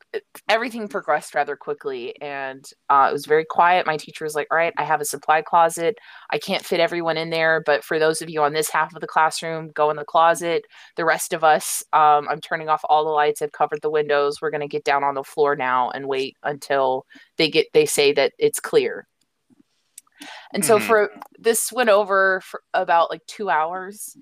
everything 0.49 0.87
progressed 0.87 1.35
rather 1.35 1.55
quickly 1.55 2.19
and 2.21 2.65
uh, 2.89 3.07
it 3.09 3.13
was 3.13 3.25
very 3.25 3.45
quiet. 3.45 3.85
My 3.85 3.97
teacher 3.97 4.23
was 4.25 4.35
like, 4.35 4.47
All 4.51 4.57
right, 4.57 4.73
I 4.77 4.83
have 4.83 5.01
a 5.01 5.05
supply 5.05 5.41
closet. 5.41 5.97
I 6.31 6.37
can't 6.39 6.65
fit 6.65 6.79
everyone 6.79 7.17
in 7.17 7.29
there, 7.29 7.61
but 7.65 7.83
for 7.83 7.99
those 7.99 8.21
of 8.21 8.29
you 8.29 8.41
on 8.41 8.53
this 8.53 8.69
half 8.69 8.93
of 8.95 9.01
the 9.01 9.07
classroom, 9.07 9.69
go 9.69 9.89
in 9.89 9.97
the 9.97 10.05
closet. 10.05 10.65
The 10.95 11.05
rest 11.05 11.33
of 11.33 11.43
us, 11.43 11.83
um, 11.93 12.27
I'm 12.29 12.41
turning 12.41 12.69
off 12.69 12.81
all 12.85 13.03
the 13.03 13.11
lights. 13.11 13.41
I've 13.41 13.51
covered 13.51 13.81
the 13.81 13.89
windows. 13.91 14.41
We're 14.41 14.51
going 14.51 14.61
to 14.61 14.67
get 14.67 14.83
down 14.83 15.03
on 15.03 15.15
the 15.15 15.23
floor 15.23 15.55
now 15.55 15.89
and 15.91 16.07
wait 16.07 16.35
until 16.43 17.05
they 17.37 17.49
get, 17.49 17.67
they 17.73 17.85
say 17.85 18.13
that 18.13 18.33
it's 18.39 18.59
clear. 18.59 19.07
And 20.53 20.63
so 20.65 20.77
Mhm. 20.79 20.81
for 20.81 21.11
this 21.39 21.71
went 21.71 21.89
over 21.89 22.41
for 22.41 22.61
about 22.73 23.09
like 23.09 23.25
two 23.27 23.49
hours 23.49 24.17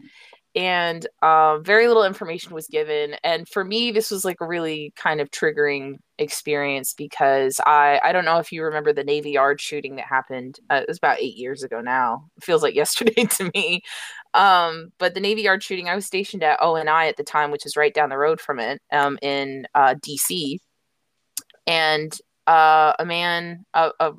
and 0.54 1.08
um, 1.22 1.64
very 1.64 1.88
little 1.88 2.04
information 2.04 2.54
was 2.54 2.68
given. 2.68 3.16
And 3.24 3.48
for 3.48 3.64
me 3.64 3.92
this 3.92 4.12
was 4.12 4.26
like 4.26 4.42
a 4.42 4.46
really 4.48 4.92
kind 4.96 5.22
of 5.22 5.32
triggering 5.32 5.96
experience 6.18 6.94
because 6.94 7.60
i 7.66 8.00
i 8.04 8.12
don't 8.12 8.26
know 8.26 8.38
if 8.38 8.52
you 8.52 8.64
remember 8.64 8.94
the 8.94 9.04
navy 9.04 9.32
yard 9.32 9.60
shooting 9.60 9.96
that 9.96 10.06
happened 10.06 10.60
uh, 10.70 10.76
it 10.76 10.88
was 10.88 11.00
about 11.00 11.20
eight 11.20 11.36
years 11.36 11.64
ago 11.64 11.82
now. 11.82 12.28
It 12.38 12.44
feels 12.44 12.62
like 12.62 12.76
yesterday 12.84 13.24
to 13.26 13.50
me. 13.56 13.82
Um, 14.36 14.90
but 15.00 15.16
the 15.16 15.20
navy 15.20 15.42
yard 15.42 15.64
shooting 15.64 15.90
i 15.90 15.96
was 15.96 16.06
stationed 16.06 16.44
at 16.44 16.62
ONI 16.62 17.08
at 17.08 17.18
the 17.18 17.24
time 17.24 17.50
which 17.52 17.66
is 17.66 17.76
right 17.76 17.94
down 17.94 18.10
the 18.10 18.18
road 18.20 18.40
from 18.40 18.60
it 18.60 18.80
um, 18.92 19.18
in 19.24 19.66
uh, 19.74 19.96
dc 19.96 20.58
and 21.68 22.18
uh, 22.48 22.94
a 23.00 23.06
man 23.06 23.66
a, 23.74 23.92
a 24.00 24.12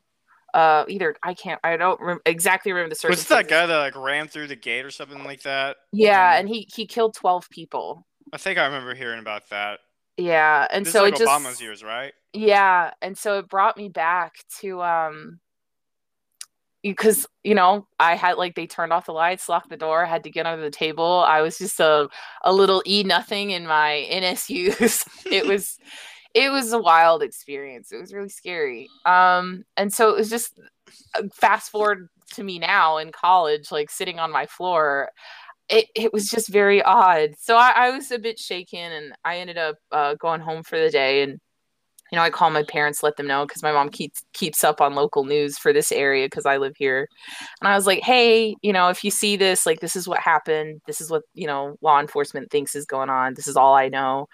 uh, 0.54 0.84
either 0.88 1.16
I 1.22 1.34
can't 1.34 1.60
I 1.64 1.76
don't 1.76 2.00
rem- 2.00 2.20
exactly 2.26 2.72
remember 2.72 2.94
the 2.94 2.98
Was 3.08 3.20
circumstances. 3.24 3.28
that 3.28 3.48
guy 3.48 3.66
that 3.66 3.78
like 3.78 3.96
ran 3.96 4.28
through 4.28 4.48
the 4.48 4.56
gate 4.56 4.84
or 4.84 4.90
something 4.90 5.24
like 5.24 5.42
that? 5.42 5.76
Yeah, 5.92 6.38
and 6.38 6.48
he 6.48 6.68
he 6.74 6.86
killed 6.86 7.14
twelve 7.14 7.48
people. 7.50 8.06
I 8.32 8.38
think 8.38 8.58
I 8.58 8.66
remember 8.66 8.94
hearing 8.94 9.20
about 9.20 9.48
that. 9.50 9.80
Yeah, 10.16 10.66
and 10.70 10.86
this 10.86 10.92
so 10.92 11.02
like 11.02 11.14
it 11.14 11.16
just 11.16 11.30
Obama's 11.30 11.60
years, 11.60 11.82
right? 11.82 12.12
yeah, 12.32 12.92
and 13.02 13.16
so 13.16 13.38
it 13.38 13.48
brought 13.48 13.76
me 13.76 13.88
back 13.88 14.34
to 14.60 14.82
um 14.82 15.40
because 16.82 17.26
you 17.44 17.54
know 17.54 17.86
I 17.98 18.16
had 18.16 18.36
like 18.38 18.54
they 18.54 18.66
turned 18.66 18.92
off 18.92 19.06
the 19.06 19.12
lights, 19.12 19.48
locked 19.48 19.70
the 19.70 19.76
door, 19.76 20.04
had 20.04 20.24
to 20.24 20.30
get 20.30 20.46
under 20.46 20.62
the 20.62 20.70
table. 20.70 21.24
I 21.26 21.40
was 21.42 21.58
just 21.58 21.78
a 21.80 22.08
a 22.42 22.52
little 22.52 22.82
e 22.86 23.04
nothing 23.04 23.50
in 23.50 23.66
my 23.66 24.06
NSUs. 24.10 25.06
it 25.30 25.46
was 25.46 25.78
it 26.34 26.50
was 26.50 26.72
a 26.72 26.78
wild 26.78 27.22
experience. 27.22 27.92
It 27.92 28.00
was 28.00 28.12
really 28.12 28.28
scary. 28.28 28.88
Um, 29.04 29.64
and 29.76 29.92
so 29.92 30.10
it 30.10 30.16
was 30.16 30.30
just 30.30 30.58
uh, 31.14 31.22
fast 31.34 31.70
forward 31.70 32.08
to 32.34 32.42
me 32.42 32.58
now 32.58 32.96
in 32.98 33.12
college, 33.12 33.70
like 33.70 33.90
sitting 33.90 34.18
on 34.18 34.32
my 34.32 34.46
floor. 34.46 35.10
It, 35.68 35.86
it 35.94 36.12
was 36.12 36.28
just 36.28 36.48
very 36.48 36.82
odd. 36.82 37.34
So 37.38 37.56
I, 37.56 37.70
I 37.70 37.90
was 37.90 38.10
a 38.10 38.18
bit 38.18 38.38
shaken 38.38 38.92
and 38.92 39.12
I 39.24 39.38
ended 39.38 39.58
up 39.58 39.76
uh, 39.90 40.14
going 40.14 40.40
home 40.40 40.62
for 40.62 40.78
the 40.78 40.90
day. 40.90 41.22
And, 41.22 41.40
you 42.12 42.16
know, 42.16 42.22
I 42.22 42.28
call 42.30 42.50
my 42.50 42.62
parents, 42.62 43.02
let 43.02 43.16
them 43.16 43.26
know 43.26 43.46
because 43.46 43.62
my 43.62 43.72
mom 43.72 43.88
keeps 43.88 44.22
keeps 44.34 44.62
up 44.62 44.82
on 44.82 44.94
local 44.94 45.24
news 45.24 45.56
for 45.56 45.72
this 45.72 45.90
area 45.90 46.26
because 46.26 46.44
I 46.44 46.58
live 46.58 46.74
here. 46.76 47.08
And 47.62 47.68
I 47.68 47.74
was 47.74 47.86
like, 47.86 48.02
hey, 48.02 48.54
you 48.60 48.70
know, 48.70 48.90
if 48.90 49.02
you 49.02 49.10
see 49.10 49.34
this, 49.34 49.64
like, 49.64 49.80
this 49.80 49.96
is 49.96 50.06
what 50.06 50.20
happened. 50.20 50.82
This 50.86 51.00
is 51.00 51.10
what, 51.10 51.22
you 51.32 51.46
know, 51.46 51.76
law 51.80 51.98
enforcement 51.98 52.50
thinks 52.50 52.74
is 52.76 52.84
going 52.84 53.08
on. 53.08 53.32
This 53.32 53.48
is 53.48 53.56
all 53.56 53.74
I 53.74 53.88
know. 53.88 54.28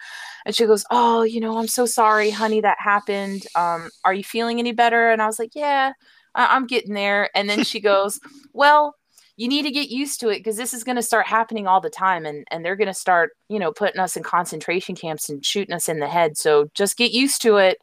And 0.45 0.57
she 0.57 0.67
goes, 0.67 0.85
oh, 0.91 1.23
you 1.23 1.41
know, 1.41 1.57
I'm 1.57 1.69
so 1.69 1.87
sorry, 1.87 2.31
honey, 2.31 2.61
that 2.63 2.79
happened. 2.81 3.47
Um, 3.55 3.91
are 4.05 4.13
you 4.15 4.25
feeling 4.25 4.59
any 4.59 4.73
better? 4.73 5.11
And 5.11 5.23
I 5.23 5.27
was 5.27 5.39
like, 5.39 5.53
yeah, 5.55 5.93
I- 6.35 6.57
I'm 6.57 6.67
getting 6.67 6.95
there. 6.95 7.31
And 7.37 7.49
then 7.49 7.63
she 7.63 7.79
goes, 7.81 8.19
well, 8.53 8.97
you 9.39 9.47
need 9.47 9.63
to 9.63 9.71
get 9.71 9.89
used 9.89 10.19
to 10.21 10.29
it 10.29 10.39
because 10.39 10.57
this 10.57 10.75
is 10.75 10.83
going 10.83 10.97
to 10.97 11.03
start 11.03 11.25
happening 11.27 11.69
all 11.69 11.81
the 11.81 11.89
time 11.89 12.27
and, 12.27 12.45
and 12.51 12.65
they're 12.65 12.77
going 12.77 12.89
to 12.89 12.95
start 12.95 13.31
you 13.49 13.59
know 13.59 13.73
putting 13.73 14.01
us 14.01 14.17
in 14.17 14.23
concentration 14.23 14.95
camps 14.95 15.31
and 15.31 15.47
shooting 15.47 15.75
us 15.75 15.89
in 15.89 16.01
the 16.01 16.09
head 16.09 16.37
so 16.37 16.69
just 16.75 16.99
get 16.99 17.13
used 17.13 17.41
to 17.41 17.57
it 17.57 17.79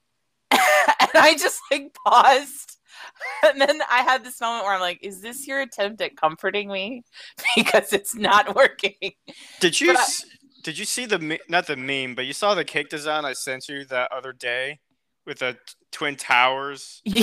and 0.50 0.60
i 1.14 1.36
just 1.38 1.60
like 1.70 1.94
paused 2.04 2.78
and 3.44 3.60
then 3.60 3.80
i 3.90 3.98
had 3.98 4.24
this 4.24 4.40
moment 4.40 4.64
where 4.64 4.74
i'm 4.74 4.80
like 4.80 4.98
is 5.02 5.20
this 5.20 5.46
your 5.46 5.60
attempt 5.60 6.00
at 6.00 6.16
comforting 6.16 6.68
me 6.68 7.04
because 7.56 7.92
it's 7.92 8.14
not 8.16 8.56
working 8.56 8.94
Did 9.60 9.80
you 9.80 9.92
I- 9.96 10.06
did 10.64 10.78
you 10.78 10.84
see 10.84 11.06
the 11.06 11.38
not 11.48 11.68
the 11.68 11.76
meme, 11.76 12.16
but 12.16 12.26
you 12.26 12.32
saw 12.32 12.56
the 12.56 12.64
cake 12.64 12.88
design 12.88 13.24
I 13.24 13.34
sent 13.34 13.68
you 13.68 13.84
that 13.84 14.10
other 14.10 14.32
day 14.32 14.80
with 15.24 15.38
the 15.38 15.56
twin 15.92 16.16
towers? 16.16 17.02
into 17.04 17.22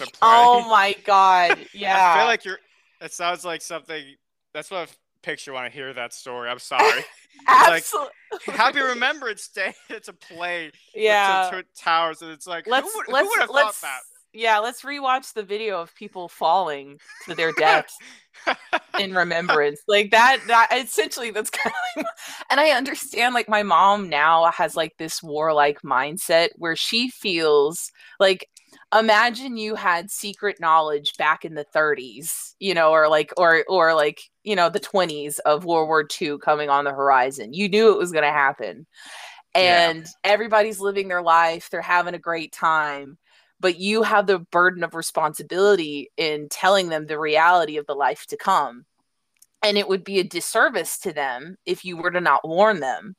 the 0.00 0.02
oh 0.02 0.18
play? 0.18 0.20
oh 0.22 0.68
my 0.68 0.94
god 1.06 1.58
yeah 1.72 2.12
I 2.12 2.18
feel 2.18 2.26
like 2.26 2.44
you're. 2.44 2.58
It 3.00 3.12
sounds 3.12 3.44
like 3.44 3.62
something. 3.62 4.02
That's 4.54 4.70
what 4.70 4.88
I 4.88 4.92
picture 5.22 5.52
when 5.52 5.64
I 5.64 5.68
hear 5.68 5.92
that 5.92 6.12
story. 6.12 6.48
I'm 6.48 6.58
sorry. 6.58 7.04
like- 7.48 7.84
absolutely 7.84 8.12
Happy 8.46 8.80
Remembrance 8.82 9.48
Day. 9.48 9.74
It's 9.90 10.08
a 10.08 10.12
play. 10.12 10.70
yeah 10.94 11.50
towers, 11.76 12.22
and 12.22 12.30
it's 12.30 12.46
like 12.46 12.66
let's 12.66 12.92
who 12.92 12.98
would, 12.98 13.08
let's 13.08 13.24
who 13.24 13.30
would 13.30 13.40
have 13.40 13.50
let's 13.50 13.78
thought 13.78 13.88
that? 13.88 14.00
yeah 14.32 14.58
let's 14.58 14.82
rewatch 14.82 15.32
the 15.32 15.42
video 15.42 15.80
of 15.80 15.94
people 15.94 16.28
falling 16.28 16.98
to 17.26 17.34
their 17.34 17.52
deaths 17.52 17.96
in 19.00 19.14
remembrance 19.14 19.80
like 19.88 20.10
that 20.10 20.38
that 20.46 20.68
essentially 20.72 21.30
that's 21.30 21.48
kind 21.48 21.72
of 21.74 21.96
like, 21.96 22.06
and 22.50 22.60
i 22.60 22.68
understand 22.70 23.34
like 23.34 23.48
my 23.48 23.62
mom 23.62 24.08
now 24.08 24.50
has 24.50 24.76
like 24.76 24.92
this 24.98 25.22
warlike 25.22 25.80
mindset 25.82 26.48
where 26.56 26.76
she 26.76 27.08
feels 27.08 27.90
like 28.20 28.46
imagine 28.96 29.56
you 29.56 29.74
had 29.74 30.10
secret 30.10 30.58
knowledge 30.60 31.16
back 31.16 31.44
in 31.44 31.54
the 31.54 31.66
30s, 31.74 32.54
you 32.58 32.74
know, 32.74 32.90
or 32.90 33.08
like 33.08 33.32
or 33.36 33.64
or 33.68 33.94
like, 33.94 34.20
you 34.44 34.56
know, 34.56 34.68
the 34.68 34.80
20s 34.80 35.38
of 35.40 35.64
World 35.64 35.88
War 35.88 36.06
II 36.20 36.38
coming 36.38 36.70
on 36.70 36.84
the 36.84 36.90
horizon. 36.90 37.52
You 37.52 37.68
knew 37.68 37.92
it 37.92 37.98
was 37.98 38.12
going 38.12 38.24
to 38.24 38.30
happen. 38.30 38.86
And 39.54 40.00
yeah. 40.00 40.10
everybody's 40.24 40.80
living 40.80 41.08
their 41.08 41.22
life, 41.22 41.68
they're 41.70 41.80
having 41.80 42.14
a 42.14 42.18
great 42.18 42.52
time, 42.52 43.18
but 43.60 43.78
you 43.78 44.02
have 44.02 44.26
the 44.26 44.38
burden 44.38 44.84
of 44.84 44.94
responsibility 44.94 46.10
in 46.16 46.48
telling 46.48 46.88
them 46.88 47.06
the 47.06 47.18
reality 47.18 47.76
of 47.76 47.86
the 47.86 47.94
life 47.94 48.26
to 48.26 48.36
come. 48.36 48.84
And 49.62 49.76
it 49.76 49.88
would 49.88 50.04
be 50.04 50.20
a 50.20 50.24
disservice 50.24 50.98
to 51.00 51.12
them 51.12 51.56
if 51.66 51.84
you 51.84 51.96
were 51.96 52.10
to 52.10 52.20
not 52.20 52.46
warn 52.46 52.80
them. 52.80 53.16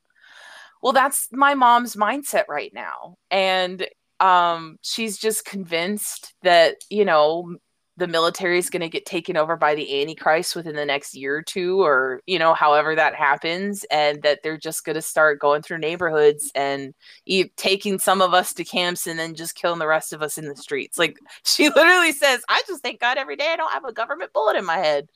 Well, 0.82 0.94
that's 0.94 1.28
my 1.30 1.54
mom's 1.54 1.96
mindset 1.96 2.44
right 2.48 2.72
now. 2.72 3.16
And 3.30 3.86
um, 4.20 4.78
she's 4.82 5.18
just 5.18 5.44
convinced 5.44 6.34
that 6.42 6.76
you 6.90 7.04
know 7.04 7.56
the 8.00 8.06
military 8.06 8.58
is 8.58 8.70
going 8.70 8.80
to 8.80 8.88
get 8.88 9.04
taken 9.04 9.36
over 9.36 9.56
by 9.56 9.74
the 9.74 10.00
antichrist 10.00 10.56
within 10.56 10.74
the 10.74 10.86
next 10.86 11.14
year 11.14 11.36
or 11.36 11.42
two 11.42 11.82
or 11.82 12.22
you 12.26 12.38
know 12.38 12.54
however 12.54 12.94
that 12.94 13.14
happens 13.14 13.84
and 13.90 14.22
that 14.22 14.40
they're 14.42 14.56
just 14.56 14.84
going 14.84 14.94
to 14.94 15.02
start 15.02 15.38
going 15.38 15.60
through 15.60 15.76
neighborhoods 15.76 16.50
and 16.54 16.94
e- 17.26 17.50
taking 17.56 17.98
some 17.98 18.22
of 18.22 18.32
us 18.32 18.54
to 18.54 18.64
camps 18.64 19.06
and 19.06 19.18
then 19.18 19.34
just 19.34 19.54
killing 19.54 19.78
the 19.78 19.86
rest 19.86 20.14
of 20.14 20.22
us 20.22 20.38
in 20.38 20.46
the 20.46 20.56
streets. 20.56 20.98
Like 20.98 21.18
she 21.44 21.68
literally 21.68 22.12
says 22.12 22.42
i 22.48 22.62
just 22.66 22.82
thank 22.82 23.00
god 23.00 23.18
every 23.18 23.36
day 23.36 23.48
i 23.50 23.56
don't 23.56 23.72
have 23.72 23.84
a 23.84 23.92
government 23.92 24.32
bullet 24.32 24.56
in 24.56 24.64
my 24.64 24.78
head. 24.78 25.06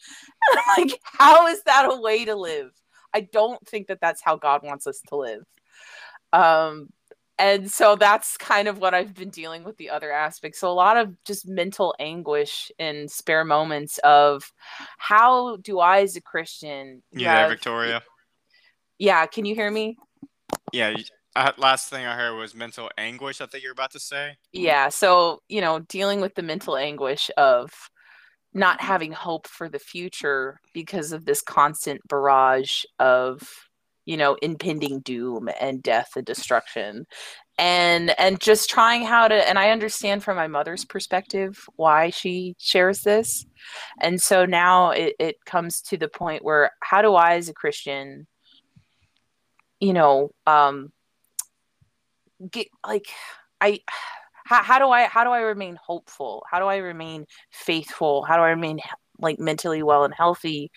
And 0.53 0.61
i'm 0.77 0.85
like 0.85 1.01
how 1.05 1.47
is 1.47 1.63
that 1.65 1.91
a 1.91 2.01
way 2.01 2.25
to 2.27 2.35
live? 2.35 2.71
I 3.15 3.21
don't 3.21 3.67
think 3.67 3.87
that 3.87 4.01
that's 4.01 4.23
how 4.23 4.37
god 4.37 4.63
wants 4.63 4.87
us 4.87 5.01
to 5.09 5.17
live. 5.17 5.43
Um 6.35 6.91
and 7.39 7.71
so 7.71 7.97
that's 7.97 8.37
kind 8.37 8.69
of 8.69 8.79
what 8.79 8.95
I've 8.95 9.15
been 9.15 9.31
dealing 9.31 9.65
with 9.65 9.77
the 9.77 9.91
other 9.91 10.13
aspects. 10.13 10.61
So 10.61 10.71
a 10.71 10.73
lot 10.73 10.97
of 10.97 11.13
just 11.25 11.49
mental 11.49 11.95
anguish 11.99 12.71
in 12.79 13.09
spare 13.09 13.45
moments 13.45 13.99
of 13.99 14.53
how 14.99 15.57
do 15.57 15.81
I, 15.81 16.03
as 16.03 16.17
a 16.17 16.21
Christian, 16.21 17.03
Yeah, 17.13 17.41
have, 17.41 17.51
Victoria? 17.51 18.03
Yeah, 18.99 19.27
can 19.27 19.45
you 19.45 19.55
hear 19.55 19.71
me? 19.71 19.97
Yeah. 20.73 20.95
Uh, 21.37 21.51
last 21.57 21.91
thing 21.91 22.07
I 22.07 22.15
heard 22.15 22.39
was 22.39 22.55
mental 22.55 22.89
anguish. 22.97 23.41
I 23.41 23.47
think 23.47 23.65
you're 23.65 23.73
about 23.73 23.91
to 23.93 24.01
say. 24.01 24.37
Yeah. 24.53 24.89
So 24.89 25.41
you 25.49 25.61
know, 25.61 25.81
dealing 25.81 26.21
with 26.21 26.37
the 26.37 26.43
mental 26.43 26.77
anguish 26.77 27.29
of 27.37 27.73
not 28.53 28.81
having 28.81 29.11
hope 29.11 29.49
for 29.49 29.69
the 29.69 29.81
future 29.81 30.61
because 30.73 31.11
of 31.11 31.25
this 31.25 31.43
constant 31.43 32.01
barrage 32.09 32.85
of 33.01 33.43
you 34.07 34.17
know 34.17 34.37
impending 34.43 35.01
doom 35.01 35.49
and 35.61 35.83
death 35.83 36.11
and 36.17 36.25
destruction. 36.27 37.07
And 37.57 38.19
and 38.19 38.41
just 38.41 38.69
trying 38.69 39.05
how 39.05 39.29
to 39.29 39.49
and 39.49 39.59
i 39.61 39.71
understand 39.71 40.25
from 40.25 40.37
my 40.37 40.49
mother's 40.49 40.85
perspective 40.85 41.65
why 41.77 42.11
she 42.11 42.57
shares 42.59 43.03
this. 43.03 43.47
And 44.01 44.21
so 44.21 44.45
now 44.45 44.91
it, 44.91 45.15
it 45.21 45.37
comes 45.47 45.81
to 45.83 45.97
the 45.97 46.09
point 46.09 46.45
where 46.45 46.71
how 46.83 47.01
do 47.03 47.15
i 47.15 47.37
as 47.37 47.49
a 47.49 47.55
christian 47.55 48.27
you 49.81 49.93
know 49.93 50.31
um 50.47 50.91
get 52.51 52.67
like 52.87 53.07
i 53.61 53.79
how, 54.47 54.63
how 54.63 54.79
do 54.79 54.89
i 54.91 55.05
how 55.05 55.25
do 55.25 55.31
i 55.31 55.41
remain 55.41 55.79
hopeful? 55.83 56.45
How 56.51 56.59
do 56.59 56.67
i 56.67 56.77
remain 56.77 57.27
faithful? 57.53 58.25
How 58.25 58.37
do 58.37 58.43
i 58.43 58.51
remain 58.51 58.81
like 59.19 59.39
mentally 59.39 59.83
well 59.83 60.05
and 60.05 60.15
healthy 60.15 60.71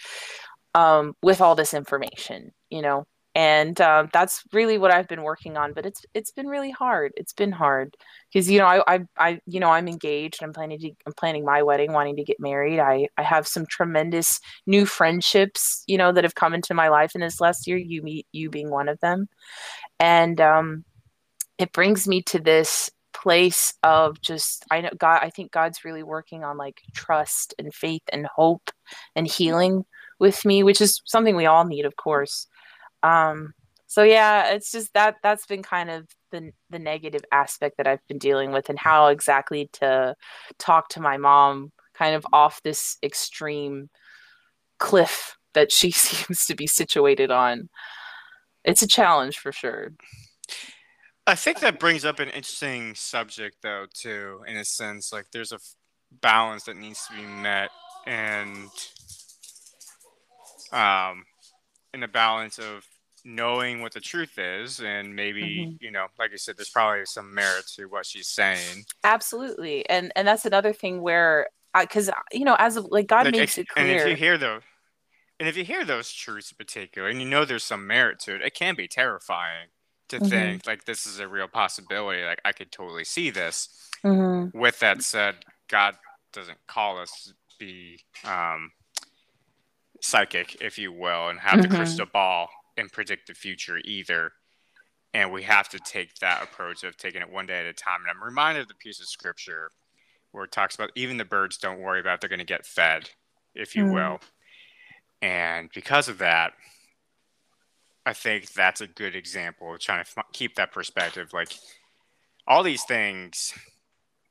um 0.76 1.14
with 1.22 1.42
all 1.42 1.56
this 1.56 1.74
information 1.74 2.52
you 2.70 2.82
know 2.82 3.06
and 3.38 3.80
um, 3.82 4.10
that's 4.12 4.44
really 4.52 4.80
what 4.80 4.90
I've 4.90 5.08
been 5.08 5.22
working 5.22 5.58
on. 5.58 5.72
But 5.72 5.86
it's 5.86 6.04
it's 6.16 6.32
been 6.32 6.48
really 6.48 6.72
hard. 6.72 7.14
It's 7.16 7.34
been 7.34 7.52
hard 7.52 7.96
because 8.34 8.50
you 8.50 8.58
know 8.58 8.66
I, 8.66 8.96
I 8.96 9.00
I 9.16 9.40
you 9.46 9.60
know 9.60 9.70
I'm 9.70 9.88
engaged. 9.88 10.42
I'm 10.42 10.54
planning 10.54 10.80
to 10.80 10.92
I'm 11.06 11.14
planning 11.14 11.46
my 11.46 11.62
wedding, 11.62 11.94
wanting 11.94 12.16
to 12.16 12.24
get 12.24 12.40
married. 12.40 12.80
I 12.80 13.08
I 13.16 13.22
have 13.22 13.48
some 13.48 13.68
tremendous 13.68 14.40
new 14.66 14.88
friendships 14.88 15.84
you 15.86 16.00
know 16.00 16.12
that 16.12 16.24
have 16.24 16.34
come 16.34 16.56
into 16.56 16.74
my 16.74 16.88
life 16.88 17.14
in 17.14 17.22
this 17.22 17.40
last 17.40 17.68
year. 17.68 17.78
You 17.78 18.02
meet 18.02 18.26
you 18.32 18.50
being 18.50 18.72
one 18.72 18.90
of 18.90 19.00
them, 19.02 19.30
and 20.00 20.42
um, 20.42 20.84
it 21.60 21.72
brings 21.74 22.08
me 22.08 22.24
to 22.24 22.40
this 22.40 22.90
place 23.14 23.76
of 23.84 24.20
just 24.20 24.66
I 24.72 24.82
know 24.82 24.90
God. 24.98 25.20
I 25.22 25.30
think 25.30 25.52
God's 25.52 25.86
really 25.86 26.04
working 26.04 26.44
on 26.44 26.58
like 26.58 26.82
trust 26.96 27.54
and 27.60 27.72
faith 27.72 28.04
and 28.12 28.26
hope 28.26 28.72
and 29.16 29.28
healing 29.28 29.86
with 30.18 30.44
me, 30.44 30.64
which 30.64 30.82
is 30.82 31.04
something 31.06 31.36
we 31.36 31.46
all 31.46 31.66
need, 31.66 31.86
of 31.86 31.98
course 31.98 32.48
um, 33.04 33.54
so 33.88 34.04
yeah, 34.04 34.52
it's 34.52 34.72
just 34.72 34.94
that 34.94 35.16
that's 35.24 35.46
been 35.46 35.64
kind 35.64 35.90
of 35.90 36.08
the 36.32 36.52
the 36.70 36.80
negative 36.80 37.24
aspect 37.32 37.78
that 37.78 37.88
I've 37.88 38.06
been 38.08 38.18
dealing 38.18 38.52
with, 38.52 38.70
and 38.70 38.78
how 38.78 39.08
exactly 39.08 39.70
to 39.74 40.16
talk 40.60 40.90
to 40.90 41.00
my 41.00 41.18
mom 41.18 41.72
kind 41.94 42.16
of 42.16 42.26
off 42.34 42.62
this 42.64 42.98
extreme 43.02 43.90
cliff 44.80 45.38
that 45.54 45.72
she 45.72 45.92
seems 45.92 46.46
to 46.46 46.56
be 46.56 46.68
situated 46.68 47.32
on. 47.32 47.70
It's 48.64 48.82
a 48.82 48.88
challenge 48.88 49.40
for 49.40 49.52
sure. 49.52 49.94
I 51.26 51.36
think 51.36 51.60
that 51.60 51.80
brings 51.80 52.06
up 52.06 52.20
an 52.20 52.30
interesting 52.30 52.96
subject, 52.96 53.58
though, 53.62 53.86
too, 53.94 54.44
in 54.48 54.56
a 54.58 54.64
sense. 54.64 55.12
Like, 55.12 55.26
there's 55.32 55.52
a 55.52 55.60
balance 56.22 56.64
that 56.66 56.78
needs 56.78 57.06
to 57.08 57.16
be 57.16 57.26
met, 57.26 57.70
and 58.06 58.70
um, 60.72 61.24
in 61.98 62.02
the 62.02 62.08
balance 62.08 62.60
of 62.60 62.86
knowing 63.26 63.82
what 63.82 63.92
the 63.92 64.00
truth 64.00 64.38
is 64.38 64.80
and 64.80 65.16
maybe 65.16 65.42
mm-hmm. 65.42 65.84
you 65.84 65.92
know 65.92 66.06
like 66.20 66.32
you 66.32 66.38
said 66.38 66.56
there's 66.56 66.70
probably 66.70 67.04
some 67.06 67.34
merit 67.34 67.66
to 67.66 67.86
what 67.86 68.06
she's 68.06 68.28
saying 68.28 68.86
absolutely 69.04 69.88
and 69.90 70.12
and 70.16 70.28
that's 70.28 70.46
another 70.46 70.72
thing 70.72 71.02
where 71.02 71.48
because 71.80 72.10
you 72.32 72.46
know 72.46 72.56
as 72.60 72.78
of, 72.78 72.86
like 72.90 73.08
god 73.08 73.26
like, 73.26 73.36
makes 73.36 73.58
it 73.58 73.68
clear 73.68 73.86
and 73.86 74.00
if 74.00 74.08
you 74.08 74.16
hear 74.16 74.38
those 74.38 74.62
and 75.40 75.50
if 75.50 75.58
you 75.58 75.66
hear 75.66 75.84
those 75.84 76.12
truths 76.12 76.52
in 76.52 76.58
particular 76.58 77.10
and 77.10 77.20
you 77.20 77.28
know 77.28 77.44
there's 77.44 77.64
some 77.64 77.88
merit 77.88 78.20
to 78.20 78.36
it 78.36 78.42
it 78.42 78.54
can 78.54 78.76
be 78.76 78.88
terrifying 78.88 79.68
to 80.08 80.18
mm-hmm. 80.18 80.30
think 80.30 80.68
like 80.68 80.86
this 80.86 81.08
is 81.08 81.20
a 81.20 81.28
real 81.28 81.48
possibility 81.48 82.24
like 82.24 82.40
i 82.46 82.52
could 82.52 82.72
totally 82.72 83.04
see 83.04 83.32
this 83.32 83.90
mm-hmm. 84.06 84.58
with 84.58 84.80
that 84.80 85.02
said 85.02 85.36
god 85.68 85.96
doesn't 86.32 86.60
call 86.68 87.00
us 87.00 87.12
to 87.26 87.34
be 87.60 88.00
um 88.24 88.72
psychic, 90.02 90.62
if 90.62 90.78
you 90.78 90.92
will, 90.92 91.30
and 91.30 91.40
have 91.40 91.60
mm-hmm. 91.60 91.72
the 91.72 91.78
crystal 91.78 92.06
ball 92.06 92.50
and 92.78 92.92
predict 92.92 93.28
the 93.28 93.34
future 93.34 93.80
either. 93.84 94.32
And 95.14 95.32
we 95.32 95.44
have 95.44 95.70
to 95.70 95.80
take 95.80 96.16
that 96.16 96.44
approach 96.44 96.84
of 96.84 96.98
taking 96.98 97.22
it 97.22 97.32
one 97.32 97.48
day 97.48 97.60
at 97.60 97.66
a 97.66 97.74
time. 97.74 98.02
And 98.02 98.10
I'm 98.10 98.24
reminded 98.24 98.64
of 98.64 98.68
the 98.68 98.76
piece 98.76 99.00
of 99.00 99.08
scripture 99.08 99.72
where 100.32 100.44
it 100.44 100.52
talks 100.52 100.76
about 100.76 100.92
even 100.96 101.18
the 101.18 101.26
birds 101.26 101.58
don't 101.58 101.80
worry 101.80 102.00
about 102.00 102.22
they're 102.22 102.30
going 102.30 102.40
to 102.40 102.46
get 102.46 102.66
fed, 102.66 103.10
if 103.56 103.76
you 103.76 103.86
mm. 103.86 103.94
will. 103.94 104.20
And 105.22 105.70
because 105.74 106.08
of 106.08 106.20
that, 106.20 106.54
I 108.06 108.14
think 108.14 108.54
that's 108.54 108.82
a 108.82 108.88
good 108.88 109.16
example 109.16 109.74
of 109.74 109.80
trying 109.80 110.04
to 110.04 110.12
f- 110.18 110.26
keep 110.32 110.56
that 110.56 110.72
perspective. 110.72 111.34
Like 111.34 111.58
all 112.46 112.64
these 112.64 112.84
things 112.84 113.54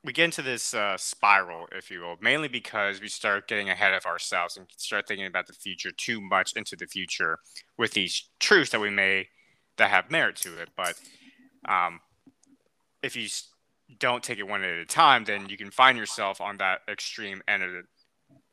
we 0.07 0.13
get 0.13 0.23
into 0.23 0.41
this 0.41 0.73
uh, 0.73 0.95
spiral, 0.95 1.67
if 1.73 1.91
you 1.91 1.99
will, 1.99 2.15
mainly 2.21 2.47
because 2.47 3.01
we 3.01 3.09
start 3.09 3.45
getting 3.45 3.69
ahead 3.69 3.93
of 3.93 4.05
ourselves 4.05 4.55
and 4.55 4.65
start 4.77 5.05
thinking 5.05 5.25
about 5.25 5.47
the 5.47 5.53
future 5.53 5.91
too 5.91 6.21
much 6.21 6.53
into 6.55 6.77
the 6.77 6.87
future 6.87 7.39
with 7.77 7.91
these 7.91 8.29
truths 8.39 8.71
that 8.71 8.79
we 8.79 8.89
may 8.89 9.27
that 9.75 9.89
have 9.89 10.09
merit 10.09 10.37
to 10.37 10.57
it. 10.61 10.69
But 10.77 10.93
um, 11.67 11.99
if 13.03 13.17
you 13.17 13.27
don't 13.99 14.23
take 14.23 14.39
it 14.39 14.47
one 14.47 14.63
at 14.63 14.79
a 14.79 14.85
time, 14.85 15.25
then 15.25 15.49
you 15.49 15.57
can 15.57 15.71
find 15.71 15.97
yourself 15.97 16.39
on 16.39 16.55
that 16.55 16.79
extreme 16.89 17.41
end 17.45 17.63
of 17.63 17.71
the, 17.73 17.81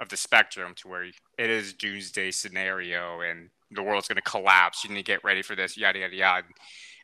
of 0.01 0.09
the 0.09 0.17
spectrum 0.17 0.75
to 0.79 0.89
where 0.89 1.05
it 1.05 1.51
is 1.51 1.73
doomsday 1.73 2.33
scenario 2.33 3.21
and 3.21 3.49
the 3.71 3.83
world's 3.83 4.09
going 4.09 4.17
to 4.17 4.23
collapse. 4.23 4.83
You 4.83 4.91
need 4.91 4.97
to 4.97 5.03
get 5.05 5.23
ready 5.23 5.43
for 5.43 5.55
this, 5.55 5.77
yada 5.77 6.01
yada 6.01 6.17
yada. 6.17 6.47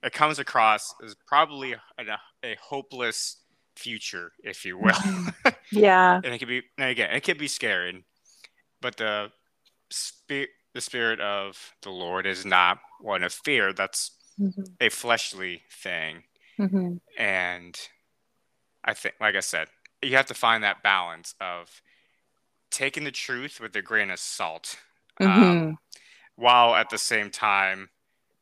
It 0.03 0.13
comes 0.13 0.41
across 0.41 0.93
as 1.05 1.15
probably 1.29 1.75
a, 1.75 1.79
a 2.43 2.57
hopeless 2.61 3.37
future, 3.81 4.33
if 4.45 4.65
you 4.65 4.79
will. 4.79 4.93
Mm-hmm. 4.93 5.49
yeah. 5.73 6.21
and 6.23 6.35
it 6.35 6.39
could 6.39 6.49
be 6.49 6.63
and 6.79 6.91
again, 6.91 7.11
it 7.11 7.23
could 7.23 7.39
be 7.39 7.49
scary, 7.49 8.05
but 8.81 8.97
the 8.97 9.31
spirit 9.91 10.51
the 10.73 10.81
spirit 10.81 11.21
of 11.21 11.73
the 11.83 11.91
Lord 11.91 12.27
is 12.27 12.45
not 12.45 12.79
one 13.01 13.25
of 13.25 13.33
fear. 13.33 13.73
That's 13.73 14.13
mm-hmm. 14.39 14.63
a 14.81 14.89
fleshly 14.89 15.63
thing. 15.71 16.23
Mm-hmm. 16.61 16.97
And 17.19 17.79
I 18.85 18.95
think, 18.95 19.17
like 19.21 19.35
I 19.35 19.41
said, 19.41 19.69
you 20.03 20.17
have 20.17 20.27
to 20.27 20.35
find 20.35 20.63
that 20.63 20.83
balance 20.83 21.35
of 21.41 21.83
taking 22.71 23.05
the 23.05 23.11
truth 23.11 23.61
with 23.61 23.75
a 23.75 23.83
grain 23.83 24.11
of 24.11 24.21
salt, 24.21 24.77
um, 25.21 25.29
mm-hmm. 25.29 25.71
while 26.37 26.75
at 26.75 26.91
the 26.91 26.99
same 26.99 27.31
time 27.31 27.89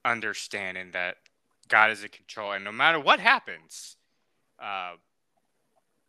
understanding 0.04 0.90
that 0.92 1.16
God 1.68 1.90
is 1.90 2.02
in 2.02 2.10
control, 2.10 2.52
and 2.52 2.64
no 2.64 2.72
matter 2.72 3.00
what 3.00 3.20
happens, 3.20 3.96
uh, 4.62 4.92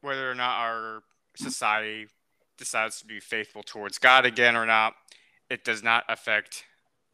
whether 0.02 0.30
or 0.30 0.36
not 0.36 0.60
our 0.60 1.04
society 1.36 2.08
decides 2.58 3.00
to 3.00 3.06
be 3.06 3.20
faithful 3.20 3.64
towards 3.64 3.98
God 3.98 4.26
again 4.26 4.56
or 4.56 4.66
not, 4.66 4.94
it 5.50 5.64
does 5.64 5.82
not 5.82 6.04
affect 6.08 6.66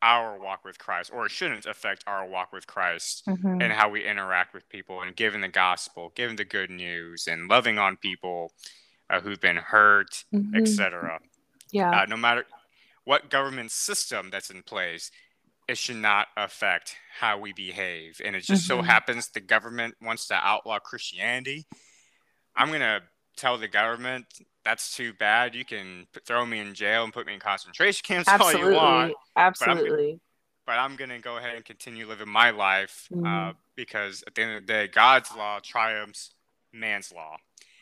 our 0.02 0.40
walk 0.40 0.64
with 0.64 0.78
Christ, 0.78 1.12
or 1.14 1.26
it 1.26 1.32
shouldn't 1.32 1.66
affect 1.66 2.04
our 2.06 2.28
walk 2.28 2.52
with 2.52 2.68
Christ 2.68 3.24
mm-hmm. 3.28 3.62
and 3.62 3.74
how 3.74 3.90
we 3.90 4.06
interact 4.06 4.54
with 4.54 4.70
people 4.70 5.02
and 5.02 5.16
giving 5.16 5.42
the 5.42 5.48
gospel, 5.48 6.12
giving 6.16 6.36
the 6.36 6.46
good 6.46 6.70
news, 6.70 7.28
and 7.28 7.48
loving 7.50 7.80
on 7.80 7.98
people 7.98 8.52
uh, 9.10 9.20
who've 9.22 9.40
been 9.40 9.58
hurt, 9.58 10.26
mm-hmm. 10.34 10.56
etc. 10.56 11.20
Yeah. 11.72 11.90
Uh, 11.90 12.06
no 12.06 12.18
matter 12.18 12.46
what 13.04 13.30
government 13.30 13.72
system 13.72 14.30
that's 14.32 14.50
in 14.50 14.64
place, 14.64 15.12
it 15.68 15.78
should 15.78 15.96
not 15.96 16.28
affect 16.38 16.96
how 17.20 17.40
we 17.40 17.54
behave. 17.54 18.22
And 18.24 18.36
it 18.36 18.44
just 18.44 18.68
mm-hmm. 18.68 18.82
so 18.82 18.84
happens 18.84 19.30
the 19.30 19.40
government 19.40 19.96
wants 20.02 20.28
to 20.28 20.36
outlaw 20.36 20.80
Christianity. 20.80 21.66
I'm 22.56 22.72
gonna 22.72 23.02
tell 23.36 23.58
the 23.58 23.68
government 23.68 24.26
that's 24.64 24.96
too 24.96 25.14
bad. 25.14 25.54
You 25.56 25.66
can 25.66 26.08
put, 26.12 26.26
throw 26.26 26.46
me 26.46 26.60
in 26.60 26.74
jail 26.74 27.04
and 27.04 27.14
put 27.14 27.28
me 27.28 27.34
in 27.34 27.40
concentration 27.40 28.02
camps 28.04 28.28
Absolutely. 28.28 28.62
all 28.64 28.70
you 28.70 28.76
want. 28.76 29.14
Absolutely. 29.36 30.20
But 30.66 30.74
I'm, 30.74 30.92
but 30.92 30.92
I'm 30.92 30.96
gonna 30.96 31.20
go 31.20 31.38
ahead 31.38 31.56
and 31.56 31.64
continue 31.64 32.08
living 32.08 32.30
my 32.30 32.50
life 32.50 33.08
uh, 33.12 33.16
mm-hmm. 33.16 33.50
uh, 33.50 33.54
because 33.76 34.24
at 34.26 34.36
the 34.36 34.42
end 34.42 34.58
of 34.58 34.66
the 34.66 34.74
day, 34.74 34.88
God's 34.88 35.36
law 35.36 35.60
triumphs 35.64 36.32
man's 36.74 37.14
law. 37.14 37.38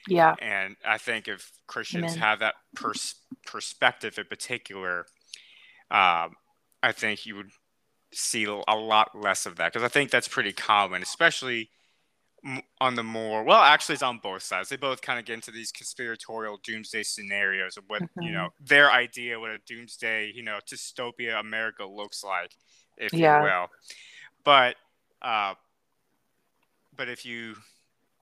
Yeah. 0.07 0.36
And 0.41 0.76
I 0.86 0.97
think 0.97 1.28
if 1.28 1.51
Christians 1.67 2.11
Amen. 2.11 2.17
have 2.17 2.39
that 2.39 2.55
pers- 2.76 3.15
perspective 3.45 4.17
in 4.17 4.26
particular, 4.26 5.05
um, 5.89 6.36
I 6.82 6.91
think 6.91 7.26
you 7.26 7.36
would 7.36 7.51
see 8.11 8.43
a 8.45 8.76
lot 8.76 9.11
less 9.15 9.45
of 9.45 9.55
that 9.55 9.71
because 9.71 9.86
I 9.86 9.88
think 9.88 10.11
that's 10.11 10.28
pretty 10.28 10.51
common, 10.51 11.01
especially 11.01 11.69
on 12.82 12.96
the 12.96 13.04
more 13.04 13.44
well 13.44 13.62
actually 13.62 13.94
it's 13.94 14.04
on 14.04 14.18
both 14.18 14.44
sides 14.44 14.68
they 14.68 14.76
both 14.76 15.02
kind 15.02 15.18
of 15.18 15.24
get 15.24 15.34
into 15.34 15.50
these 15.50 15.72
conspiratorial 15.72 16.60
doomsday 16.64 17.02
scenarios 17.02 17.78
of 17.78 17.86
what 17.88 18.02
mm-hmm. 18.02 18.22
you 18.22 18.32
know 18.32 18.50
their 18.60 18.91
idea 18.91 19.39
what 19.39 19.50
a 19.50 19.60
doomsday 19.66 20.30
you 20.36 20.44
know 20.44 20.60
dystopia 20.70 21.39
america 21.39 21.86
looks 21.86 22.22
like 22.22 22.52
if 22.98 23.14
yeah. 23.14 23.39
you 23.39 23.46
will 23.46 23.68
but 24.44 24.76
uh 25.22 25.54
but 26.96 27.08
if 27.08 27.26
you 27.26 27.56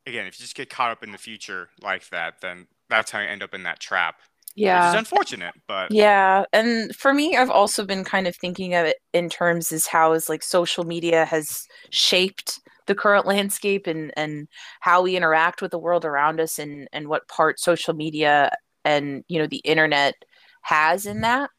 again 0.05 0.27
if 0.27 0.39
you 0.39 0.43
just 0.43 0.55
get 0.55 0.69
caught 0.69 0.91
up 0.91 1.03
in 1.03 1.11
the 1.11 1.17
future 1.17 1.69
like 1.81 2.07
that 2.09 2.41
then 2.41 2.67
that's 2.89 3.09
how 3.09 3.19
you 3.19 3.27
end 3.27 3.41
up 3.41 3.55
in 3.55 3.63
that 3.63 3.79
trap 3.79 4.19
yeah 4.55 4.89
it's 4.89 4.97
unfortunate 4.97 5.53
but 5.67 5.91
yeah 5.91 6.43
and 6.53 6.95
for 6.95 7.13
me 7.13 7.35
i've 7.37 7.49
also 7.49 7.85
been 7.85 8.03
kind 8.03 8.27
of 8.27 8.35
thinking 8.35 8.75
of 8.75 8.85
it 8.85 8.97
in 9.13 9.29
terms 9.29 9.71
as 9.71 9.87
how 9.87 10.13
is 10.13 10.29
like 10.29 10.43
social 10.43 10.83
media 10.83 11.25
has 11.25 11.67
shaped 11.89 12.59
the 12.87 12.95
current 12.95 13.25
landscape 13.25 13.87
and 13.87 14.11
and 14.17 14.47
how 14.79 15.01
we 15.01 15.15
interact 15.15 15.61
with 15.61 15.71
the 15.71 15.79
world 15.79 16.05
around 16.05 16.39
us 16.39 16.59
and 16.59 16.87
and 16.93 17.07
what 17.07 17.27
part 17.27 17.59
social 17.59 17.93
media 17.93 18.51
and 18.83 19.23
you 19.27 19.39
know 19.39 19.47
the 19.47 19.57
internet 19.63 20.15
has 20.61 21.05
in 21.05 21.21
that. 21.21 21.49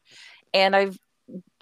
And 0.53 0.75
i've 0.75 0.97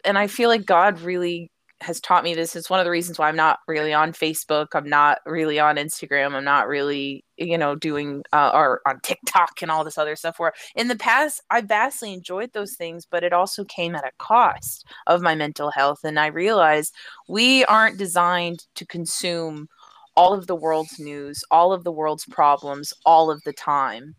and 0.04 0.18
i 0.18 0.28
feel 0.28 0.50
like 0.50 0.66
god 0.66 1.00
really 1.02 1.52
has 1.82 2.00
taught 2.00 2.24
me 2.24 2.36
this. 2.36 2.56
It's 2.56 2.70
one 2.70 2.80
of 2.80 2.86
the 2.86 2.92
reasons 2.92 3.18
why 3.18 3.28
I'm 3.28 3.36
not 3.36 3.60
really 3.68 3.94
on 3.94 4.14
Facebook. 4.14 4.68
I'm 4.74 4.88
not 4.88 5.20
really 5.26 5.60
on 5.60 5.76
Instagram. 5.76 6.34
I'm 6.34 6.44
not 6.44 6.68
really, 6.68 7.26
you 7.38 7.58
know, 7.58 7.76
doing 7.76 8.24
uh, 8.32 8.52
or 8.54 8.82
on 8.88 9.00
TikTok 9.02 9.62
and 9.62 9.72
all 9.72 9.84
this 9.84 9.98
other 9.98 10.16
stuff. 10.16 10.40
Where 10.40 10.54
in 10.76 10.88
the 10.88 10.96
past, 10.96 11.42
I 11.50 11.62
vastly 11.62 12.14
enjoyed 12.14 12.54
those 12.54 12.76
things, 12.76 13.06
but 13.10 13.24
it 13.24 13.34
also 13.34 13.64
came 13.66 13.96
at 13.96 14.06
a 14.06 14.12
cost 14.20 14.86
of 15.08 15.22
my 15.22 15.36
mental 15.36 15.72
health. 15.72 16.00
And 16.04 16.20
I 16.20 16.28
realized 16.28 16.94
we 17.28 17.66
aren't 17.66 17.98
designed 17.98 18.66
to 18.76 18.86
consume 18.86 19.68
all 20.16 20.34
of 20.34 20.48
the 20.48 20.56
world's 20.56 21.00
news, 21.00 21.44
all 21.52 21.74
of 21.74 21.84
the 21.84 21.92
world's 21.92 22.26
problems, 22.26 22.94
all 23.06 23.32
of 23.32 23.42
the 23.44 23.54
time. 23.54 24.16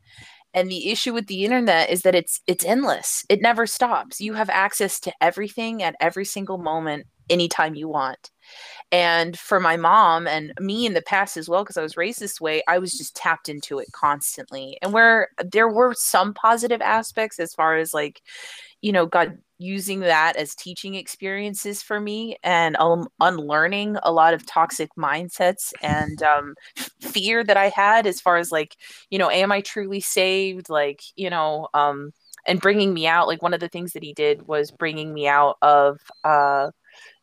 And 0.54 0.70
the 0.70 0.90
issue 0.90 1.14
with 1.14 1.28
the 1.28 1.44
internet 1.44 1.90
is 1.90 2.02
that 2.02 2.14
it's 2.14 2.40
it's 2.46 2.64
endless. 2.64 3.24
It 3.28 3.40
never 3.40 3.66
stops. 3.66 4.20
You 4.20 4.34
have 4.34 4.50
access 4.50 5.00
to 5.00 5.12
everything 5.20 5.82
at 5.82 5.96
every 6.00 6.24
single 6.24 6.58
moment 6.58 7.06
anytime 7.32 7.74
you 7.74 7.88
want. 7.88 8.30
And 8.92 9.38
for 9.38 9.58
my 9.58 9.76
mom 9.76 10.28
and 10.28 10.52
me 10.60 10.84
in 10.84 10.92
the 10.92 11.02
past 11.02 11.38
as 11.38 11.48
well, 11.48 11.64
because 11.64 11.78
I 11.78 11.82
was 11.82 11.96
raised 11.96 12.20
this 12.20 12.40
way, 12.40 12.62
I 12.68 12.78
was 12.78 12.92
just 12.92 13.16
tapped 13.16 13.48
into 13.48 13.78
it 13.78 13.90
constantly. 13.92 14.76
And 14.82 14.92
where 14.92 15.30
there 15.42 15.68
were 15.68 15.94
some 15.94 16.34
positive 16.34 16.82
aspects 16.82 17.40
as 17.40 17.54
far 17.54 17.76
as 17.76 17.94
like, 17.94 18.20
you 18.82 18.92
know, 18.92 19.06
God 19.06 19.38
using 19.58 20.00
that 20.00 20.36
as 20.36 20.54
teaching 20.54 20.94
experiences 20.94 21.82
for 21.82 22.00
me 22.00 22.36
and 22.42 22.76
um, 22.76 23.08
unlearning 23.20 23.96
a 24.02 24.12
lot 24.12 24.34
of 24.34 24.44
toxic 24.44 24.90
mindsets 24.98 25.72
and 25.82 26.22
um, 26.22 26.54
fear 27.00 27.44
that 27.44 27.56
I 27.56 27.68
had 27.68 28.06
as 28.06 28.20
far 28.20 28.36
as 28.36 28.52
like, 28.52 28.76
you 29.08 29.18
know, 29.18 29.30
am 29.30 29.52
I 29.52 29.60
truly 29.62 30.00
saved? 30.00 30.68
Like, 30.68 31.00
you 31.16 31.30
know, 31.30 31.68
um, 31.74 32.12
and 32.46 32.60
bringing 32.60 32.92
me 32.92 33.06
out. 33.06 33.28
Like 33.28 33.40
one 33.40 33.54
of 33.54 33.60
the 33.60 33.68
things 33.68 33.92
that 33.92 34.02
he 34.02 34.12
did 34.12 34.46
was 34.48 34.70
bringing 34.70 35.14
me 35.14 35.28
out 35.28 35.56
of 35.62 36.00
uh, 36.24 36.70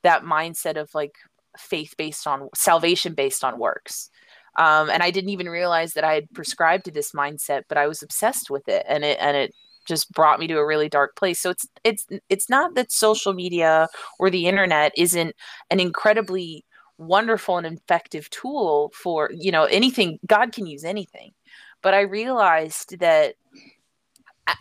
that 0.03 0.23
mindset 0.23 0.77
of 0.77 0.93
like 0.93 1.15
faith 1.57 1.95
based 1.97 2.27
on 2.27 2.49
salvation 2.55 3.13
based 3.13 3.43
on 3.43 3.59
works. 3.59 4.09
Um, 4.55 4.89
and 4.89 5.03
I 5.03 5.11
didn't 5.11 5.29
even 5.29 5.47
realize 5.47 5.93
that 5.93 6.03
I 6.03 6.13
had 6.13 6.31
prescribed 6.33 6.85
to 6.85 6.91
this 6.91 7.11
mindset, 7.11 7.63
but 7.69 7.77
I 7.77 7.87
was 7.87 8.01
obsessed 8.01 8.49
with 8.49 8.67
it, 8.67 8.85
and 8.87 9.03
it 9.05 9.17
and 9.21 9.37
it 9.37 9.53
just 9.85 10.11
brought 10.11 10.39
me 10.39 10.47
to 10.47 10.57
a 10.57 10.65
really 10.65 10.89
dark 10.89 11.15
place. 11.15 11.39
So 11.39 11.49
it's 11.49 11.67
it's 11.83 12.07
it's 12.29 12.49
not 12.49 12.75
that 12.75 12.91
social 12.91 13.33
media 13.33 13.87
or 14.19 14.29
the 14.29 14.47
internet 14.47 14.91
isn't 14.97 15.35
an 15.69 15.79
incredibly 15.79 16.65
wonderful 16.97 17.57
and 17.57 17.65
effective 17.65 18.29
tool 18.29 18.91
for 18.93 19.31
you 19.33 19.51
know 19.51 19.63
anything. 19.65 20.19
God 20.27 20.51
can 20.51 20.67
use 20.67 20.83
anything, 20.83 21.31
but 21.81 21.93
I 21.93 22.01
realized 22.01 22.99
that 22.99 23.35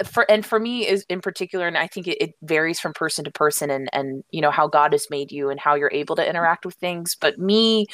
for 0.05 0.31
and 0.31 0.45
for 0.45 0.59
me 0.59 0.87
is 0.87 1.05
in 1.09 1.21
particular 1.21 1.67
and 1.67 1.79
i 1.79 1.87
think 1.87 2.07
it, 2.07 2.17
it, 2.23 2.35
varies 2.43 2.81
from 2.81 2.93
person 2.93 3.25
to 3.25 3.31
person 3.31 3.71
and 3.71 3.89
and 3.93 4.25
you 4.31 4.41
know 4.41 4.51
how 4.51 4.67
god 4.67 4.93
has 4.93 5.09
made 5.11 5.33
you 5.33 5.51
and 5.51 5.61
how 5.61 5.75
you're 5.75 5.91
able 5.93 6.17
to 6.17 6.29
interact 6.29 6.65
with 6.65 6.75
things 6.77 7.17
but 7.21 7.39
me 7.39 7.87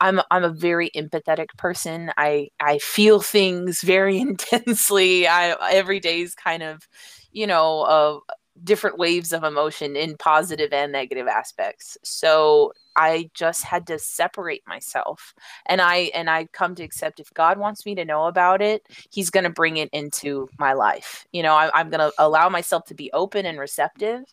i'm 0.00 0.20
i'm 0.30 0.44
a 0.44 0.52
very 0.52 0.90
empathetic 0.96 1.48
person. 1.56 2.12
I 2.16 2.48
i 2.60 2.78
feel 2.78 3.20
things 3.20 3.82
very 3.82 4.18
intensely. 4.20 5.28
I 5.28 5.54
every 5.70 6.00
day 6.00 6.20
is 6.20 6.34
kind 6.34 6.62
of 6.62 6.88
you 7.32 7.46
know 7.46 7.82
uh, 7.82 8.18
different 8.64 8.98
waves 8.98 9.32
of 9.32 9.44
emotion 9.44 9.96
in 9.96 10.16
positive 10.16 10.72
and 10.72 10.92
negative 10.92 11.28
aspects. 11.28 11.96
So 12.02 12.72
I 13.00 13.30
just 13.32 13.64
had 13.64 13.86
to 13.86 13.98
separate 13.98 14.62
myself. 14.66 15.34
And 15.66 15.80
I 15.80 16.10
and 16.14 16.28
I 16.28 16.46
come 16.52 16.74
to 16.74 16.82
accept 16.82 17.18
if 17.18 17.32
God 17.32 17.58
wants 17.58 17.86
me 17.86 17.94
to 17.94 18.04
know 18.04 18.26
about 18.26 18.60
it, 18.60 18.86
he's 19.10 19.30
going 19.30 19.44
to 19.44 19.50
bring 19.50 19.78
it 19.78 19.88
into 19.94 20.48
my 20.58 20.74
life. 20.74 21.26
You 21.32 21.42
know, 21.42 21.54
I, 21.54 21.80
am 21.80 21.88
going 21.88 22.00
to 22.00 22.12
allow 22.18 22.50
myself 22.50 22.84
to 22.86 22.94
be 22.94 23.10
open 23.12 23.46
and 23.46 23.58
receptive. 23.58 24.24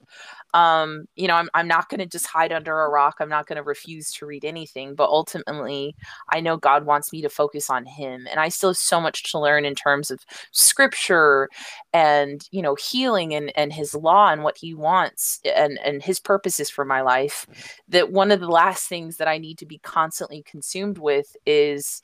Um, 0.54 1.06
you 1.16 1.28
know, 1.28 1.36
I'm, 1.36 1.50
I'm 1.54 1.68
not 1.68 1.88
going 1.90 2.00
to 2.00 2.06
just 2.06 2.26
hide 2.26 2.52
under 2.52 2.82
a 2.82 2.90
rock. 2.90 3.18
I'm 3.20 3.30
not 3.30 3.48
going 3.48 3.58
to 3.58 3.64
refuse 3.64 4.12
to 4.14 4.26
read 4.26 4.44
anything. 4.44 4.96
But 4.96 5.10
ultimately, 5.10 5.96
I 6.34 6.40
know 6.42 6.58
God 6.58 6.86
wants 6.86 7.14
me 7.14 7.22
to 7.22 7.30
focus 7.30 7.70
on 7.70 7.86
him. 7.86 8.28
And 8.30 8.40
I 8.40 8.50
still 8.50 8.72
have 8.72 8.78
so 8.78 9.00
much 9.00 9.32
to 9.32 9.40
learn 9.40 9.64
in 9.66 9.76
terms 9.76 10.12
of 10.12 10.26
scripture 10.52 11.48
and, 11.94 12.46
you 12.52 12.62
know, 12.62 12.76
healing 12.76 13.34
and, 13.34 13.52
and 13.56 13.72
his 13.72 13.94
law 13.94 14.30
and 14.30 14.44
what 14.44 14.58
he 14.58 14.74
wants 14.74 15.40
and, 15.56 15.80
and 15.86 16.02
his 16.02 16.20
purposes 16.20 16.70
for 16.70 16.84
my 16.84 17.02
life. 17.02 17.46
That 17.88 18.12
one 18.12 18.32
of 18.32 18.40
the 18.40 18.48
the 18.48 18.54
last 18.58 18.90
things 18.90 19.18
that 19.18 19.28
I 19.28 19.38
need 19.38 19.60
to 19.60 19.68
be 19.68 19.78
constantly 19.78 20.42
consumed 20.42 20.98
with 20.98 21.36
is 21.46 22.02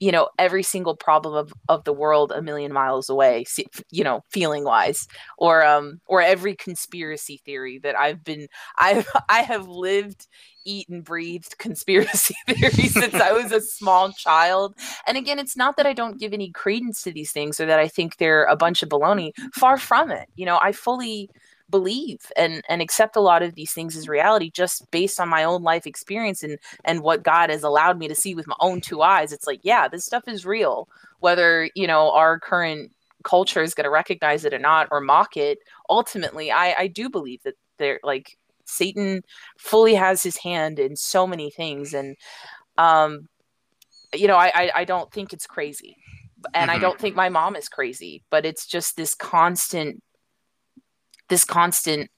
you 0.00 0.10
know 0.10 0.28
every 0.36 0.64
single 0.64 0.96
problem 0.96 1.32
of, 1.34 1.52
of 1.68 1.84
the 1.84 1.92
world 1.92 2.32
a 2.32 2.42
million 2.42 2.72
miles 2.72 3.08
away 3.08 3.44
you 3.92 4.02
know 4.02 4.20
feeling 4.30 4.64
wise 4.64 5.06
or 5.38 5.64
um 5.64 6.00
or 6.06 6.20
every 6.20 6.56
conspiracy 6.56 7.40
theory 7.44 7.78
that 7.78 7.96
i've 7.96 8.24
been 8.24 8.48
i've 8.78 9.06
i 9.28 9.42
have 9.42 9.68
lived 9.68 10.26
eat 10.64 10.88
and 10.88 11.04
breathed 11.04 11.56
conspiracy 11.58 12.34
theories 12.48 12.94
since 12.94 13.14
i 13.14 13.32
was 13.32 13.52
a 13.52 13.60
small 13.60 14.10
child. 14.12 14.74
And 15.06 15.16
again 15.16 15.38
it's 15.38 15.56
not 15.56 15.76
that 15.76 15.86
i 15.86 15.92
don't 15.92 16.18
give 16.18 16.32
any 16.32 16.50
credence 16.50 17.02
to 17.02 17.12
these 17.12 17.30
things 17.30 17.60
or 17.60 17.66
that 17.66 17.78
i 17.78 17.86
think 17.86 18.16
they're 18.16 18.44
a 18.44 18.56
bunch 18.56 18.82
of 18.82 18.88
baloney. 18.88 19.30
Far 19.54 19.76
from 19.78 20.10
it. 20.10 20.28
You 20.34 20.46
know 20.46 20.58
i 20.62 20.72
fully 20.72 21.30
believe 21.72 22.30
and 22.36 22.62
and 22.68 22.80
accept 22.80 23.16
a 23.16 23.20
lot 23.20 23.42
of 23.42 23.56
these 23.56 23.72
things 23.72 23.96
as 23.96 24.08
reality 24.08 24.50
just 24.52 24.88
based 24.92 25.18
on 25.18 25.28
my 25.28 25.42
own 25.42 25.64
life 25.64 25.88
experience 25.88 26.44
and 26.44 26.58
and 26.84 27.02
what 27.02 27.24
God 27.24 27.50
has 27.50 27.64
allowed 27.64 27.98
me 27.98 28.06
to 28.06 28.14
see 28.14 28.36
with 28.36 28.46
my 28.46 28.54
own 28.60 28.80
two 28.80 29.02
eyes. 29.02 29.32
It's 29.32 29.48
like 29.48 29.60
yeah 29.64 29.88
this 29.88 30.04
stuff 30.04 30.28
is 30.28 30.46
real. 30.46 30.88
Whether 31.18 31.68
you 31.74 31.88
know 31.88 32.12
our 32.12 32.38
current 32.38 32.92
culture 33.24 33.62
is 33.62 33.74
going 33.74 33.84
to 33.84 33.90
recognize 33.90 34.44
it 34.44 34.54
or 34.54 34.58
not 34.58 34.88
or 34.90 35.00
mock 35.00 35.36
it 35.36 35.58
ultimately 35.88 36.50
i 36.50 36.74
i 36.76 36.86
do 36.88 37.08
believe 37.08 37.40
that 37.44 37.54
they're 37.78 38.00
like 38.02 38.36
satan 38.64 39.22
fully 39.58 39.94
has 39.94 40.22
his 40.22 40.36
hand 40.36 40.78
in 40.78 40.96
so 40.96 41.26
many 41.26 41.50
things. 41.50 41.94
And 41.94 42.16
um 42.78 43.28
you 44.14 44.26
know 44.26 44.36
i 44.36 44.50
i, 44.54 44.70
I 44.76 44.84
don't 44.84 45.10
think 45.12 45.32
it's 45.32 45.46
crazy. 45.46 45.96
And 46.54 46.70
mm-hmm. 46.70 46.78
i 46.78 46.80
don't 46.80 46.98
think 46.98 47.14
my 47.14 47.28
mom 47.28 47.56
is 47.56 47.68
crazy 47.68 48.22
but 48.30 48.44
it's 48.44 48.66
just 48.66 48.96
this 48.96 49.14
constant 49.14 50.02
this 51.28 51.44
constant 51.44 52.10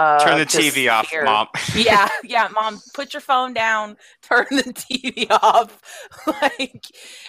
uh, 0.00 0.18
turn 0.24 0.38
the 0.38 0.46
TV 0.46 0.90
off, 0.90 1.12
mom. 1.24 1.48
yeah, 1.76 2.08
yeah, 2.24 2.48
mom, 2.54 2.80
put 2.94 3.12
your 3.12 3.20
phone 3.20 3.52
down, 3.52 3.96
turn 4.22 4.46
the 4.50 4.62
TV 4.62 5.26
off. 5.30 5.78
like, 6.26 6.86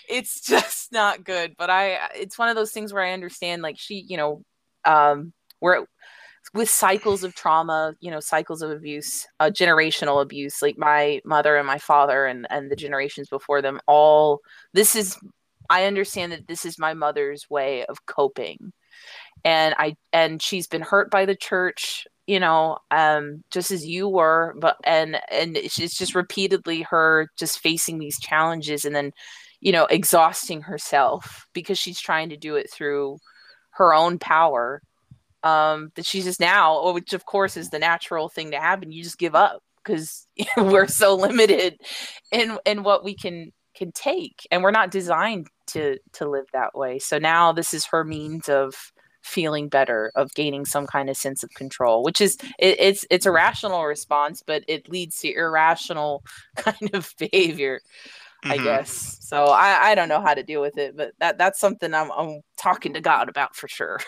it's 0.09 0.39
just 0.39 0.93
not 0.93 1.25
good. 1.25 1.55
But 1.57 1.69
I, 1.69 1.99
it's 2.15 2.39
one 2.39 2.47
of 2.47 2.55
those 2.55 2.71
things 2.71 2.93
where 2.93 3.03
I 3.03 3.11
understand. 3.11 3.61
Like, 3.61 3.77
she, 3.77 4.05
you 4.07 4.15
know, 4.15 4.43
um, 4.85 5.33
where 5.59 5.85
with 6.53 6.69
cycles 6.69 7.25
of 7.25 7.35
trauma, 7.35 7.93
you 7.99 8.09
know, 8.09 8.21
cycles 8.21 8.61
of 8.61 8.71
abuse, 8.71 9.27
uh, 9.41 9.49
generational 9.49 10.21
abuse, 10.21 10.61
like 10.61 10.77
my 10.77 11.21
mother 11.25 11.57
and 11.57 11.67
my 11.67 11.77
father 11.77 12.25
and 12.25 12.47
and 12.49 12.71
the 12.71 12.75
generations 12.77 13.27
before 13.27 13.61
them, 13.61 13.79
all 13.85 14.39
this 14.73 14.95
is. 14.95 15.17
I 15.69 15.85
understand 15.85 16.33
that 16.33 16.47
this 16.47 16.65
is 16.65 16.77
my 16.77 16.93
mother's 16.93 17.49
way 17.49 17.85
of 17.85 18.05
coping, 18.05 18.73
and 19.43 19.75
I 19.77 19.95
and 20.13 20.41
she's 20.41 20.67
been 20.67 20.81
hurt 20.81 21.11
by 21.11 21.25
the 21.25 21.35
church, 21.35 22.07
you 22.27 22.39
know, 22.39 22.77
um, 22.91 23.43
just 23.51 23.71
as 23.71 23.85
you 23.85 24.07
were, 24.07 24.55
but 24.59 24.77
and 24.83 25.19
and 25.31 25.57
it's 25.57 25.75
just 25.75 26.15
repeatedly 26.15 26.83
her 26.83 27.29
just 27.37 27.59
facing 27.59 27.99
these 27.99 28.19
challenges 28.19 28.85
and 28.85 28.95
then, 28.95 29.11
you 29.59 29.71
know, 29.71 29.85
exhausting 29.85 30.61
herself 30.61 31.47
because 31.53 31.79
she's 31.79 31.99
trying 31.99 32.29
to 32.29 32.37
do 32.37 32.55
it 32.55 32.71
through 32.71 33.17
her 33.71 33.93
own 33.93 34.19
power 34.19 34.81
um, 35.43 35.91
that 35.95 36.05
she's 36.05 36.25
just 36.25 36.39
now, 36.39 36.91
which 36.93 37.13
of 37.13 37.25
course 37.25 37.57
is 37.57 37.69
the 37.69 37.79
natural 37.79 38.29
thing 38.29 38.51
to 38.51 38.59
happen. 38.59 38.91
You 38.91 39.03
just 39.03 39.17
give 39.17 39.35
up 39.35 39.63
because 39.83 40.27
we're 40.57 40.87
so 40.87 41.15
limited 41.15 41.79
in 42.31 42.57
in 42.65 42.83
what 42.83 43.03
we 43.03 43.15
can 43.15 43.51
can 43.75 43.91
take, 43.91 44.47
and 44.51 44.63
we're 44.63 44.71
not 44.71 44.91
designed 44.91 45.47
to 45.67 45.97
to 46.13 46.29
live 46.29 46.45
that 46.53 46.75
way. 46.75 46.99
So 46.99 47.17
now 47.17 47.51
this 47.51 47.73
is 47.73 47.85
her 47.87 48.03
means 48.03 48.49
of 48.49 48.73
feeling 49.23 49.69
better, 49.69 50.11
of 50.15 50.33
gaining 50.33 50.65
some 50.65 50.87
kind 50.87 51.09
of 51.09 51.17
sense 51.17 51.43
of 51.43 51.49
control, 51.51 52.03
which 52.03 52.21
is 52.21 52.37
it, 52.59 52.79
it's 52.79 53.05
it's 53.09 53.25
a 53.25 53.31
rational 53.31 53.85
response, 53.85 54.43
but 54.45 54.63
it 54.67 54.89
leads 54.89 55.19
to 55.19 55.33
irrational 55.33 56.23
kind 56.55 56.89
of 56.93 57.13
behavior. 57.17 57.81
Mm-hmm. 58.43 58.59
I 58.59 58.63
guess. 58.63 59.19
So 59.21 59.45
I, 59.45 59.91
I 59.91 59.95
don't 59.95 60.09
know 60.09 60.21
how 60.21 60.33
to 60.33 60.41
deal 60.41 60.61
with 60.61 60.77
it, 60.77 60.97
but 60.97 61.11
that 61.19 61.37
that's 61.37 61.59
something 61.59 61.93
I'm 61.93 62.11
I'm 62.11 62.41
talking 62.57 62.93
to 62.95 63.01
God 63.01 63.29
about 63.29 63.55
for 63.55 63.67
sure. 63.67 63.99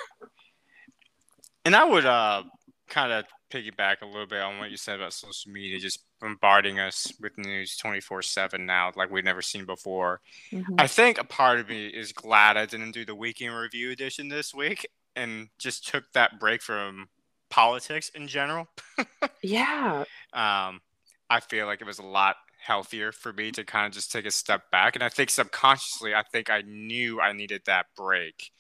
And 1.66 1.76
I 1.76 1.86
would 1.86 2.06
uh 2.06 2.44
kind 2.90 3.12
of 3.12 3.26
piggyback 3.52 4.02
a 4.02 4.06
little 4.06 4.26
bit 4.26 4.42
on 4.42 4.58
what 4.58 4.72
you 4.72 4.78
said 4.78 4.96
about 4.96 5.14
social 5.14 5.52
media 5.52 5.80
just 5.80 6.04
bombarding 6.20 6.80
us 6.80 7.14
with 7.22 7.38
news 7.38 7.78
24/7 7.78 8.60
now 8.66 8.92
like 8.96 9.12
we've 9.12 9.24
never 9.24 9.42
seen 9.42 9.66
before. 9.66 10.20
Mm-hmm. 10.52 10.76
I 10.80 10.88
think 10.88 11.20
a 11.20 11.24
part 11.24 11.60
of 11.60 11.70
me 11.70 11.88
is 11.88 12.12
glad 12.12 12.58
I 12.58 12.66
didn't 12.66 12.92
do 12.92 13.06
the 13.06 13.16
weekend 13.16 13.56
review 13.56 13.92
edition 13.92 14.30
this 14.30 14.54
week 14.54 14.88
and 15.16 15.50
just 15.60 15.88
took 15.88 16.06
that 16.14 16.40
break 16.40 16.62
from 16.62 17.10
politics 17.50 18.10
in 18.10 18.28
general. 18.28 18.68
yeah. 19.44 20.04
Um 20.34 20.82
I 21.30 21.40
feel 21.40 21.66
like 21.66 21.82
it 21.82 21.88
was 21.88 22.00
a 22.00 22.06
lot 22.06 22.36
healthier 22.60 23.12
for 23.12 23.34
me 23.34 23.52
to 23.52 23.64
kind 23.64 23.88
of 23.88 23.92
just 23.92 24.12
take 24.12 24.26
a 24.26 24.32
step 24.32 24.72
back 24.72 24.96
and 24.96 25.04
I 25.04 25.10
think 25.10 25.30
subconsciously 25.30 26.16
I 26.16 26.24
think 26.24 26.50
I 26.50 26.62
knew 26.62 27.20
I 27.20 27.34
needed 27.34 27.64
that 27.66 27.88
break 27.98 28.52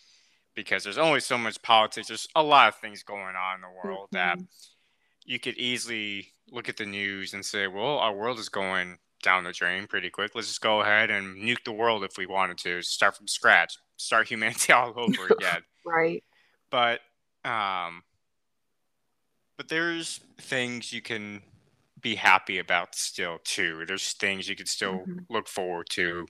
because 0.56 0.84
there's 0.84 0.97
only 0.97 1.20
so 1.20 1.38
much 1.38 1.62
politics. 1.62 2.08
There's 2.08 2.28
a 2.36 2.43
lot 2.43 2.68
of 2.68 2.76
things 2.76 3.04
going 3.04 3.36
on 3.36 3.56
in 3.56 3.62
the 3.62 3.88
world 3.88 4.10
mm-hmm. 4.14 4.39
that 4.39 4.45
you 5.26 5.39
could 5.39 5.58
easily 5.58 6.34
look 6.51 6.70
at 6.70 6.78
the 6.78 6.86
news 6.86 7.34
and 7.34 7.45
say, 7.45 7.68
well, 7.68 7.97
our 7.99 8.16
world 8.16 8.39
is 8.39 8.49
going 8.49 8.97
down 9.24 9.43
the 9.43 9.51
drain 9.51 9.88
pretty 9.88 10.10
quick. 10.10 10.32
Let's 10.36 10.47
just 10.47 10.62
go 10.62 10.82
ahead 10.82 11.10
and 11.10 11.38
nuke 11.38 11.64
the 11.66 11.72
world 11.72 12.04
if 12.04 12.18
we 12.18 12.26
wanted 12.26 12.58
to. 12.60 12.82
Start 12.82 13.18
from 13.18 13.28
scratch. 13.28 13.78
Start 13.97 14.28
humanity 14.30 14.74
all 14.74 14.93
over 14.95 15.28
again. 15.39 15.62
right. 15.86 16.24
But 16.74 17.01
um 17.45 18.01
but 19.57 19.69
there's 19.69 20.21
things 20.41 20.91
you 20.91 21.03
can 21.03 21.43
be 22.01 22.15
happy 22.15 22.57
about 22.57 22.95
still 22.95 23.38
too. 23.43 23.86
There's 23.88 24.13
things 24.13 24.49
you 24.49 24.55
can 24.55 24.65
still 24.65 25.01
mm-hmm. 25.01 25.19
look 25.30 25.47
forward 25.47 25.88
to. 25.91 26.26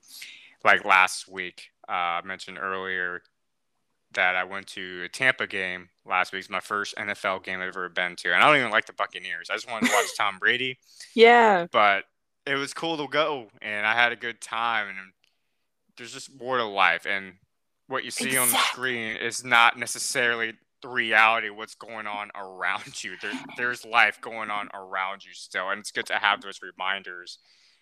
Like 0.65 0.83
last 0.83 1.29
week, 1.29 1.69
uh, 1.87 2.19
I 2.19 2.21
mentioned 2.25 2.57
earlier, 2.59 3.21
that 4.13 4.35
I 4.35 4.43
went 4.43 4.67
to 4.67 5.03
a 5.05 5.09
Tampa 5.09 5.47
game 5.47 5.89
last 6.05 6.33
week. 6.33 6.41
It's 6.41 6.49
my 6.49 6.59
first 6.59 6.93
NFL 6.97 7.43
game 7.43 7.61
I've 7.61 7.69
ever 7.69 7.87
been 7.87 8.15
to. 8.17 8.33
And 8.33 8.43
I 8.43 8.47
don't 8.47 8.57
even 8.57 8.71
like 8.71 8.85
the 8.85 8.93
Buccaneers. 8.93 9.49
I 9.49 9.55
just 9.55 9.71
wanted 9.71 9.87
to 9.87 9.93
watch 9.93 10.07
Tom 10.17 10.39
Brady. 10.39 10.77
Yeah. 11.15 11.67
But 11.71 12.03
it 12.45 12.55
was 12.55 12.73
cool 12.73 12.97
to 12.97 13.07
go 13.07 13.47
and 13.61 13.85
I 13.85 13.93
had 13.93 14.11
a 14.11 14.17
good 14.17 14.41
time 14.41 14.89
and 14.89 14.97
there's 15.97 16.13
just 16.13 16.37
more 16.37 16.57
to 16.57 16.65
life 16.65 17.05
and 17.05 17.35
what 17.88 18.03
you 18.03 18.11
see 18.11 18.25
exactly. 18.25 18.39
on 18.39 18.49
the 18.49 18.57
screen 18.57 19.15
is 19.17 19.43
not 19.43 19.77
necessarily 19.77 20.53
the 20.81 20.89
reality 20.89 21.47
of 21.47 21.55
what's 21.55 21.75
going 21.75 22.07
on 22.07 22.29
around 22.36 23.03
you. 23.03 23.15
There, 23.21 23.31
there's 23.57 23.86
life 23.86 24.19
going 24.21 24.49
on 24.49 24.69
around 24.73 25.25
you 25.25 25.34
still. 25.34 25.69
And 25.69 25.79
it's 25.79 25.91
good 25.91 26.05
to 26.07 26.15
have 26.15 26.41
those 26.41 26.59
reminders 26.61 27.39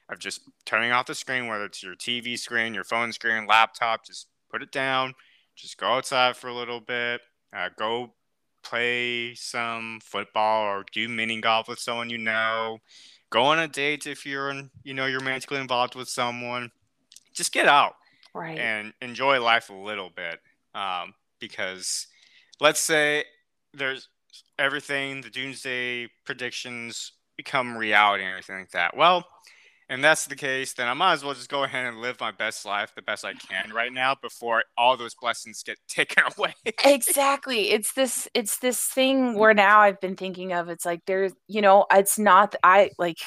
of 0.09 0.19
just 0.19 0.41
turning 0.65 0.91
off 0.91 1.05
the 1.05 1.15
screen, 1.15 1.47
whether 1.47 1.65
it's 1.65 1.83
your 1.83 1.95
TV 1.95 2.37
screen, 2.37 2.73
your 2.73 2.83
phone 2.83 3.13
screen, 3.13 3.47
laptop, 3.47 4.05
just 4.05 4.27
put 4.51 4.61
it 4.61 4.71
down– 4.71 5.13
just 5.55 5.77
go 5.77 5.87
outside 5.87 6.35
for 6.35 6.47
a 6.47 6.53
little 6.53 6.79
bit, 6.79 7.21
uh, 7.55 7.69
go 7.77 8.13
play 8.63 9.33
some 9.35 9.99
football 10.03 10.63
or 10.63 10.85
do 10.91 11.07
mini 11.07 11.39
golf 11.41 11.67
with 11.67 11.79
someone 11.79 12.09
you 12.09 12.17
know. 12.17 12.79
Go 13.29 13.43
on 13.43 13.59
a 13.59 13.67
date 13.67 14.07
if 14.07 14.25
you're, 14.25 14.49
in, 14.49 14.71
you 14.83 14.93
know, 14.93 15.05
you're 15.05 15.19
romantically 15.19 15.59
involved 15.59 15.95
with 15.95 16.09
someone. 16.09 16.71
Just 17.33 17.53
get 17.53 17.67
out, 17.67 17.93
right, 18.33 18.57
and 18.57 18.93
enjoy 19.01 19.41
life 19.41 19.69
a 19.69 19.73
little 19.73 20.09
bit. 20.09 20.39
Um, 20.73 21.13
because 21.39 22.07
let's 22.59 22.79
say 22.79 23.25
there's 23.73 24.07
everything, 24.57 25.21
the 25.21 25.29
doomsday 25.29 26.07
predictions 26.25 27.13
become 27.35 27.77
reality 27.77 28.23
and 28.23 28.31
everything 28.31 28.59
like 28.59 28.71
that. 28.71 28.95
Well, 28.95 29.25
and 29.89 30.01
that's 30.01 30.25
the 30.25 30.37
case, 30.37 30.71
then 30.71 30.87
I 30.87 30.93
might 30.93 31.13
as 31.13 31.23
well 31.23 31.33
just 31.33 31.49
go 31.49 31.63
ahead 31.63 31.85
and 31.85 31.99
live 31.99 32.17
my 32.21 32.31
best 32.31 32.65
life 32.65 32.93
the 32.95 33.01
best 33.01 33.25
I 33.25 33.33
can 33.33 33.73
right 33.73 33.91
now 33.91 34.15
before 34.21 34.63
all 34.77 34.95
those 34.95 35.13
blessings 35.15 35.63
get 35.63 35.77
taken 35.89 36.23
away. 36.37 36.53
exactly. 36.85 37.71
It's 37.71 37.93
this 37.93 38.27
it's 38.33 38.59
this 38.59 38.79
thing 38.85 39.35
where 39.35 39.53
now 39.53 39.81
I've 39.81 39.99
been 39.99 40.15
thinking 40.15 40.53
of 40.53 40.69
it's 40.69 40.85
like 40.85 41.01
there's 41.07 41.33
you 41.47 41.61
know, 41.61 41.85
it's 41.91 42.17
not 42.17 42.55
I 42.63 42.91
like 42.97 43.17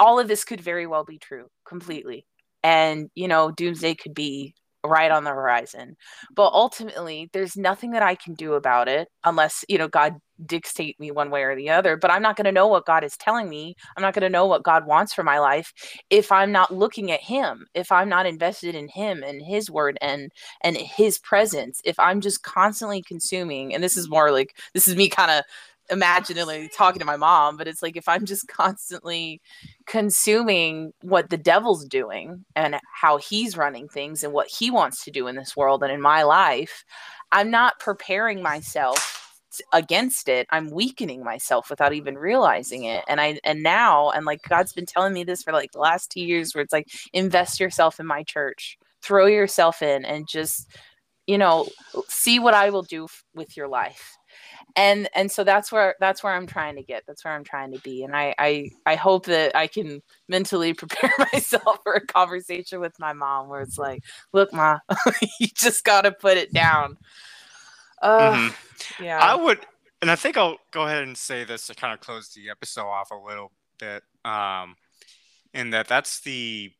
all 0.00 0.18
of 0.18 0.26
this 0.26 0.42
could 0.42 0.60
very 0.60 0.88
well 0.88 1.04
be 1.04 1.18
true 1.18 1.46
completely. 1.64 2.26
And 2.62 3.10
you 3.14 3.28
know, 3.28 3.50
doomsday 3.50 3.94
could 3.94 4.14
be 4.14 4.54
right 4.84 5.10
on 5.10 5.24
the 5.24 5.30
horizon. 5.30 5.96
But 6.34 6.52
ultimately, 6.52 7.30
there's 7.32 7.56
nothing 7.56 7.92
that 7.92 8.02
I 8.02 8.14
can 8.14 8.34
do 8.34 8.54
about 8.54 8.88
it 8.88 9.08
unless, 9.24 9.64
you 9.68 9.78
know, 9.78 9.88
God 9.88 10.14
dictate 10.44 10.98
me 10.98 11.10
one 11.12 11.30
way 11.30 11.42
or 11.44 11.54
the 11.54 11.70
other. 11.70 11.96
But 11.96 12.10
I'm 12.10 12.22
not 12.22 12.36
going 12.36 12.46
to 12.46 12.52
know 12.52 12.66
what 12.66 12.86
God 12.86 13.04
is 13.04 13.16
telling 13.16 13.48
me. 13.48 13.76
I'm 13.96 14.02
not 14.02 14.14
going 14.14 14.22
to 14.22 14.28
know 14.28 14.46
what 14.46 14.64
God 14.64 14.86
wants 14.86 15.14
for 15.14 15.22
my 15.22 15.38
life 15.38 15.72
if 16.10 16.32
I'm 16.32 16.50
not 16.50 16.74
looking 16.74 17.12
at 17.12 17.20
him, 17.20 17.66
if 17.74 17.92
I'm 17.92 18.08
not 18.08 18.26
invested 18.26 18.74
in 18.74 18.88
him 18.88 19.22
and 19.22 19.40
his 19.42 19.70
word 19.70 19.98
and 20.00 20.32
and 20.62 20.76
his 20.76 21.18
presence. 21.18 21.80
If 21.84 21.98
I'm 21.98 22.20
just 22.20 22.42
constantly 22.42 23.02
consuming, 23.02 23.74
and 23.74 23.84
this 23.84 23.96
is 23.96 24.08
more 24.08 24.32
like 24.32 24.56
this 24.74 24.88
is 24.88 24.96
me 24.96 25.08
kind 25.08 25.30
of 25.30 25.44
imaginally 25.92 26.68
talking 26.74 26.98
to 26.98 27.04
my 27.04 27.16
mom, 27.16 27.56
but 27.56 27.68
it's 27.68 27.82
like 27.82 27.96
if 27.96 28.08
I'm 28.08 28.24
just 28.24 28.48
constantly 28.48 29.40
consuming 29.86 30.92
what 31.02 31.30
the 31.30 31.36
devil's 31.36 31.84
doing 31.84 32.44
and 32.56 32.80
how 32.92 33.18
he's 33.18 33.56
running 33.56 33.88
things 33.88 34.24
and 34.24 34.32
what 34.32 34.48
he 34.48 34.70
wants 34.70 35.04
to 35.04 35.10
do 35.10 35.28
in 35.28 35.36
this 35.36 35.56
world 35.56 35.82
and 35.82 35.92
in 35.92 36.00
my 36.00 36.22
life, 36.22 36.84
I'm 37.30 37.50
not 37.50 37.78
preparing 37.78 38.42
myself 38.42 39.40
against 39.72 40.28
it. 40.28 40.46
I'm 40.50 40.70
weakening 40.70 41.22
myself 41.22 41.68
without 41.68 41.92
even 41.92 42.16
realizing 42.16 42.84
it. 42.84 43.04
And 43.06 43.20
i 43.20 43.38
and 43.44 43.62
now 43.62 44.08
and 44.10 44.24
like 44.24 44.40
god's 44.48 44.72
been 44.72 44.86
telling 44.86 45.12
me 45.12 45.24
this 45.24 45.42
for 45.42 45.52
like 45.52 45.72
the 45.72 45.78
last 45.78 46.10
two 46.10 46.22
years 46.22 46.54
where 46.54 46.62
it's 46.62 46.72
like 46.72 46.88
invest 47.12 47.60
yourself 47.60 48.00
in 48.00 48.06
my 48.06 48.22
church. 48.22 48.78
Throw 49.02 49.26
yourself 49.26 49.82
in 49.82 50.06
and 50.06 50.26
just 50.26 50.68
you 51.26 51.38
know 51.38 51.68
see 52.08 52.38
what 52.38 52.54
i 52.54 52.70
will 52.70 52.82
do 52.82 53.04
f- 53.04 53.24
with 53.34 53.56
your 53.56 53.68
life 53.68 54.16
and 54.76 55.08
and 55.14 55.30
so 55.30 55.44
that's 55.44 55.70
where 55.70 55.94
that's 56.00 56.22
where 56.22 56.32
i'm 56.32 56.46
trying 56.46 56.76
to 56.76 56.82
get 56.82 57.04
that's 57.06 57.24
where 57.24 57.34
i'm 57.34 57.44
trying 57.44 57.72
to 57.72 57.80
be 57.80 58.04
and 58.04 58.16
i 58.16 58.34
i, 58.38 58.70
I 58.86 58.94
hope 58.94 59.26
that 59.26 59.56
i 59.56 59.66
can 59.66 60.02
mentally 60.28 60.74
prepare 60.82 61.12
myself 61.32 61.78
for 61.82 61.94
a 61.94 62.06
conversation 62.06 62.80
with 62.80 62.98
my 62.98 63.12
mom 63.12 63.48
where 63.48 63.60
it's 63.60 63.78
like 63.78 64.02
look 64.32 64.52
ma 64.52 64.78
you 65.40 65.48
just 65.54 65.84
got 65.84 66.02
to 66.02 66.12
put 66.12 66.36
it 66.36 66.52
down 66.52 66.96
uh, 68.02 68.32
mm-hmm. 68.32 69.04
yeah 69.04 69.18
i 69.18 69.34
would 69.34 69.60
and 70.00 70.10
i 70.10 70.16
think 70.16 70.36
i'll 70.36 70.58
go 70.70 70.86
ahead 70.86 71.02
and 71.02 71.16
say 71.16 71.44
this 71.44 71.66
to 71.66 71.74
kind 71.74 71.92
of 71.92 72.00
close 72.00 72.30
the 72.30 72.50
episode 72.50 72.86
off 72.86 73.10
a 73.10 73.14
little 73.14 73.52
bit 73.78 74.02
um 74.24 74.76
in 75.54 75.70
that 75.70 75.88
that's 75.88 76.20
the 76.20 76.70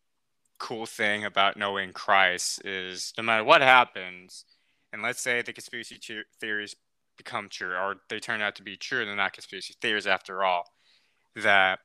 cool 0.58 0.86
thing 0.86 1.24
about 1.24 1.56
knowing 1.56 1.92
christ 1.92 2.64
is 2.64 3.12
no 3.18 3.24
matter 3.24 3.42
what 3.42 3.60
happens 3.60 4.44
and 4.92 5.02
let's 5.02 5.20
say 5.20 5.42
the 5.42 5.52
conspiracy 5.52 5.98
theories 6.40 6.76
become 7.16 7.48
true 7.48 7.74
or 7.74 7.96
they 8.08 8.18
turn 8.18 8.40
out 8.40 8.56
to 8.56 8.62
be 8.62 8.76
true, 8.76 9.04
they're 9.04 9.16
not 9.16 9.32
conspiracy 9.32 9.74
theories 9.80 10.06
after 10.06 10.44
all. 10.44 10.64
That 11.36 11.78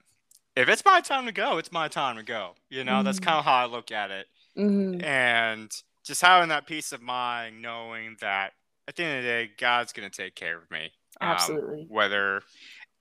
if 0.55 0.67
it's 0.69 0.83
my 0.83 1.01
time 1.01 1.25
to 1.27 1.31
go, 1.31 1.57
it's 1.57 1.71
my 1.71 1.87
time 1.87 2.17
to 2.17 2.23
go. 2.23 2.53
You 2.69 2.83
know, 2.83 2.93
mm-hmm. 2.93 3.05
that's 3.05 3.19
kind 3.19 3.37
of 3.37 3.45
how 3.45 3.53
I 3.53 3.65
look 3.65 3.91
at 3.91 4.11
it. 4.11 4.27
Mm-hmm. 4.57 5.03
And 5.03 5.71
just 6.03 6.21
having 6.21 6.49
that 6.49 6.65
peace 6.65 6.91
of 6.91 7.01
mind, 7.01 7.61
knowing 7.61 8.17
that 8.21 8.53
at 8.87 8.95
the 8.95 9.03
end 9.03 9.17
of 9.17 9.23
the 9.23 9.29
day, 9.29 9.49
God's 9.59 9.93
going 9.93 10.09
to 10.09 10.15
take 10.15 10.35
care 10.35 10.57
of 10.57 10.69
me. 10.71 10.91
Um, 11.21 11.29
Absolutely. 11.29 11.81
Um, 11.81 11.87
whether, 11.89 12.41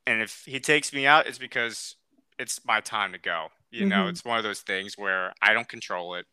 and 0.07 0.21
if 0.21 0.43
He 0.45 0.61
takes 0.61 0.93
me 0.93 1.07
out, 1.07 1.27
it's 1.27 1.39
because 1.39 1.97
it's 2.39 2.61
my 2.67 2.81
time 2.81 3.13
to 3.13 3.19
go. 3.19 3.49
You 3.71 3.81
mm-hmm. 3.81 3.89
know, 3.89 4.09
it's 4.09 4.25
one 4.25 4.39
of 4.39 4.45
those 4.45 4.61
things 4.61 4.99
where 4.99 5.33
I 5.41 5.53
don't 5.53 5.69
control 5.69 6.15
it. 6.17 6.27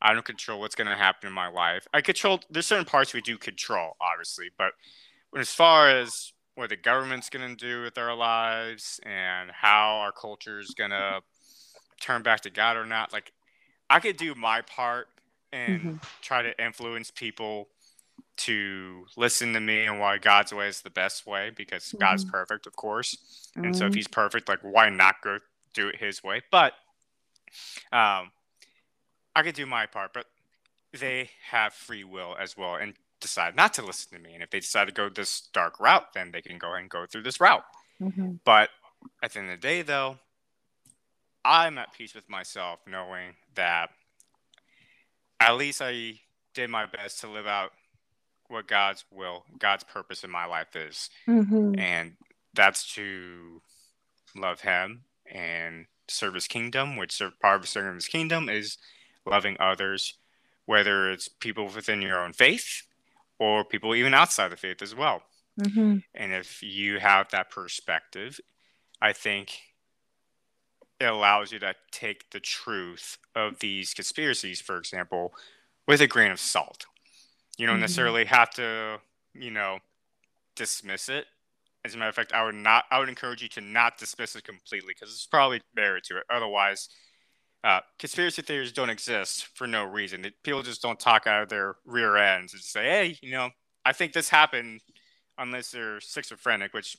I 0.00 0.12
don't 0.12 0.24
control 0.24 0.60
what's 0.60 0.74
going 0.74 0.88
to 0.88 0.94
happen 0.94 1.26
in 1.26 1.32
my 1.32 1.48
life. 1.48 1.86
I 1.92 2.02
control, 2.02 2.40
there's 2.50 2.66
certain 2.66 2.84
parts 2.84 3.12
we 3.12 3.20
do 3.20 3.36
control, 3.36 3.96
obviously, 4.00 4.50
but 4.56 4.72
as 5.36 5.50
far 5.50 5.88
as 5.90 6.32
what 6.54 6.70
the 6.70 6.76
government's 6.76 7.30
going 7.30 7.48
to 7.48 7.56
do 7.56 7.82
with 7.82 7.96
our 7.98 8.14
lives 8.14 9.00
and 9.04 9.50
how 9.50 9.98
our 9.98 10.12
culture 10.12 10.58
is 10.58 10.74
going 10.76 10.90
to 10.90 11.20
turn 12.00 12.22
back 12.22 12.40
to 12.42 12.50
God 12.50 12.76
or 12.76 12.84
not. 12.84 13.12
Like, 13.12 13.32
I 13.90 14.00
could 14.00 14.16
do 14.16 14.34
my 14.34 14.62
part 14.62 15.08
and 15.52 15.80
mm-hmm. 15.80 15.96
try 16.20 16.42
to 16.42 16.64
influence 16.64 17.10
people 17.10 17.68
to 18.38 19.04
listen 19.16 19.52
to 19.52 19.60
me 19.60 19.84
and 19.84 19.98
why 19.98 20.18
God's 20.18 20.52
way 20.52 20.68
is 20.68 20.82
the 20.82 20.90
best 20.90 21.26
way 21.26 21.50
because 21.54 21.84
mm-hmm. 21.84 21.98
God's 21.98 22.24
perfect, 22.24 22.66
of 22.66 22.76
course. 22.76 23.50
Mm-hmm. 23.56 23.64
And 23.64 23.76
so 23.76 23.84
if 23.84 23.90
mm-hmm. 23.90 23.96
he's 23.96 24.08
perfect, 24.08 24.48
like 24.48 24.60
why 24.62 24.88
not 24.90 25.16
go 25.22 25.38
do 25.74 25.88
it 25.88 25.96
his 25.96 26.22
way? 26.22 26.42
But 26.50 26.72
um 27.92 28.30
I 29.34 29.42
could 29.42 29.54
do 29.54 29.66
my 29.66 29.86
part, 29.86 30.12
but 30.12 30.26
they 30.92 31.30
have 31.50 31.72
free 31.72 32.04
will 32.04 32.36
as 32.38 32.56
well 32.56 32.76
and 32.76 32.94
decide 33.20 33.56
not 33.56 33.74
to 33.74 33.84
listen 33.84 34.16
to 34.16 34.22
me. 34.22 34.34
And 34.34 34.42
if 34.42 34.50
they 34.50 34.60
decide 34.60 34.86
to 34.86 34.92
go 34.92 35.08
this 35.08 35.48
dark 35.52 35.80
route, 35.80 36.12
then 36.14 36.30
they 36.30 36.42
can 36.42 36.58
go 36.58 36.74
and 36.74 36.88
go 36.88 37.06
through 37.06 37.22
this 37.22 37.40
route. 37.40 37.64
Mm-hmm. 38.00 38.34
But 38.44 38.70
at 39.22 39.32
the 39.32 39.40
end 39.40 39.50
of 39.50 39.60
the 39.60 39.66
day, 39.66 39.82
though, 39.82 40.18
I'm 41.44 41.78
at 41.78 41.92
peace 41.92 42.14
with 42.14 42.28
myself 42.28 42.80
knowing 42.86 43.34
that 43.54 43.90
at 45.40 45.56
least 45.56 45.80
I 45.82 46.20
did 46.54 46.70
my 46.70 46.86
best 46.86 47.20
to 47.20 47.28
live 47.28 47.46
out 47.46 47.72
what 48.48 48.66
God's 48.66 49.04
will, 49.12 49.44
God's 49.58 49.84
purpose 49.84 50.24
in 50.24 50.30
my 50.30 50.46
life 50.46 50.74
is. 50.74 51.10
Mm-hmm. 51.28 51.78
And 51.78 52.12
that's 52.54 52.94
to 52.94 53.62
love 54.34 54.60
Him 54.60 55.02
and 55.30 55.86
serve 56.08 56.34
His 56.34 56.46
kingdom, 56.46 56.96
which 56.96 57.20
part 57.40 57.60
of 57.60 57.68
serving 57.68 57.94
His 57.94 58.08
kingdom 58.08 58.48
is 58.48 58.78
loving 59.26 59.56
others, 59.60 60.14
whether 60.68 61.10
it's 61.10 61.28
people 61.28 61.66
within 61.74 62.02
your 62.02 62.22
own 62.22 62.30
faith 62.34 62.82
or 63.38 63.64
people 63.64 63.94
even 63.94 64.12
outside 64.12 64.52
the 64.52 64.56
faith 64.56 64.82
as 64.82 64.94
well. 64.94 65.22
Mm-hmm. 65.58 66.00
And 66.14 66.32
if 66.34 66.62
you 66.62 66.98
have 66.98 67.30
that 67.30 67.48
perspective, 67.48 68.38
I 69.00 69.14
think 69.14 69.60
it 71.00 71.06
allows 71.06 71.52
you 71.52 71.58
to 71.60 71.74
take 71.90 72.28
the 72.32 72.40
truth 72.40 73.16
of 73.34 73.60
these 73.60 73.94
conspiracies, 73.94 74.60
for 74.60 74.76
example, 74.76 75.32
with 75.86 76.02
a 76.02 76.06
grain 76.06 76.30
of 76.30 76.38
salt. 76.38 76.84
You 77.56 77.66
don't 77.66 77.76
mm-hmm. 77.76 77.80
necessarily 77.80 78.26
have 78.26 78.50
to, 78.50 78.98
you 79.32 79.50
know, 79.50 79.78
dismiss 80.54 81.08
it. 81.08 81.24
As 81.82 81.94
a 81.94 81.96
matter 81.96 82.10
of 82.10 82.14
fact, 82.14 82.34
I 82.34 82.44
would 82.44 82.54
not. 82.54 82.84
I 82.90 82.98
would 82.98 83.08
encourage 83.08 83.40
you 83.40 83.48
to 83.50 83.62
not 83.62 83.96
dismiss 83.96 84.36
it 84.36 84.44
completely 84.44 84.92
because 84.92 85.08
there's 85.08 85.28
probably 85.30 85.62
merit 85.74 86.04
to 86.04 86.18
it. 86.18 86.24
Otherwise, 86.28 86.90
uh, 87.64 87.80
conspiracy 87.98 88.42
theories 88.42 88.72
don't 88.72 88.90
exist 88.90 89.48
for 89.54 89.66
no 89.66 89.84
reason. 89.84 90.24
People 90.44 90.62
just 90.62 90.82
don't 90.82 90.98
talk 90.98 91.26
out 91.26 91.42
of 91.42 91.48
their 91.48 91.76
rear 91.84 92.16
ends 92.16 92.52
and 92.52 92.62
say, 92.62 92.84
"Hey, 92.84 93.18
you 93.20 93.32
know, 93.32 93.50
I 93.84 93.92
think 93.92 94.12
this 94.12 94.28
happened," 94.28 94.80
unless 95.36 95.70
they're 95.70 96.00
schizophrenic, 96.00 96.72
which 96.72 96.96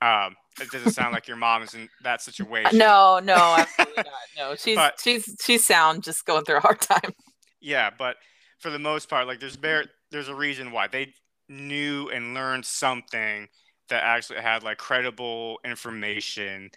um, 0.00 0.36
it 0.60 0.70
doesn't 0.70 0.92
sound 0.92 1.12
like 1.12 1.28
your 1.28 1.36
mom 1.36 1.62
is 1.62 1.74
in 1.74 1.88
that 2.02 2.22
situation. 2.22 2.78
No, 2.78 3.20
no, 3.22 3.34
absolutely 3.34 4.04
not. 4.04 4.06
No, 4.36 4.54
she's 4.58 4.76
but, 4.76 4.98
she's 5.02 5.36
she's 5.44 5.64
sound, 5.64 6.02
just 6.02 6.24
going 6.24 6.44
through 6.44 6.58
a 6.58 6.60
hard 6.60 6.80
time. 6.80 7.12
Yeah, 7.60 7.90
but 7.96 8.16
for 8.58 8.70
the 8.70 8.78
most 8.78 9.08
part, 9.08 9.26
like 9.26 9.40
there's 9.40 9.56
there 9.58 9.84
there's 10.10 10.28
a 10.28 10.34
reason 10.34 10.72
why 10.72 10.88
they 10.88 11.12
knew 11.48 12.08
and 12.08 12.32
learned 12.32 12.64
something 12.64 13.48
that 13.90 14.02
actually 14.02 14.40
had 14.40 14.62
like 14.62 14.78
credible 14.78 15.58
information 15.64 16.70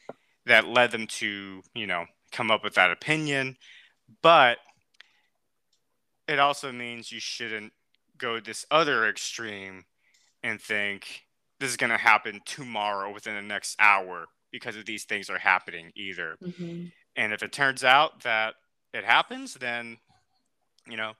that 0.46 0.68
led 0.68 0.92
them 0.92 1.08
to 1.08 1.62
you 1.74 1.88
know 1.88 2.06
come 2.32 2.52
up 2.52 2.64
with 2.64 2.76
that 2.76 2.92
opinion, 2.92 3.58
but 4.22 4.58
it 6.28 6.40
also 6.40 6.72
means 6.72 7.12
you 7.12 7.20
shouldn't 7.20 7.74
go 8.18 8.40
this 8.40 8.66
other 8.72 9.08
extreme 9.08 9.86
and 10.44 10.62
think 10.62 11.26
this 11.60 11.70
is 11.70 11.78
going 11.78 11.90
to 11.90 11.98
happen 11.98 12.42
tomorrow 12.46 13.12
within 13.14 13.36
the 13.36 13.42
next 13.42 13.76
hour 13.80 14.28
because 14.52 14.76
of 14.76 14.86
these 14.86 15.04
things 15.06 15.30
are 15.30 15.40
happening 15.40 15.92
either. 15.96 16.36
Mm-hmm. 16.44 16.86
And 17.16 17.34
if 17.34 17.44
it 17.44 17.52
turns 17.52 17.84
out 17.84 18.24
that 18.24 18.56
it 18.94 19.04
happens, 19.04 19.56
then, 19.56 19.98
you 20.88 20.98
know, 20.98 21.14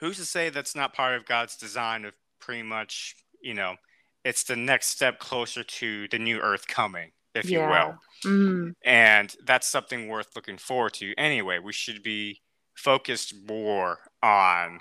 who's 0.00 0.16
to 0.16 0.24
say 0.24 0.48
that's 0.48 0.74
not 0.74 0.94
part 0.94 1.14
of 1.14 1.24
God's 1.26 1.56
design 1.56 2.04
of 2.04 2.14
pretty 2.40 2.62
much, 2.62 3.14
you 3.40 3.54
know, 3.54 3.76
it's 4.24 4.44
the 4.44 4.56
next 4.56 4.88
step 4.88 5.18
closer 5.18 5.62
to 5.62 6.08
the 6.08 6.18
new 6.18 6.38
earth 6.38 6.66
coming 6.66 7.12
if 7.36 7.48
yeah. 7.48 7.58
you 7.58 7.70
will. 7.70 7.98
Mm. 8.24 8.72
And 8.84 9.34
that's 9.44 9.68
something 9.68 10.08
worth 10.08 10.34
looking 10.34 10.58
forward 10.58 10.94
to 10.94 11.14
anyway. 11.16 11.58
We 11.58 11.72
should 11.72 12.02
be 12.02 12.40
focused 12.74 13.34
more 13.48 13.98
on 14.22 14.80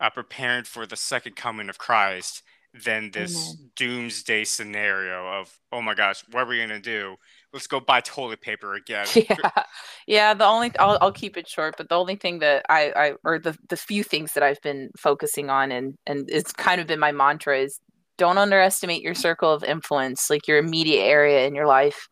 uh, 0.00 0.10
preparing 0.10 0.64
for 0.64 0.86
the 0.86 0.96
second 0.96 1.36
coming 1.36 1.68
of 1.68 1.78
Christ 1.78 2.42
than 2.84 3.10
this 3.10 3.34
Amen. 3.34 3.70
doomsday 3.76 4.44
scenario 4.44 5.26
of, 5.40 5.58
oh 5.72 5.82
my 5.82 5.94
gosh, 5.94 6.22
what 6.30 6.44
are 6.44 6.46
we 6.46 6.58
going 6.58 6.68
to 6.68 6.80
do? 6.80 7.16
Let's 7.52 7.66
go 7.66 7.80
buy 7.80 8.00
toilet 8.00 8.40
paper 8.40 8.74
again. 8.74 9.06
Yeah. 9.14 9.62
Yeah. 10.06 10.34
The 10.34 10.44
only, 10.44 10.76
I'll, 10.78 10.98
I'll 11.00 11.12
keep 11.12 11.36
it 11.36 11.48
short, 11.48 11.74
but 11.76 11.88
the 11.88 11.96
only 11.96 12.14
thing 12.14 12.38
that 12.40 12.64
I, 12.68 12.92
I, 12.94 13.12
or 13.24 13.38
the, 13.40 13.58
the 13.68 13.76
few 13.76 14.04
things 14.04 14.34
that 14.34 14.42
I've 14.42 14.60
been 14.62 14.90
focusing 14.96 15.50
on 15.50 15.72
and, 15.72 15.94
and 16.06 16.28
it's 16.30 16.52
kind 16.52 16.80
of 16.80 16.86
been 16.86 17.00
my 17.00 17.12
mantra 17.12 17.58
is 17.58 17.80
don't 18.20 18.36
underestimate 18.36 19.00
your 19.00 19.14
circle 19.14 19.50
of 19.50 19.64
influence, 19.64 20.28
like 20.28 20.46
your 20.46 20.58
immediate 20.58 21.04
area 21.04 21.46
in 21.46 21.54
your 21.54 21.66
life. 21.66 22.06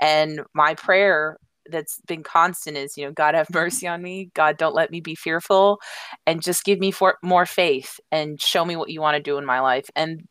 And 0.00 0.40
my 0.54 0.74
prayer 0.74 1.38
that's 1.70 2.00
been 2.08 2.24
constant 2.24 2.76
is, 2.76 2.96
you 2.96 3.06
know, 3.06 3.12
God 3.12 3.36
have 3.36 3.48
mercy 3.54 3.86
on 3.86 4.02
me. 4.02 4.32
God, 4.34 4.56
don't 4.56 4.74
let 4.74 4.90
me 4.90 5.00
be 5.00 5.14
fearful 5.14 5.78
and 6.26 6.42
just 6.42 6.64
give 6.64 6.80
me 6.80 6.90
for, 6.90 7.16
more 7.22 7.46
faith 7.46 8.00
and 8.10 8.40
show 8.40 8.64
me 8.64 8.74
what 8.74 8.90
you 8.90 9.00
want 9.00 9.16
to 9.16 9.22
do 9.22 9.38
in 9.38 9.46
my 9.46 9.60
life. 9.60 9.88
And 9.94 10.26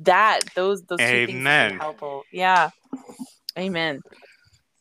that, 0.00 0.40
those, 0.54 0.82
those 0.82 1.00
Amen. 1.00 1.26
two 1.26 1.32
things 1.32 1.46
are 1.46 1.78
helpful. 1.78 2.24
Yeah. 2.30 2.68
Amen. 3.58 4.00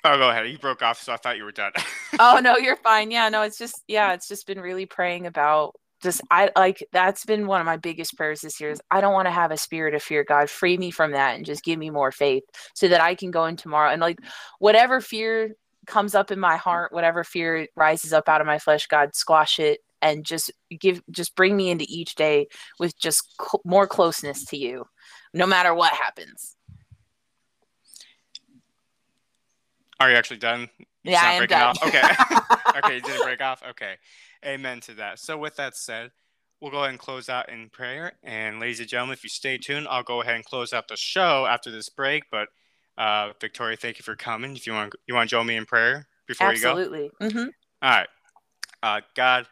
Oh, 0.03 0.17
go 0.17 0.29
ahead. 0.29 0.49
You 0.49 0.57
broke 0.57 0.81
off, 0.81 1.01
so 1.01 1.13
I 1.13 1.17
thought 1.17 1.37
you 1.37 1.45
were 1.45 1.53
done. 1.53 1.71
oh 2.19 2.39
no, 2.43 2.57
you're 2.57 2.75
fine. 2.75 3.09
Yeah, 3.09 3.29
no, 3.29 3.43
it's 3.43 3.57
just 3.57 3.81
yeah, 3.87 4.11
it's 4.11 4.27
just 4.27 4.47
been 4.47 4.59
really 4.59 4.85
praying 4.85 5.27
about 5.27 5.75
just 6.01 6.21
I 6.29 6.51
like 6.55 6.85
that's 6.91 7.25
been 7.25 7.47
one 7.47 7.59
of 7.59 7.65
my 7.65 7.77
biggest 7.77 8.15
prayers 8.15 8.41
this 8.41 8.59
year 8.59 8.69
is 8.69 8.81
I 8.91 9.01
don't 9.01 9.13
want 9.13 9.27
to 9.27 9.31
have 9.31 9.51
a 9.51 9.57
spirit 9.57 9.95
of 9.95 10.03
fear. 10.03 10.23
God, 10.23 10.49
free 10.49 10.77
me 10.77 10.91
from 10.91 11.11
that 11.11 11.35
and 11.35 11.45
just 11.45 11.63
give 11.63 11.79
me 11.79 11.89
more 11.89 12.11
faith 12.11 12.43
so 12.75 12.87
that 12.87 13.01
I 13.01 13.15
can 13.15 13.31
go 13.31 13.45
in 13.45 13.55
tomorrow 13.55 13.91
and 13.91 14.01
like 14.01 14.19
whatever 14.59 15.01
fear 15.01 15.55
comes 15.87 16.13
up 16.13 16.31
in 16.31 16.39
my 16.39 16.57
heart, 16.57 16.91
whatever 16.93 17.23
fear 17.23 17.67
rises 17.75 18.13
up 18.13 18.29
out 18.29 18.41
of 18.41 18.47
my 18.47 18.59
flesh, 18.59 18.87
God, 18.87 19.15
squash 19.15 19.59
it 19.59 19.79
and 20.01 20.23
just 20.23 20.51
give 20.79 21.01
just 21.09 21.35
bring 21.35 21.55
me 21.55 21.69
into 21.69 21.85
each 21.87 22.15
day 22.15 22.47
with 22.79 22.97
just 22.99 23.23
cl- 23.41 23.61
more 23.65 23.87
closeness 23.87 24.45
to 24.45 24.57
you 24.57 24.85
no 25.33 25.47
matter 25.47 25.73
what 25.73 25.93
happens. 25.93 26.55
Are 29.99 30.11
you 30.11 30.15
actually 30.15 30.37
done? 30.37 30.69
yeah, 31.03 31.21
I 31.23 31.33
am 31.33 31.47
done. 31.47 31.61
Off? 31.61 31.83
Okay. 31.83 32.03
okay, 32.77 32.95
you 32.95 33.01
didn't 33.01 33.23
break 33.23 33.41
off. 33.41 33.63
Okay. 33.67 33.95
Amen 34.45 34.79
to 34.81 34.93
that. 34.95 35.19
So, 35.19 35.37
with 35.37 35.55
that 35.57 35.75
said, 35.75 36.11
we'll 36.61 36.71
go 36.71 36.79
ahead 36.79 36.91
and 36.91 36.99
close 36.99 37.29
out 37.29 37.49
in 37.49 37.69
prayer. 37.69 38.13
And, 38.23 38.59
ladies 38.59 38.79
and 38.79 38.89
gentlemen, 38.89 39.13
if 39.13 39.23
you 39.23 39.29
stay 39.29 39.57
tuned, 39.57 39.87
I'll 39.89 40.03
go 40.03 40.21
ahead 40.21 40.35
and 40.35 40.45
close 40.45 40.73
out 40.73 40.87
the 40.87 40.97
show 40.97 41.45
after 41.45 41.71
this 41.71 41.89
break. 41.89 42.23
But, 42.31 42.49
uh, 42.97 43.31
Victoria, 43.39 43.77
thank 43.77 43.99
you 43.99 44.03
for 44.03 44.15
coming. 44.15 44.55
If 44.55 44.67
you 44.67 44.73
want, 44.73 44.93
you 45.07 45.15
want 45.15 45.29
to 45.29 45.35
join 45.35 45.45
me 45.45 45.55
in 45.55 45.65
prayer 45.65 46.07
before 46.27 46.49
Absolutely. 46.49 47.03
you 47.03 47.09
go. 47.09 47.25
Absolutely. 47.25 47.41
Mm-hmm. 47.41 47.49
All 47.81 47.89
right. 47.89 48.07
Uh, 48.83 49.01
God, 49.15 49.47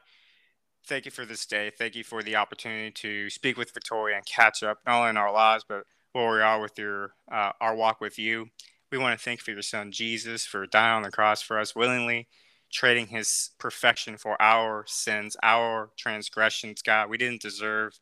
thank 0.87 1.05
you 1.05 1.11
for 1.11 1.25
this 1.25 1.45
day. 1.45 1.71
Thank 1.75 1.95
you 1.95 2.03
for 2.03 2.23
the 2.23 2.35
opportunity 2.35 2.91
to 2.91 3.29
speak 3.29 3.57
with 3.57 3.73
Victoria 3.73 4.17
and 4.17 4.25
catch 4.25 4.63
up, 4.63 4.79
not 4.85 4.99
only 4.99 5.09
in 5.09 5.17
our 5.17 5.31
lives, 5.31 5.65
but 5.67 5.83
where 6.13 6.31
we 6.31 6.41
are 6.41 6.61
with 6.61 6.77
your 6.77 7.13
uh, 7.31 7.51
our 7.59 7.75
walk 7.75 7.99
with 7.99 8.17
you. 8.17 8.47
We 8.91 8.97
want 8.97 9.17
to 9.17 9.23
thank 9.23 9.39
you 9.39 9.43
for 9.43 9.51
your 9.51 9.61
son 9.61 9.91
Jesus 9.91 10.45
for 10.45 10.65
dying 10.65 10.97
on 10.97 11.01
the 11.03 11.11
cross 11.11 11.41
for 11.41 11.59
us 11.59 11.75
willingly 11.75 12.27
trading 12.71 13.07
his 13.07 13.51
perfection 13.57 14.17
for 14.17 14.41
our 14.41 14.83
sins, 14.87 15.37
our 15.43 15.91
transgressions, 15.97 16.81
God. 16.81 17.09
We 17.09 17.17
didn't 17.17 17.41
deserve, 17.41 17.99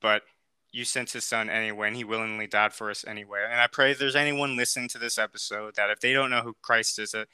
but 0.00 0.22
you 0.72 0.84
sent 0.84 1.12
his 1.12 1.24
son 1.24 1.48
anyway, 1.48 1.88
and 1.88 1.96
he 1.96 2.04
willingly 2.04 2.46
died 2.46 2.72
for 2.72 2.90
us 2.90 3.04
anyway. 3.06 3.46
And 3.50 3.60
I 3.60 3.66
pray 3.66 3.90
if 3.90 3.98
there's 3.98 4.16
anyone 4.16 4.56
listening 4.56 4.88
to 4.90 4.98
this 4.98 5.18
episode 5.18 5.76
that 5.76 5.90
if 5.90 6.00
they 6.00 6.12
don't 6.12 6.30
know 6.30 6.42
who 6.42 6.56
Christ 6.62 6.98
is, 6.98 7.12
that 7.12 7.28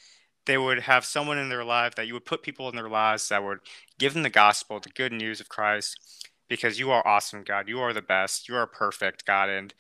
they 0.47 0.59
would 0.59 0.81
have 0.81 1.05
someone 1.05 1.39
in 1.39 1.49
their 1.49 1.65
life, 1.65 1.95
that 1.95 2.07
you 2.07 2.15
would 2.15 2.27
put 2.27 2.43
people 2.43 2.69
in 2.69 2.77
their 2.77 2.89
lives 2.89 3.29
that 3.29 3.43
would 3.43 3.59
give 3.99 4.15
them 4.15 4.23
the 4.23 4.31
gospel, 4.31 4.79
the 4.79 4.91
good 4.91 5.13
news 5.13 5.41
of 5.41 5.49
Christ, 5.49 6.29
because 6.49 6.79
you 6.79 6.91
are 6.91 7.07
awesome, 7.07 7.43
God. 7.43 7.69
You 7.69 7.81
are 7.81 7.93
the 7.93 8.03
best. 8.03 8.49
You 8.49 8.57
are 8.57 8.67
perfect, 8.67 9.25
God. 9.25 9.49
And 9.49 9.75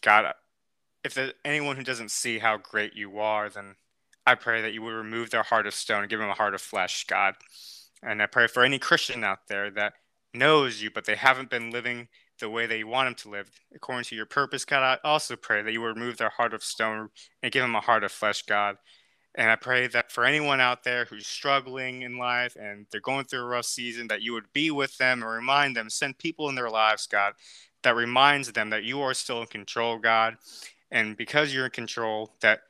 God, 0.00 0.32
if 1.04 1.14
there's 1.14 1.32
anyone 1.44 1.76
who 1.76 1.84
doesn't 1.84 2.10
see 2.10 2.38
how 2.38 2.56
great 2.56 2.94
you 2.94 3.18
are, 3.18 3.50
then 3.50 3.76
I 4.30 4.36
pray 4.36 4.62
that 4.62 4.72
you 4.72 4.82
would 4.82 4.92
remove 4.94 5.30
their 5.30 5.42
heart 5.42 5.66
of 5.66 5.74
stone 5.74 6.02
and 6.02 6.08
give 6.08 6.20
them 6.20 6.28
a 6.28 6.34
heart 6.34 6.54
of 6.54 6.60
flesh, 6.60 7.04
God. 7.08 7.34
And 8.00 8.22
I 8.22 8.26
pray 8.26 8.46
for 8.46 8.62
any 8.62 8.78
Christian 8.78 9.24
out 9.24 9.48
there 9.48 9.72
that 9.72 9.94
knows 10.32 10.80
you, 10.80 10.88
but 10.88 11.04
they 11.04 11.16
haven't 11.16 11.50
been 11.50 11.72
living 11.72 12.06
the 12.38 12.48
way 12.48 12.66
that 12.66 12.78
you 12.78 12.86
want 12.86 13.08
them 13.08 13.16
to 13.16 13.28
live 13.28 13.50
according 13.74 14.04
to 14.04 14.14
your 14.14 14.26
purpose, 14.26 14.64
God. 14.64 14.84
I 14.84 15.08
also 15.08 15.34
pray 15.34 15.62
that 15.62 15.72
you 15.72 15.80
would 15.80 15.96
remove 15.96 16.16
their 16.16 16.30
heart 16.30 16.54
of 16.54 16.62
stone 16.62 17.08
and 17.42 17.50
give 17.50 17.62
them 17.62 17.74
a 17.74 17.80
heart 17.80 18.04
of 18.04 18.12
flesh, 18.12 18.42
God. 18.42 18.76
And 19.34 19.50
I 19.50 19.56
pray 19.56 19.88
that 19.88 20.12
for 20.12 20.24
anyone 20.24 20.60
out 20.60 20.84
there 20.84 21.06
who's 21.06 21.26
struggling 21.26 22.02
in 22.02 22.16
life 22.16 22.54
and 22.54 22.86
they're 22.92 23.00
going 23.00 23.24
through 23.24 23.40
a 23.40 23.46
rough 23.46 23.66
season, 23.66 24.06
that 24.08 24.22
you 24.22 24.32
would 24.32 24.52
be 24.52 24.70
with 24.70 24.96
them 24.98 25.24
and 25.24 25.30
remind 25.30 25.74
them, 25.74 25.90
send 25.90 26.18
people 26.18 26.48
in 26.48 26.54
their 26.54 26.70
lives, 26.70 27.08
God, 27.08 27.32
that 27.82 27.96
reminds 27.96 28.52
them 28.52 28.70
that 28.70 28.84
you 28.84 29.00
are 29.00 29.12
still 29.12 29.40
in 29.40 29.48
control, 29.48 29.98
God. 29.98 30.36
And 30.88 31.16
because 31.16 31.52
you're 31.52 31.64
in 31.64 31.72
control, 31.72 32.36
that 32.42 32.60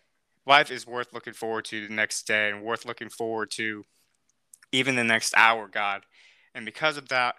life 0.46 0.70
is 0.70 0.86
worth 0.86 1.12
looking 1.12 1.32
forward 1.32 1.64
to 1.66 1.86
the 1.86 1.92
next 1.92 2.26
day 2.26 2.50
and 2.50 2.62
worth 2.62 2.84
looking 2.84 3.08
forward 3.08 3.50
to 3.52 3.84
even 4.72 4.96
the 4.96 5.04
next 5.04 5.34
hour, 5.36 5.68
God. 5.68 6.02
And 6.54 6.64
because 6.64 6.96
of 6.96 7.08
that, 7.08 7.36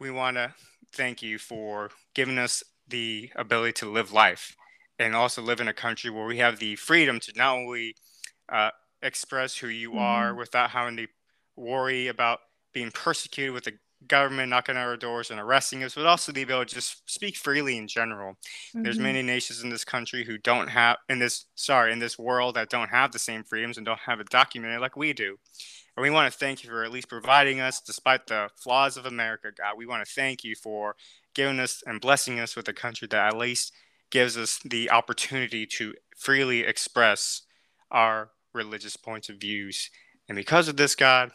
we 0.00 0.10
want 0.10 0.36
to 0.36 0.54
thank 0.92 1.22
you 1.22 1.38
for 1.38 1.90
giving 2.14 2.38
us 2.38 2.62
the 2.88 3.30
ability 3.36 3.72
to 3.72 3.90
live 3.90 4.12
life 4.12 4.54
and 4.98 5.14
also 5.14 5.42
live 5.42 5.60
in 5.60 5.68
a 5.68 5.74
country 5.74 6.10
where 6.10 6.26
we 6.26 6.38
have 6.38 6.58
the 6.58 6.76
freedom 6.76 7.18
to 7.20 7.32
not 7.36 7.56
only 7.56 7.96
uh, 8.48 8.70
express 9.02 9.56
who 9.56 9.68
you 9.68 9.90
mm-hmm. 9.90 9.98
are 9.98 10.34
without 10.34 10.70
having 10.70 10.96
to 10.96 11.06
worry 11.56 12.08
about 12.08 12.40
being 12.72 12.90
persecuted 12.90 13.54
with 13.54 13.64
the 13.64 13.72
government 14.08 14.50
knocking 14.50 14.76
on 14.76 14.82
our 14.82 14.96
doors 14.96 15.30
and 15.30 15.40
arresting 15.40 15.82
us, 15.84 15.94
but 15.94 16.06
also 16.06 16.32
the 16.32 16.42
ability 16.42 16.70
to 16.70 16.74
just 16.76 17.10
speak 17.10 17.36
freely 17.36 17.76
in 17.76 17.88
general. 17.88 18.32
Mm-hmm. 18.34 18.82
There's 18.82 18.98
many 18.98 19.22
nations 19.22 19.62
in 19.62 19.70
this 19.70 19.84
country 19.84 20.24
who 20.24 20.38
don't 20.38 20.68
have 20.68 20.98
in 21.08 21.18
this 21.18 21.46
sorry 21.54 21.92
in 21.92 21.98
this 21.98 22.18
world 22.18 22.56
that 22.56 22.70
don't 22.70 22.90
have 22.90 23.12
the 23.12 23.18
same 23.18 23.44
freedoms 23.44 23.76
and 23.76 23.86
don't 23.86 24.00
have 24.00 24.20
it 24.20 24.28
documented 24.30 24.80
like 24.80 24.96
we 24.96 25.12
do. 25.12 25.38
And 25.96 26.02
we 26.02 26.10
want 26.10 26.32
to 26.32 26.38
thank 26.38 26.64
you 26.64 26.70
for 26.70 26.84
at 26.84 26.90
least 26.90 27.08
providing 27.08 27.60
us, 27.60 27.80
despite 27.80 28.26
the 28.26 28.48
flaws 28.56 28.96
of 28.96 29.06
America, 29.06 29.50
God. 29.56 29.76
We 29.76 29.86
want 29.86 30.04
to 30.04 30.12
thank 30.12 30.42
you 30.42 30.54
for 30.56 30.96
giving 31.34 31.60
us 31.60 31.82
and 31.86 32.00
blessing 32.00 32.40
us 32.40 32.56
with 32.56 32.68
a 32.68 32.72
country 32.72 33.06
that 33.08 33.28
at 33.28 33.36
least 33.36 33.72
gives 34.10 34.36
us 34.36 34.58
the 34.64 34.90
opportunity 34.90 35.66
to 35.66 35.94
freely 36.16 36.60
express 36.60 37.42
our 37.90 38.30
religious 38.52 38.96
points 38.96 39.28
of 39.28 39.36
views. 39.36 39.90
And 40.28 40.36
because 40.36 40.68
of 40.68 40.76
this, 40.76 40.94
God, 40.94 41.32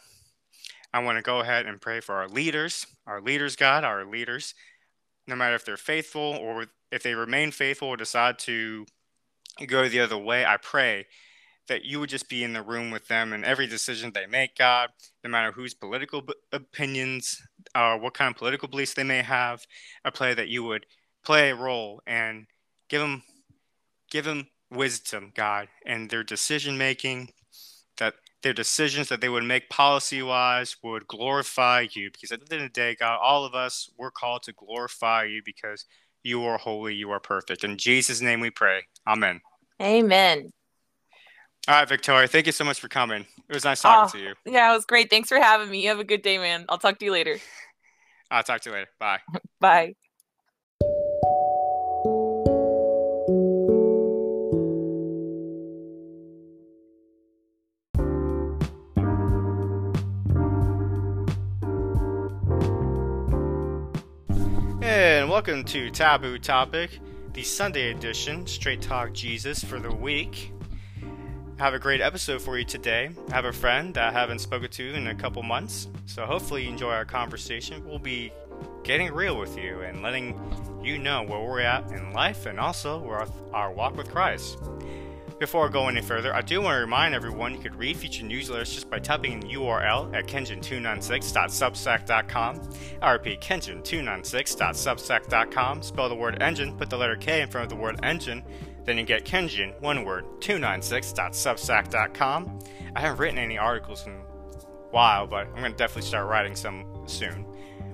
I 0.92 1.00
want 1.00 1.18
to 1.18 1.22
go 1.22 1.40
ahead 1.40 1.66
and 1.66 1.80
pray 1.80 2.00
for 2.00 2.16
our 2.16 2.28
leaders, 2.28 2.86
our 3.06 3.20
leaders, 3.20 3.56
God, 3.56 3.84
our 3.84 4.04
leaders, 4.04 4.54
no 5.26 5.36
matter 5.36 5.54
if 5.54 5.64
they're 5.64 5.76
faithful 5.76 6.20
or 6.20 6.66
if 6.90 7.02
they 7.02 7.14
remain 7.14 7.52
faithful 7.52 7.88
or 7.88 7.96
decide 7.96 8.38
to 8.40 8.86
go 9.66 9.88
the 9.88 10.00
other 10.00 10.18
way. 10.18 10.44
I 10.44 10.56
pray 10.56 11.06
that 11.68 11.84
you 11.84 12.00
would 12.00 12.10
just 12.10 12.28
be 12.28 12.42
in 12.42 12.52
the 12.52 12.62
room 12.62 12.90
with 12.90 13.06
them 13.06 13.32
in 13.32 13.44
every 13.44 13.68
decision 13.68 14.10
they 14.12 14.26
make, 14.26 14.56
God, 14.56 14.90
no 15.22 15.30
matter 15.30 15.52
whose 15.52 15.72
political 15.72 16.22
opinions 16.50 17.40
or 17.76 17.82
uh, 17.82 17.96
what 17.96 18.14
kind 18.14 18.32
of 18.32 18.38
political 18.38 18.66
beliefs 18.66 18.94
they 18.94 19.04
may 19.04 19.22
have. 19.22 19.64
I 20.04 20.10
pray 20.10 20.34
that 20.34 20.48
you 20.48 20.64
would 20.64 20.86
play 21.24 21.50
a 21.50 21.54
role 21.54 22.02
and 22.08 22.46
give 22.88 23.00
them, 23.00 23.22
give 24.10 24.24
them 24.24 24.48
wisdom, 24.72 25.30
God, 25.32 25.68
and 25.86 26.10
their 26.10 26.24
decision 26.24 26.76
making, 26.76 27.30
that 27.98 28.14
their 28.42 28.52
decisions 28.52 29.08
that 29.08 29.20
they 29.20 29.28
would 29.28 29.44
make 29.44 29.68
policy 29.68 30.22
wise 30.22 30.76
would 30.82 31.06
glorify 31.06 31.86
you. 31.92 32.10
Because 32.10 32.32
at 32.32 32.40
the 32.40 32.54
end 32.54 32.64
of 32.64 32.72
the 32.72 32.80
day, 32.80 32.96
God, 32.98 33.18
all 33.22 33.44
of 33.44 33.54
us, 33.54 33.90
we're 33.98 34.10
called 34.10 34.42
to 34.44 34.52
glorify 34.52 35.24
you 35.24 35.42
because 35.44 35.84
you 36.22 36.44
are 36.44 36.58
holy, 36.58 36.94
you 36.94 37.10
are 37.10 37.20
perfect. 37.20 37.64
In 37.64 37.76
Jesus' 37.76 38.20
name 38.20 38.40
we 38.40 38.50
pray. 38.50 38.82
Amen. 39.06 39.40
Amen. 39.80 40.50
All 41.68 41.74
right, 41.74 41.88
Victoria, 41.88 42.26
thank 42.26 42.46
you 42.46 42.52
so 42.52 42.64
much 42.64 42.80
for 42.80 42.88
coming. 42.88 43.26
It 43.48 43.54
was 43.54 43.64
nice 43.64 43.82
talking 43.82 44.18
oh, 44.18 44.18
to 44.18 44.28
you. 44.28 44.34
Yeah, 44.52 44.70
it 44.70 44.74
was 44.74 44.86
great. 44.86 45.10
Thanks 45.10 45.28
for 45.28 45.38
having 45.38 45.70
me. 45.70 45.82
You 45.82 45.90
have 45.90 46.00
a 46.00 46.04
good 46.04 46.22
day, 46.22 46.38
man. 46.38 46.64
I'll 46.68 46.78
talk 46.78 46.98
to 46.98 47.04
you 47.04 47.12
later. 47.12 47.38
I'll 48.30 48.42
talk 48.42 48.62
to 48.62 48.70
you 48.70 48.74
later. 48.74 48.88
Bye. 48.98 49.18
Bye. 49.60 49.94
Welcome 65.40 65.64
to 65.64 65.88
Taboo 65.88 66.38
Topic, 66.38 67.00
the 67.32 67.42
Sunday 67.42 67.92
edition, 67.92 68.46
Straight 68.46 68.82
Talk 68.82 69.14
Jesus 69.14 69.64
for 69.64 69.80
the 69.80 69.90
week. 69.90 70.52
I 71.58 71.62
have 71.62 71.72
a 71.72 71.78
great 71.78 72.02
episode 72.02 72.42
for 72.42 72.58
you 72.58 72.64
today. 72.66 73.08
I 73.30 73.34
have 73.34 73.46
a 73.46 73.52
friend 73.52 73.94
that 73.94 74.04
I 74.04 74.12
haven't 74.12 74.40
spoken 74.40 74.68
to 74.68 74.92
in 74.92 75.06
a 75.06 75.14
couple 75.14 75.42
months, 75.42 75.88
so 76.04 76.26
hopefully 76.26 76.64
you 76.64 76.68
enjoy 76.68 76.90
our 76.90 77.06
conversation. 77.06 77.82
We'll 77.88 77.98
be 77.98 78.34
getting 78.82 79.10
real 79.14 79.38
with 79.38 79.56
you 79.56 79.80
and 79.80 80.02
letting 80.02 80.38
you 80.84 80.98
know 80.98 81.22
where 81.22 81.40
we're 81.40 81.60
at 81.60 81.90
in 81.90 82.12
life 82.12 82.44
and 82.44 82.60
also 82.60 82.98
where 82.98 83.24
our 83.54 83.72
walk 83.72 83.96
with 83.96 84.10
Christ. 84.10 84.58
Before 85.40 85.66
I 85.66 85.70
go 85.70 85.88
any 85.88 86.02
further, 86.02 86.34
I 86.34 86.42
do 86.42 86.60
want 86.60 86.74
to 86.74 86.80
remind 86.80 87.14
everyone 87.14 87.54
you 87.54 87.60
could 87.60 87.74
read 87.74 87.96
future 87.96 88.26
newsletters 88.26 88.74
just 88.74 88.90
by 88.90 88.98
typing 88.98 89.32
in 89.32 89.40
the 89.40 89.54
URL 89.54 90.14
at 90.14 90.26
kengine296.substack.com. 90.26 92.70
I 93.00 93.12
repeat, 93.12 93.40
kengine296.substack.com. 93.40 95.82
Spell 95.82 96.10
the 96.10 96.14
word 96.14 96.42
engine, 96.42 96.76
put 96.76 96.90
the 96.90 96.98
letter 96.98 97.16
K 97.16 97.40
in 97.40 97.48
front 97.48 97.72
of 97.72 97.78
the 97.78 97.82
word 97.82 97.98
engine, 98.02 98.44
then 98.84 98.98
you 98.98 99.04
get 99.04 99.24
kengine, 99.24 99.80
one 99.80 100.04
word, 100.04 100.26
296.substack.com. 100.40 102.58
I 102.94 103.00
haven't 103.00 103.18
written 103.18 103.38
any 103.38 103.56
articles 103.56 104.06
in 104.06 104.12
a 104.12 104.20
while, 104.90 105.26
but 105.26 105.46
I'm 105.46 105.60
going 105.60 105.72
to 105.72 105.78
definitely 105.78 106.02
start 106.02 106.28
writing 106.28 106.54
some 106.54 106.84
soon. 107.06 107.46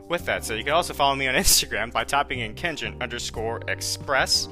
With 0.08 0.26
that 0.26 0.44
said, 0.44 0.58
you 0.58 0.64
can 0.64 0.72
also 0.72 0.94
follow 0.94 1.14
me 1.14 1.28
on 1.28 1.36
Instagram 1.36 1.92
by 1.92 2.02
typing 2.02 2.40
in 2.40 2.56
kengine 2.56 3.00
underscore 3.00 3.60
express. 3.68 4.48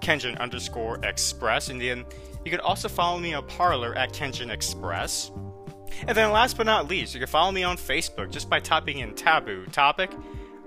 Kengine 0.00 0.38
underscore 0.38 1.04
express, 1.04 1.70
and 1.70 1.80
then 1.80 2.04
you 2.46 2.50
can 2.52 2.60
also 2.60 2.88
follow 2.88 3.18
me 3.18 3.34
on 3.34 3.44
Parler 3.48 3.92
at 3.96 4.12
Kengine 4.12 4.52
Express. 4.52 5.32
And 6.06 6.16
then 6.16 6.30
last 6.30 6.56
but 6.56 6.64
not 6.64 6.86
least, 6.86 7.12
you 7.12 7.18
can 7.18 7.26
follow 7.26 7.50
me 7.50 7.64
on 7.64 7.76
Facebook 7.76 8.30
just 8.30 8.48
by 8.48 8.60
typing 8.60 9.00
in 9.00 9.16
taboo 9.16 9.66
topic. 9.66 10.12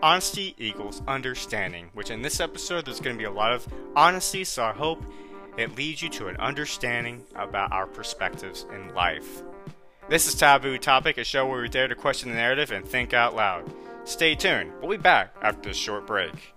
Honesty 0.04 0.56
equals 0.58 1.02
understanding, 1.08 1.90
which 1.94 2.12
in 2.12 2.22
this 2.22 2.42
episode 2.42 2.86
there's 2.86 3.00
going 3.00 3.16
to 3.16 3.18
be 3.18 3.24
a 3.24 3.32
lot 3.32 3.54
of 3.54 3.66
honesty, 3.96 4.44
so 4.44 4.66
I 4.66 4.74
hope 4.74 5.02
it 5.56 5.78
leads 5.78 6.02
you 6.02 6.10
to 6.10 6.28
an 6.28 6.36
understanding 6.36 7.24
about 7.34 7.72
our 7.72 7.88
perspectives 7.88 8.66
in 8.76 8.94
life. 8.94 9.42
This 10.10 10.28
is 10.28 10.36
Taboo 10.36 10.78
Topic, 10.80 11.18
a 11.18 11.24
show 11.24 11.48
where 11.48 11.62
we 11.62 11.70
dare 11.70 11.88
to 11.88 11.96
question 11.96 12.28
the 12.28 12.36
narrative 12.36 12.72
and 12.72 12.86
think 12.86 13.14
out 13.14 13.38
loud. 13.38 13.74
Stay 14.04 14.36
tuned, 14.36 14.74
we'll 14.82 14.92
be 14.92 14.98
back 14.98 15.34
after 15.42 15.70
this 15.70 15.78
short 15.78 16.06
break. 16.06 16.54